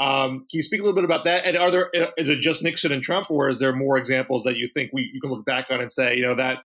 um, 0.01 0.40
can 0.40 0.59
you 0.59 0.62
speak 0.62 0.80
a 0.80 0.84
little 0.84 0.95
bit 0.95 1.05
about 1.05 1.24
that? 1.24 1.45
And 1.45 1.57
are 1.57 1.70
there 1.70 1.90
is 2.16 2.28
it 2.28 2.40
just 2.40 2.62
Nixon 2.62 2.93
and 2.93 3.03
Trump, 3.03 3.30
or 3.30 3.49
is 3.49 3.59
there 3.59 3.74
more 3.74 3.99
examples 3.99 4.45
that 4.45 4.57
you 4.57 4.68
think 4.72 4.90
we 4.93 5.11
you 5.12 5.20
can 5.20 5.30
look 5.30 5.45
back 5.45 5.66
on 5.70 5.80
and 5.80 5.93
say, 5.93 6.16
you 6.16 6.22
know, 6.22 6.34
that? 6.34 6.62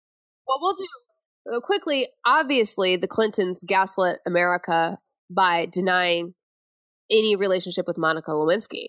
Well, 0.48 0.60
we'll 0.62 0.76
do 0.76 1.58
uh, 1.58 1.60
quickly. 1.60 2.08
Obviously, 2.26 2.96
the 2.96 3.08
Clintons 3.08 3.64
gaslit 3.68 4.20
America 4.26 4.98
by 5.30 5.68
denying 5.70 6.36
any 7.12 7.36
relationship 7.36 7.86
with 7.86 7.98
Monica 7.98 8.32
Lewinsky. 8.32 8.88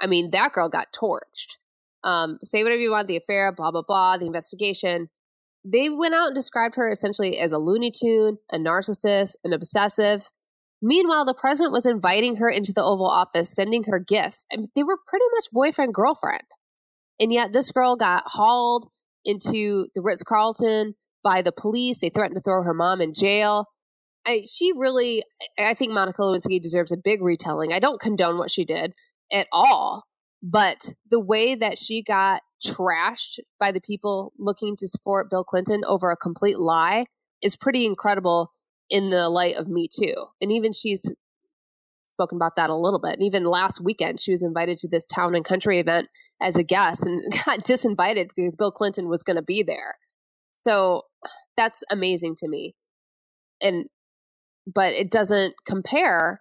I 0.00 0.06
mean, 0.06 0.30
that 0.30 0.52
girl 0.52 0.68
got 0.68 0.88
torched. 0.92 1.56
Um, 2.02 2.38
say 2.42 2.62
whatever 2.62 2.80
you 2.80 2.90
want, 2.90 3.08
the 3.08 3.16
affair, 3.16 3.52
blah 3.52 3.70
blah 3.70 3.82
blah, 3.82 4.16
the 4.16 4.26
investigation. 4.26 5.08
they 5.64 5.88
went 5.90 6.14
out 6.14 6.26
and 6.26 6.34
described 6.34 6.76
her 6.76 6.88
essentially 6.90 7.38
as 7.38 7.52
a 7.52 7.58
Looney 7.58 7.90
Tune, 7.90 8.38
a 8.52 8.58
narcissist, 8.58 9.36
an 9.44 9.52
obsessive. 9.52 10.30
Meanwhile, 10.82 11.24
the 11.24 11.34
president 11.34 11.72
was 11.72 11.86
inviting 11.86 12.36
her 12.36 12.48
into 12.48 12.72
the 12.72 12.82
Oval 12.82 13.08
Office, 13.08 13.54
sending 13.54 13.84
her 13.84 13.98
gifts. 13.98 14.44
Mean, 14.54 14.68
they 14.74 14.82
were 14.82 14.98
pretty 15.06 15.24
much 15.34 15.46
boyfriend 15.52 15.94
girlfriend. 15.94 16.42
And 17.18 17.32
yet, 17.32 17.52
this 17.52 17.72
girl 17.72 17.96
got 17.96 18.24
hauled 18.26 18.86
into 19.24 19.86
the 19.94 20.02
Ritz 20.02 20.22
Carlton 20.22 20.94
by 21.24 21.42
the 21.42 21.52
police. 21.52 22.00
They 22.00 22.10
threatened 22.10 22.36
to 22.36 22.42
throw 22.42 22.62
her 22.62 22.74
mom 22.74 23.00
in 23.00 23.14
jail. 23.14 23.66
I, 24.26 24.42
she 24.50 24.72
really, 24.76 25.22
I 25.58 25.74
think 25.74 25.92
Monica 25.92 26.22
Lewinsky 26.22 26.60
deserves 26.60 26.92
a 26.92 26.96
big 26.96 27.22
retelling. 27.22 27.72
I 27.72 27.78
don't 27.78 28.00
condone 28.00 28.38
what 28.38 28.50
she 28.50 28.64
did 28.64 28.92
at 29.32 29.46
all, 29.52 30.04
but 30.42 30.92
the 31.10 31.20
way 31.20 31.54
that 31.54 31.78
she 31.78 32.02
got 32.02 32.42
trashed 32.64 33.38
by 33.60 33.70
the 33.72 33.80
people 33.80 34.32
looking 34.38 34.74
to 34.78 34.88
support 34.88 35.30
Bill 35.30 35.44
Clinton 35.44 35.82
over 35.86 36.10
a 36.10 36.16
complete 36.16 36.58
lie 36.58 37.06
is 37.42 37.56
pretty 37.56 37.86
incredible 37.86 38.52
in 38.90 39.10
the 39.10 39.28
light 39.28 39.56
of 39.56 39.68
Me 39.68 39.88
Too. 39.88 40.14
And 40.40 40.52
even 40.52 40.72
she's 40.72 41.00
spoken 42.04 42.36
about 42.36 42.56
that 42.56 42.70
a 42.70 42.76
little 42.76 43.00
bit. 43.00 43.14
And 43.14 43.22
even 43.22 43.44
last 43.44 43.80
weekend, 43.80 44.20
she 44.20 44.30
was 44.30 44.42
invited 44.42 44.78
to 44.78 44.88
this 44.88 45.04
town 45.04 45.34
and 45.34 45.44
country 45.44 45.78
event 45.78 46.08
as 46.40 46.56
a 46.56 46.62
guest 46.62 47.04
and 47.04 47.20
got 47.44 47.60
disinvited 47.60 48.30
because 48.34 48.56
Bill 48.56 48.70
Clinton 48.70 49.08
was 49.08 49.22
going 49.22 49.36
to 49.36 49.42
be 49.42 49.62
there. 49.62 49.96
So 50.52 51.02
that's 51.56 51.84
amazing 51.90 52.36
to 52.38 52.48
me. 52.48 52.74
And, 53.60 53.86
but 54.72 54.92
it 54.92 55.10
doesn't 55.10 55.54
compare 55.66 56.40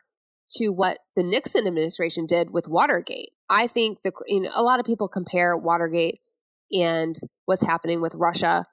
to 0.52 0.70
what 0.70 1.00
the 1.16 1.24
Nixon 1.24 1.68
administration 1.68 2.26
did 2.26 2.52
with 2.52 2.68
Watergate. 2.68 3.32
I 3.50 3.68
think 3.68 4.00
the 4.04 4.12
you 4.28 4.42
know, 4.42 4.52
a 4.54 4.64
lot 4.64 4.80
of 4.80 4.86
people 4.86 5.08
compare 5.08 5.58
Watergate 5.58 6.20
and 6.72 7.16
what's 7.46 7.66
happening 7.66 8.02
with 8.02 8.16
Russia. 8.16 8.66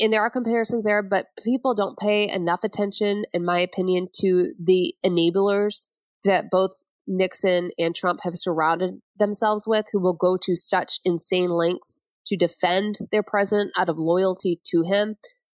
And 0.00 0.12
there 0.12 0.22
are 0.22 0.30
comparisons 0.30 0.84
there, 0.84 1.02
but 1.02 1.26
people 1.42 1.74
don't 1.74 1.98
pay 1.98 2.28
enough 2.28 2.62
attention, 2.62 3.24
in 3.32 3.44
my 3.44 3.58
opinion, 3.60 4.08
to 4.20 4.52
the 4.62 4.94
enablers 5.04 5.86
that 6.24 6.50
both 6.50 6.82
Nixon 7.06 7.70
and 7.78 7.94
Trump 7.94 8.20
have 8.22 8.34
surrounded 8.34 9.00
themselves 9.18 9.66
with, 9.66 9.86
who 9.92 10.00
will 10.00 10.14
go 10.14 10.36
to 10.42 10.54
such 10.54 11.00
insane 11.04 11.48
lengths 11.48 12.00
to 12.26 12.36
defend 12.36 12.98
their 13.10 13.22
president 13.22 13.72
out 13.76 13.88
of 13.88 13.96
loyalty 13.98 14.60
to 14.66 14.82
him. 14.82 15.16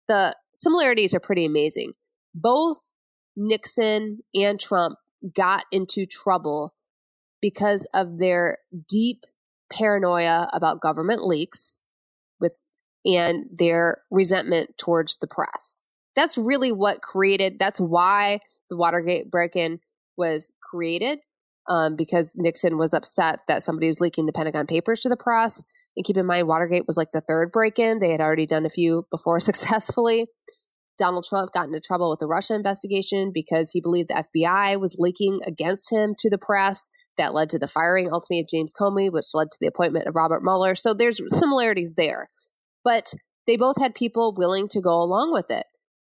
The 0.08 0.36
similarities 0.54 1.14
are 1.14 1.20
pretty 1.20 1.46
amazing. 1.46 1.94
Both 2.34 2.78
Nixon 3.36 4.20
and 4.36 4.60
Trump 4.60 4.98
got 5.36 5.66
into 5.72 6.06
trouble 6.06 6.76
because 7.42 7.88
of 7.94 8.20
their 8.20 8.60
deep 8.88 9.24
paranoia 9.72 10.50
about 10.54 10.82
government 10.82 11.26
leaks 11.26 11.82
with 12.40 12.74
and 13.06 13.46
their 13.52 14.02
resentment 14.12 14.78
towards 14.78 15.18
the 15.18 15.28
press. 15.28 15.82
That's 16.16 16.38
really 16.38 16.72
what 16.72 17.02
created 17.02 17.60
that's 17.60 17.80
why 17.80 18.40
the 18.70 18.78
Watergate 18.78 19.32
break-in 19.32 19.80
was 20.18 20.52
created 20.62 21.20
um, 21.70 21.96
because 21.96 22.34
Nixon 22.36 22.78
was 22.78 22.94
upset 22.94 23.40
that 23.48 23.64
somebody 23.64 23.88
was 23.88 24.02
leaking 24.02 24.26
the 24.26 24.34
Pentagon 24.34 24.68
Papers 24.68 25.02
to 25.02 25.10
the 25.10 25.18
press. 25.18 25.66
And 25.96 26.06
keep 26.06 26.18
in 26.18 26.26
mind, 26.26 26.48
Watergate 26.48 26.88
was 26.88 26.98
like 26.98 27.12
the 27.12 27.22
third 27.22 27.52
break 27.52 27.80
in. 27.80 28.00
They 28.00 28.12
had 28.12 28.22
already 28.22 28.46
done 28.46 28.66
a 28.66 28.70
few 28.70 29.06
before 29.12 29.40
successfully. 29.40 30.28
Donald 30.98 31.26
Trump 31.28 31.54
got 31.54 31.68
into 31.68 31.80
trouble 31.80 32.10
with 32.10 32.20
the 32.20 32.28
Russia 32.28 32.54
investigation 32.54 33.32
because 33.34 33.72
he 33.72 33.80
believed 33.80 34.10
the 34.10 34.26
FBI 34.36 34.78
was 34.80 34.98
leaking 35.00 35.40
against 35.48 35.92
him 35.92 36.14
to 36.20 36.30
the 36.30 36.38
press. 36.38 36.90
That 37.18 37.34
led 37.34 37.50
to 37.52 37.60
the 37.60 37.68
firing 37.68 38.10
ultimately 38.12 38.42
of 38.42 38.50
James 38.50 38.74
Comey, 38.78 39.10
which 39.10 39.34
led 39.34 39.50
to 39.52 39.58
the 39.62 39.68
appointment 39.68 40.08
of 40.08 40.16
Robert 40.16 40.44
Mueller. 40.44 40.76
So 40.76 40.94
there's 40.94 41.22
similarities 41.30 41.94
there. 41.96 42.30
But 42.84 43.14
they 43.48 43.58
both 43.58 43.80
had 43.80 43.96
people 43.96 44.34
willing 44.38 44.68
to 44.70 44.82
go 44.82 44.96
along 45.02 45.34
with 45.34 45.50
it. 45.50 45.66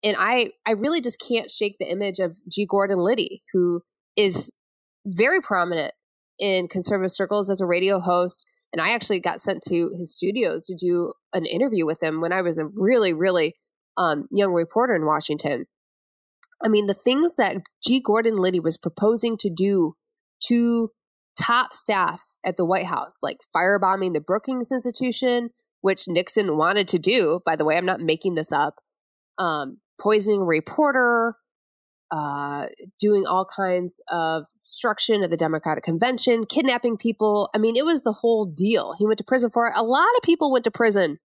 And 0.04 0.16
I, 0.20 0.52
I 0.66 0.72
really 0.72 1.02
just 1.02 1.24
can't 1.26 1.50
shake 1.50 1.78
the 1.80 1.90
image 1.90 2.20
of 2.20 2.38
G. 2.50 2.66
Gordon 2.70 3.00
Liddy, 3.00 3.44
who 3.54 3.82
is 4.16 4.52
very 5.06 5.42
prominent 5.42 5.94
in 6.40 6.68
conservative 6.68 7.12
circles 7.12 7.50
as 7.50 7.62
a 7.62 7.66
radio 7.66 8.00
host. 8.00 8.46
And 8.72 8.82
I 8.82 8.94
actually 8.94 9.20
got 9.20 9.40
sent 9.40 9.62
to 9.70 9.92
his 9.96 10.16
studios 10.16 10.66
to 10.66 10.76
do 10.76 11.14
an 11.34 11.46
interview 11.46 11.86
with 11.86 12.02
him 12.02 12.22
when 12.22 12.34
I 12.34 12.42
was 12.42 12.58
a 12.58 12.66
really, 12.66 13.14
really 13.14 13.56
um, 13.98 14.28
young 14.32 14.52
reporter 14.52 14.96
in 14.96 15.06
Washington. 15.06 15.66
I 16.64 16.70
mean, 16.70 16.88
the 16.88 16.94
things 16.94 17.36
that 17.38 17.58
G. 17.86 18.00
Gordon 18.00 18.36
Liddy 18.36 18.60
was 18.60 18.78
proposing 18.78 19.38
to 19.38 19.50
do 19.50 19.94
to 20.48 20.90
top 21.40 21.74
staff 21.74 22.22
at 22.46 22.58
the 22.58 22.66
White 22.66 22.86
House, 22.86 23.20
like 23.22 23.38
firebombing 23.56 24.14
the 24.14 24.22
Brookings 24.22 24.72
Institution, 24.72 25.50
which 25.84 26.08
Nixon 26.08 26.56
wanted 26.56 26.88
to 26.88 26.98
do. 26.98 27.42
By 27.46 27.58
the 27.58 27.66
way, 27.66 27.78
I'm 27.78 27.86
not 27.86 28.00
making 28.00 28.36
this 28.36 28.54
up. 28.54 28.76
Um, 29.38 29.80
poisoning 30.00 30.42
a 30.42 30.46
reporter, 30.46 31.36
uh, 32.10 32.68
doing 33.00 33.26
all 33.28 33.46
kinds 33.46 34.02
of 34.10 34.46
destruction 34.62 35.24
of 35.24 35.30
the 35.30 35.36
Democratic 35.36 35.84
Convention, 35.84 36.46
kidnapping 36.46 36.96
people. 36.96 37.50
I 37.54 37.58
mean, 37.58 37.76
it 37.76 37.84
was 37.84 38.04
the 38.04 38.14
whole 38.14 38.46
deal. 38.46 38.96
He 38.98 39.06
went 39.06 39.18
to 39.18 39.26
prison 39.26 39.50
for 39.50 39.68
it. 39.68 39.74
A 39.76 39.84
lot 39.84 40.08
of 40.16 40.24
people 40.24 40.54
went 40.54 40.64
to 40.64 40.72
prison 40.72 41.20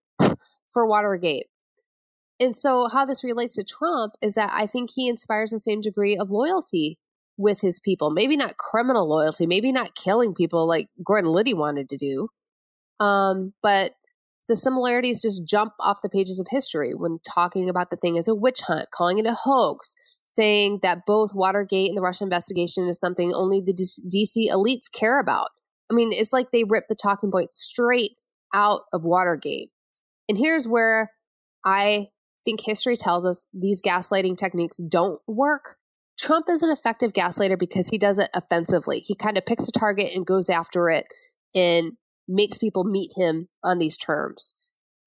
for 0.69 0.89
Watergate. 0.89 1.45
And 2.39 2.55
so, 2.55 2.87
how 2.91 3.05
this 3.05 3.23
relates 3.23 3.55
to 3.55 3.63
Trump 3.63 4.13
is 4.23 4.33
that 4.33 4.49
I 4.51 4.65
think 4.65 4.89
he 4.95 5.07
inspires 5.07 5.51
the 5.51 5.59
same 5.59 5.81
degree 5.81 6.17
of 6.17 6.31
loyalty 6.31 6.97
with 7.37 7.61
his 7.61 7.79
people. 7.79 8.09
Maybe 8.09 8.35
not 8.35 8.57
criminal 8.57 9.07
loyalty, 9.07 9.45
maybe 9.45 9.71
not 9.71 9.93
killing 9.93 10.33
people 10.33 10.67
like 10.67 10.87
Gordon 11.05 11.31
Liddy 11.31 11.53
wanted 11.53 11.89
to 11.89 11.97
do. 11.97 12.29
Um, 12.99 13.53
but 13.61 13.91
the 14.47 14.55
similarities 14.55 15.21
just 15.21 15.45
jump 15.45 15.73
off 15.79 16.01
the 16.01 16.09
pages 16.09 16.39
of 16.39 16.47
history 16.49 16.93
when 16.95 17.19
talking 17.27 17.69
about 17.69 17.89
the 17.89 17.97
thing 17.97 18.17
as 18.17 18.27
a 18.27 18.35
witch 18.35 18.61
hunt, 18.61 18.89
calling 18.91 19.17
it 19.17 19.25
a 19.25 19.33
hoax, 19.33 19.93
saying 20.25 20.79
that 20.81 21.05
both 21.05 21.33
Watergate 21.33 21.89
and 21.89 21.97
the 21.97 22.01
Russia 22.01 22.23
investigation 22.23 22.87
is 22.87 22.99
something 22.99 23.33
only 23.33 23.61
the 23.61 23.73
DC 23.73 24.49
elites 24.49 24.91
care 24.91 25.19
about. 25.19 25.49
I 25.91 25.93
mean, 25.93 26.11
it's 26.13 26.33
like 26.33 26.51
they 26.51 26.63
ripped 26.63 26.89
the 26.89 26.95
talking 26.95 27.31
point 27.31 27.53
straight 27.53 28.11
out 28.53 28.81
of 28.93 29.03
Watergate. 29.03 29.69
And 30.29 30.37
here's 30.37 30.67
where 30.67 31.11
I 31.65 32.07
think 32.43 32.61
history 32.61 32.95
tells 32.95 33.25
us 33.25 33.45
these 33.53 33.81
gaslighting 33.81 34.37
techniques 34.37 34.77
don't 34.77 35.19
work. 35.27 35.77
Trump 36.19 36.47
is 36.49 36.63
an 36.63 36.71
effective 36.71 37.13
gaslighter 37.13 37.59
because 37.59 37.89
he 37.89 37.97
does 37.97 38.17
it 38.17 38.29
offensively. 38.33 38.99
He 38.99 39.15
kind 39.15 39.37
of 39.37 39.45
picks 39.45 39.67
a 39.67 39.71
target 39.71 40.11
and 40.15 40.25
goes 40.25 40.49
after 40.49 40.89
it 40.89 41.05
and 41.53 41.93
makes 42.27 42.57
people 42.57 42.83
meet 42.83 43.11
him 43.15 43.47
on 43.63 43.79
these 43.79 43.97
terms. 43.97 44.53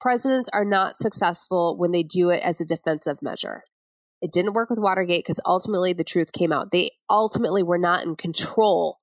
Presidents 0.00 0.48
are 0.52 0.64
not 0.64 0.94
successful 0.94 1.76
when 1.76 1.90
they 1.90 2.02
do 2.02 2.30
it 2.30 2.42
as 2.42 2.60
a 2.60 2.66
defensive 2.66 3.18
measure. 3.20 3.64
It 4.22 4.32
didn't 4.32 4.54
work 4.54 4.70
with 4.70 4.78
Watergate 4.80 5.24
because 5.24 5.40
ultimately 5.46 5.92
the 5.92 6.04
truth 6.04 6.32
came 6.32 6.52
out. 6.52 6.70
They 6.72 6.90
ultimately 7.08 7.62
were 7.62 7.78
not 7.78 8.04
in 8.04 8.16
control 8.16 8.98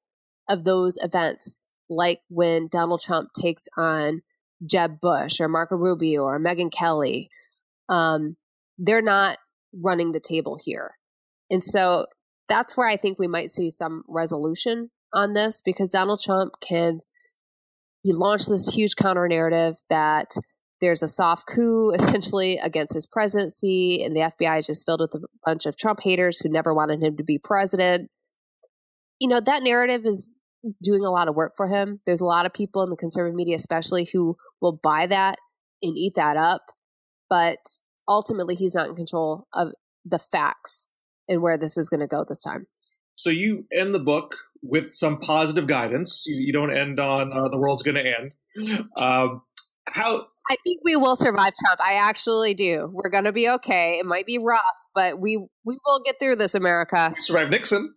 of 0.50 0.64
those 0.64 0.98
events, 1.02 1.58
like 1.90 2.22
when 2.30 2.68
Donald 2.72 3.02
Trump 3.02 3.30
takes 3.40 3.68
on 3.78 4.22
Jeb 4.66 5.00
Bush 5.02 5.40
or 5.40 5.48
Marco 5.48 5.76
Rubio 5.76 6.24
or 6.24 6.40
Megyn 6.40 6.72
Kelly 6.72 7.30
um, 7.90 8.36
they're 8.78 9.02
not 9.02 9.38
running 9.74 10.12
the 10.12 10.20
table 10.20 10.58
here. 10.64 10.92
And 11.50 11.64
so 11.64 12.06
that's 12.48 12.78
where 12.78 12.88
I 12.88 12.98
think 12.98 13.20
we 13.20 13.28
might 13.28 13.50
see 13.50 13.70
some 13.70 14.04
resolution 14.08 14.90
on 15.14 15.34
this 15.34 15.62
because 15.64 15.90
Donald 15.90 16.20
Trump 16.22 16.54
can, 16.62 17.00
he 18.04 18.14
launched 18.14 18.50
this 18.50 18.74
huge 18.74 18.96
counter 18.96 19.28
narrative 19.28 19.76
that 19.90 20.32
there's 20.80 21.02
a 21.02 21.08
soft 21.08 21.48
coup 21.48 21.92
essentially 21.96 22.58
against 22.58 22.94
his 22.94 23.08
presidency, 23.08 24.04
and 24.04 24.16
the 24.16 24.22
FBI 24.22 24.60
is 24.60 24.68
just 24.68 24.86
filled 24.86 25.02
with 25.02 25.16
a 25.16 25.28
bunch 25.46 25.66
of 25.66 25.78
Trump 25.78 26.00
haters 26.02 26.40
who 26.40 26.50
never 26.50 26.74
wanted 26.74 27.02
him 27.02 27.18
to 27.18 27.24
be 27.24 27.38
president. 27.38 28.10
You 29.20 29.28
know, 29.28 29.40
that 29.40 29.64
narrative 29.64 30.06
is 30.06 30.32
doing 30.82 31.04
a 31.06 31.10
lot 31.10 31.28
of 31.28 31.36
work 31.36 31.54
for 31.56 31.68
him. 31.68 32.00
There's 32.06 32.22
a 32.22 32.26
lot 32.26 32.46
of 32.46 32.54
people 32.54 32.84
in 32.84 32.90
the 32.90 32.98
conservative 32.98 33.36
media, 33.36 33.56
especially, 33.56 34.08
who 34.12 34.38
will 34.62 34.74
buy 34.74 35.08
that 35.08 35.38
and 35.82 35.98
eat 35.98 36.14
that 36.16 36.38
up 36.38 36.62
but 37.30 37.58
ultimately 38.08 38.56
he's 38.56 38.76
not 38.76 38.88
in 38.88 38.96
control 38.96 39.48
of 39.54 39.70
the 40.06 40.20
facts 40.20 40.88
and 41.28 41.42
where 41.42 41.58
this 41.58 41.78
is 41.78 41.90
going 41.90 42.00
to 42.00 42.08
go 42.08 42.24
this 42.28 42.42
time. 42.42 42.68
So 43.16 43.30
you 43.30 43.66
end 43.74 43.94
the 43.96 44.00
book 44.00 44.36
with 44.62 44.94
some 44.94 45.20
positive 45.20 45.68
guidance. 45.68 46.24
You, 46.26 46.36
you 46.38 46.54
don't 46.54 46.76
end 46.76 47.00
on 47.00 47.32
uh, 47.32 47.50
the 47.50 47.58
world's 47.58 47.84
going 47.84 47.96
to 47.96 48.06
end. 48.06 48.32
Um, 48.98 49.44
how? 49.88 50.28
I 50.50 50.56
think 50.64 50.82
we 50.84 50.96
will 50.96 51.16
survive 51.16 51.54
Trump. 51.64 51.80
I 51.80 51.94
actually 51.94 52.54
do. 52.54 52.90
We're 52.92 53.10
going 53.10 53.26
to 53.26 53.32
be 53.32 53.50
okay. 53.50 54.00
It 54.00 54.06
might 54.06 54.26
be 54.26 54.40
rough, 54.40 54.62
but 54.96 55.20
we 55.20 55.38
we 55.64 55.78
will 55.86 56.02
get 56.04 56.16
through 56.20 56.38
this, 56.38 56.56
America. 56.56 57.14
We 57.16 57.22
survived 57.22 57.52
Nixon. 57.52 57.94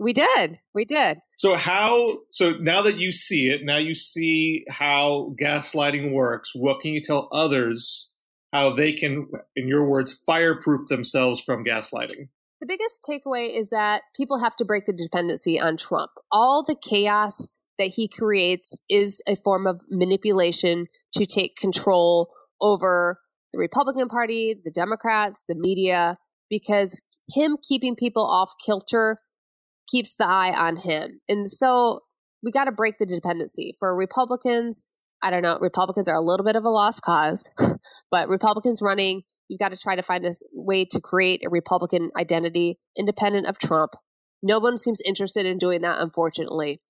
We 0.00 0.12
did. 0.12 0.58
We 0.74 0.84
did. 0.84 1.18
So 1.36 1.54
how 1.54 2.18
so 2.32 2.54
now 2.60 2.82
that 2.82 2.98
you 2.98 3.12
see 3.12 3.48
it, 3.50 3.60
now 3.64 3.78
you 3.78 3.94
see 3.94 4.64
how 4.68 5.34
gaslighting 5.40 6.12
works, 6.12 6.52
what 6.54 6.80
can 6.80 6.92
you 6.92 7.02
tell 7.02 7.28
others 7.30 8.12
how 8.52 8.74
they 8.74 8.92
can, 8.92 9.28
in 9.56 9.66
your 9.66 9.88
words, 9.88 10.20
fireproof 10.26 10.86
themselves 10.88 11.40
from 11.40 11.64
gaslighting. 11.64 12.28
The 12.62 12.68
biggest 12.68 13.02
takeaway 13.02 13.58
is 13.58 13.70
that 13.70 14.02
people 14.14 14.38
have 14.38 14.54
to 14.54 14.64
break 14.64 14.84
the 14.84 14.92
dependency 14.92 15.58
on 15.58 15.76
Trump. 15.76 16.12
All 16.30 16.62
the 16.62 16.76
chaos 16.80 17.50
that 17.76 17.88
he 17.96 18.06
creates 18.06 18.84
is 18.88 19.20
a 19.26 19.34
form 19.34 19.66
of 19.66 19.82
manipulation 19.90 20.86
to 21.14 21.26
take 21.26 21.56
control 21.56 22.30
over 22.60 23.18
the 23.50 23.58
Republican 23.58 24.06
Party, 24.06 24.54
the 24.64 24.70
Democrats, 24.70 25.44
the 25.48 25.56
media, 25.56 26.18
because 26.48 27.02
him 27.34 27.56
keeping 27.68 27.96
people 27.96 28.24
off 28.24 28.52
kilter 28.64 29.18
keeps 29.90 30.14
the 30.14 30.28
eye 30.28 30.54
on 30.56 30.76
him. 30.76 31.18
And 31.28 31.50
so 31.50 32.02
we 32.44 32.52
got 32.52 32.66
to 32.66 32.72
break 32.72 32.98
the 32.98 33.06
dependency. 33.06 33.74
For 33.80 33.96
Republicans, 33.96 34.86
I 35.20 35.30
don't 35.30 35.42
know, 35.42 35.58
Republicans 35.60 36.08
are 36.08 36.14
a 36.14 36.20
little 36.20 36.46
bit 36.46 36.54
of 36.54 36.62
a 36.62 36.70
lost 36.70 37.02
cause, 37.02 37.50
but 38.12 38.28
Republicans 38.28 38.80
running, 38.80 39.22
you've 39.52 39.58
got 39.58 39.72
to 39.72 39.78
try 39.78 39.94
to 39.94 40.02
find 40.02 40.24
a 40.24 40.32
way 40.54 40.86
to 40.86 40.98
create 40.98 41.44
a 41.44 41.50
Republican 41.50 42.10
identity 42.18 42.78
independent 42.96 43.46
of 43.46 43.58
Trump. 43.58 43.92
No 44.42 44.58
one 44.58 44.78
seems 44.78 45.02
interested 45.04 45.44
in 45.44 45.58
doing 45.58 45.82
that, 45.82 46.00
unfortunately. 46.00 46.80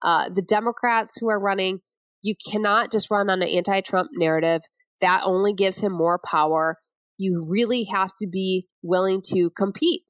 Uh, 0.00 0.28
the 0.32 0.42
Democrats 0.42 1.16
who 1.20 1.28
are 1.28 1.40
running, 1.40 1.80
you 2.22 2.34
cannot 2.50 2.92
just 2.92 3.10
run 3.10 3.28
on 3.28 3.42
an 3.42 3.48
anti 3.48 3.80
Trump 3.80 4.10
narrative. 4.14 4.62
That 5.00 5.22
only 5.24 5.52
gives 5.52 5.80
him 5.80 5.92
more 5.92 6.20
power. 6.24 6.78
You 7.18 7.44
really 7.48 7.84
have 7.92 8.12
to 8.20 8.28
be 8.28 8.68
willing 8.82 9.20
to 9.32 9.50
compete. 9.50 10.08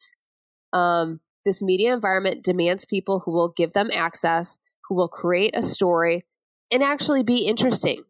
Um, 0.75 1.21
this 1.47 1.63
media 1.63 1.95
environment 1.95 2.45
demands 2.45 2.85
people 2.85 3.23
who 3.25 3.33
will 3.33 3.53
give 3.57 3.73
them 3.73 3.91
access, 3.93 4.59
who 4.89 4.95
will 4.95 5.09
create 5.09 5.57
a 5.57 5.63
story 5.63 6.25
and 6.71 6.83
actually 6.83 7.23
be 7.23 7.47
interesting. 7.47 8.05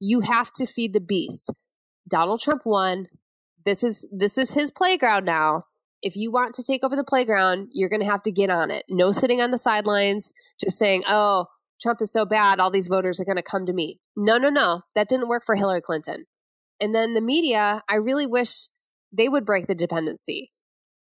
You 0.00 0.20
have 0.20 0.52
to 0.52 0.66
feed 0.66 0.92
the 0.92 1.00
beast. 1.00 1.52
Donald 2.08 2.40
Trump 2.40 2.62
won. 2.64 3.06
This 3.68 3.84
is 3.84 4.08
this 4.10 4.38
is 4.38 4.52
his 4.52 4.70
playground 4.70 5.26
now. 5.26 5.64
If 6.00 6.16
you 6.16 6.32
want 6.32 6.54
to 6.54 6.64
take 6.66 6.82
over 6.82 6.96
the 6.96 7.04
playground, 7.04 7.68
you're 7.70 7.90
going 7.90 8.00
to 8.00 8.10
have 8.10 8.22
to 8.22 8.32
get 8.32 8.48
on 8.48 8.70
it. 8.70 8.86
No 8.88 9.12
sitting 9.12 9.42
on 9.42 9.50
the 9.50 9.58
sidelines 9.58 10.32
just 10.58 10.78
saying, 10.78 11.02
"Oh, 11.06 11.48
Trump 11.78 12.00
is 12.00 12.10
so 12.10 12.24
bad, 12.24 12.60
all 12.60 12.70
these 12.70 12.88
voters 12.88 13.20
are 13.20 13.26
going 13.26 13.36
to 13.36 13.42
come 13.42 13.66
to 13.66 13.74
me." 13.74 14.00
No, 14.16 14.38
no, 14.38 14.48
no. 14.48 14.80
That 14.94 15.06
didn't 15.06 15.28
work 15.28 15.42
for 15.44 15.54
Hillary 15.54 15.82
Clinton. 15.82 16.24
And 16.80 16.94
then 16.94 17.12
the 17.12 17.20
media, 17.20 17.82
I 17.90 17.96
really 17.96 18.26
wish 18.26 18.70
they 19.12 19.28
would 19.28 19.44
break 19.44 19.66
the 19.66 19.74
dependency. 19.74 20.50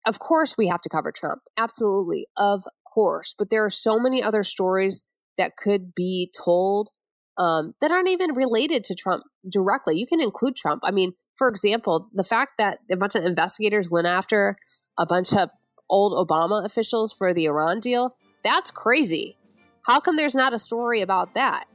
Of 0.07 0.19
course, 0.19 0.55
we 0.57 0.67
have 0.67 0.81
to 0.83 0.89
cover 0.89 1.11
Trump. 1.11 1.41
Absolutely. 1.57 2.27
Of 2.37 2.63
course. 2.85 3.35
But 3.37 3.49
there 3.49 3.65
are 3.65 3.69
so 3.69 3.99
many 3.99 4.23
other 4.23 4.43
stories 4.43 5.03
that 5.37 5.57
could 5.57 5.93
be 5.93 6.31
told 6.33 6.91
um, 7.37 7.73
that 7.81 7.91
aren't 7.91 8.07
even 8.07 8.33
related 8.33 8.85
to 8.85 8.95
Trump 8.95 9.23
directly. 9.51 9.97
You 9.97 10.07
can 10.07 10.21
include 10.21 10.55
Trump. 10.55 10.83
I 10.85 10.91
mean, 10.91 11.15
for 11.35 11.47
example, 11.47 12.07
the 12.13 12.23
fact 12.23 12.53
that 12.57 12.79
a 12.89 12.95
bunch 12.95 13.15
of 13.15 13.25
investigators 13.25 13.89
went 13.89 14.07
after 14.07 14.57
a 14.97 15.05
bunch 15.05 15.33
of 15.33 15.49
old 15.89 16.13
Obama 16.13 16.65
officials 16.65 17.13
for 17.13 17.33
the 17.33 17.45
Iran 17.45 17.79
deal, 17.79 18.15
that's 18.43 18.71
crazy. 18.71 19.37
How 19.85 19.99
come 19.99 20.15
there's 20.15 20.35
not 20.35 20.53
a 20.53 20.59
story 20.59 21.01
about 21.01 21.33
that? 21.33 21.65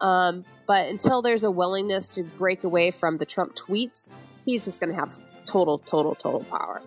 Um, 0.00 0.44
but 0.66 0.88
until 0.88 1.22
there's 1.22 1.44
a 1.44 1.50
willingness 1.50 2.14
to 2.16 2.22
break 2.22 2.64
away 2.64 2.90
from 2.90 3.16
the 3.16 3.24
Trump 3.24 3.54
tweets, 3.54 4.10
he's 4.44 4.64
just 4.64 4.80
going 4.80 4.92
to 4.92 4.98
have 4.98 5.18
total, 5.46 5.78
total, 5.78 6.14
total 6.14 6.44
power. 6.44 6.80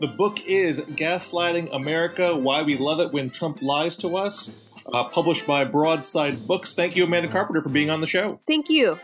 The 0.00 0.06
book 0.06 0.46
is 0.46 0.80
Gaslighting 0.80 1.74
America 1.74 2.34
Why 2.34 2.62
We 2.62 2.78
Love 2.78 3.00
It 3.00 3.12
When 3.12 3.30
Trump 3.30 3.60
Lies 3.62 3.96
to 3.98 4.16
Us, 4.16 4.56
uh, 4.92 5.08
published 5.08 5.46
by 5.46 5.64
Broadside 5.64 6.46
Books. 6.46 6.74
Thank 6.74 6.96
you, 6.96 7.04
Amanda 7.04 7.30
Carpenter, 7.30 7.62
for 7.62 7.68
being 7.68 7.90
on 7.90 8.00
the 8.00 8.06
show. 8.06 8.40
Thank 8.46 8.70
you. 8.70 8.98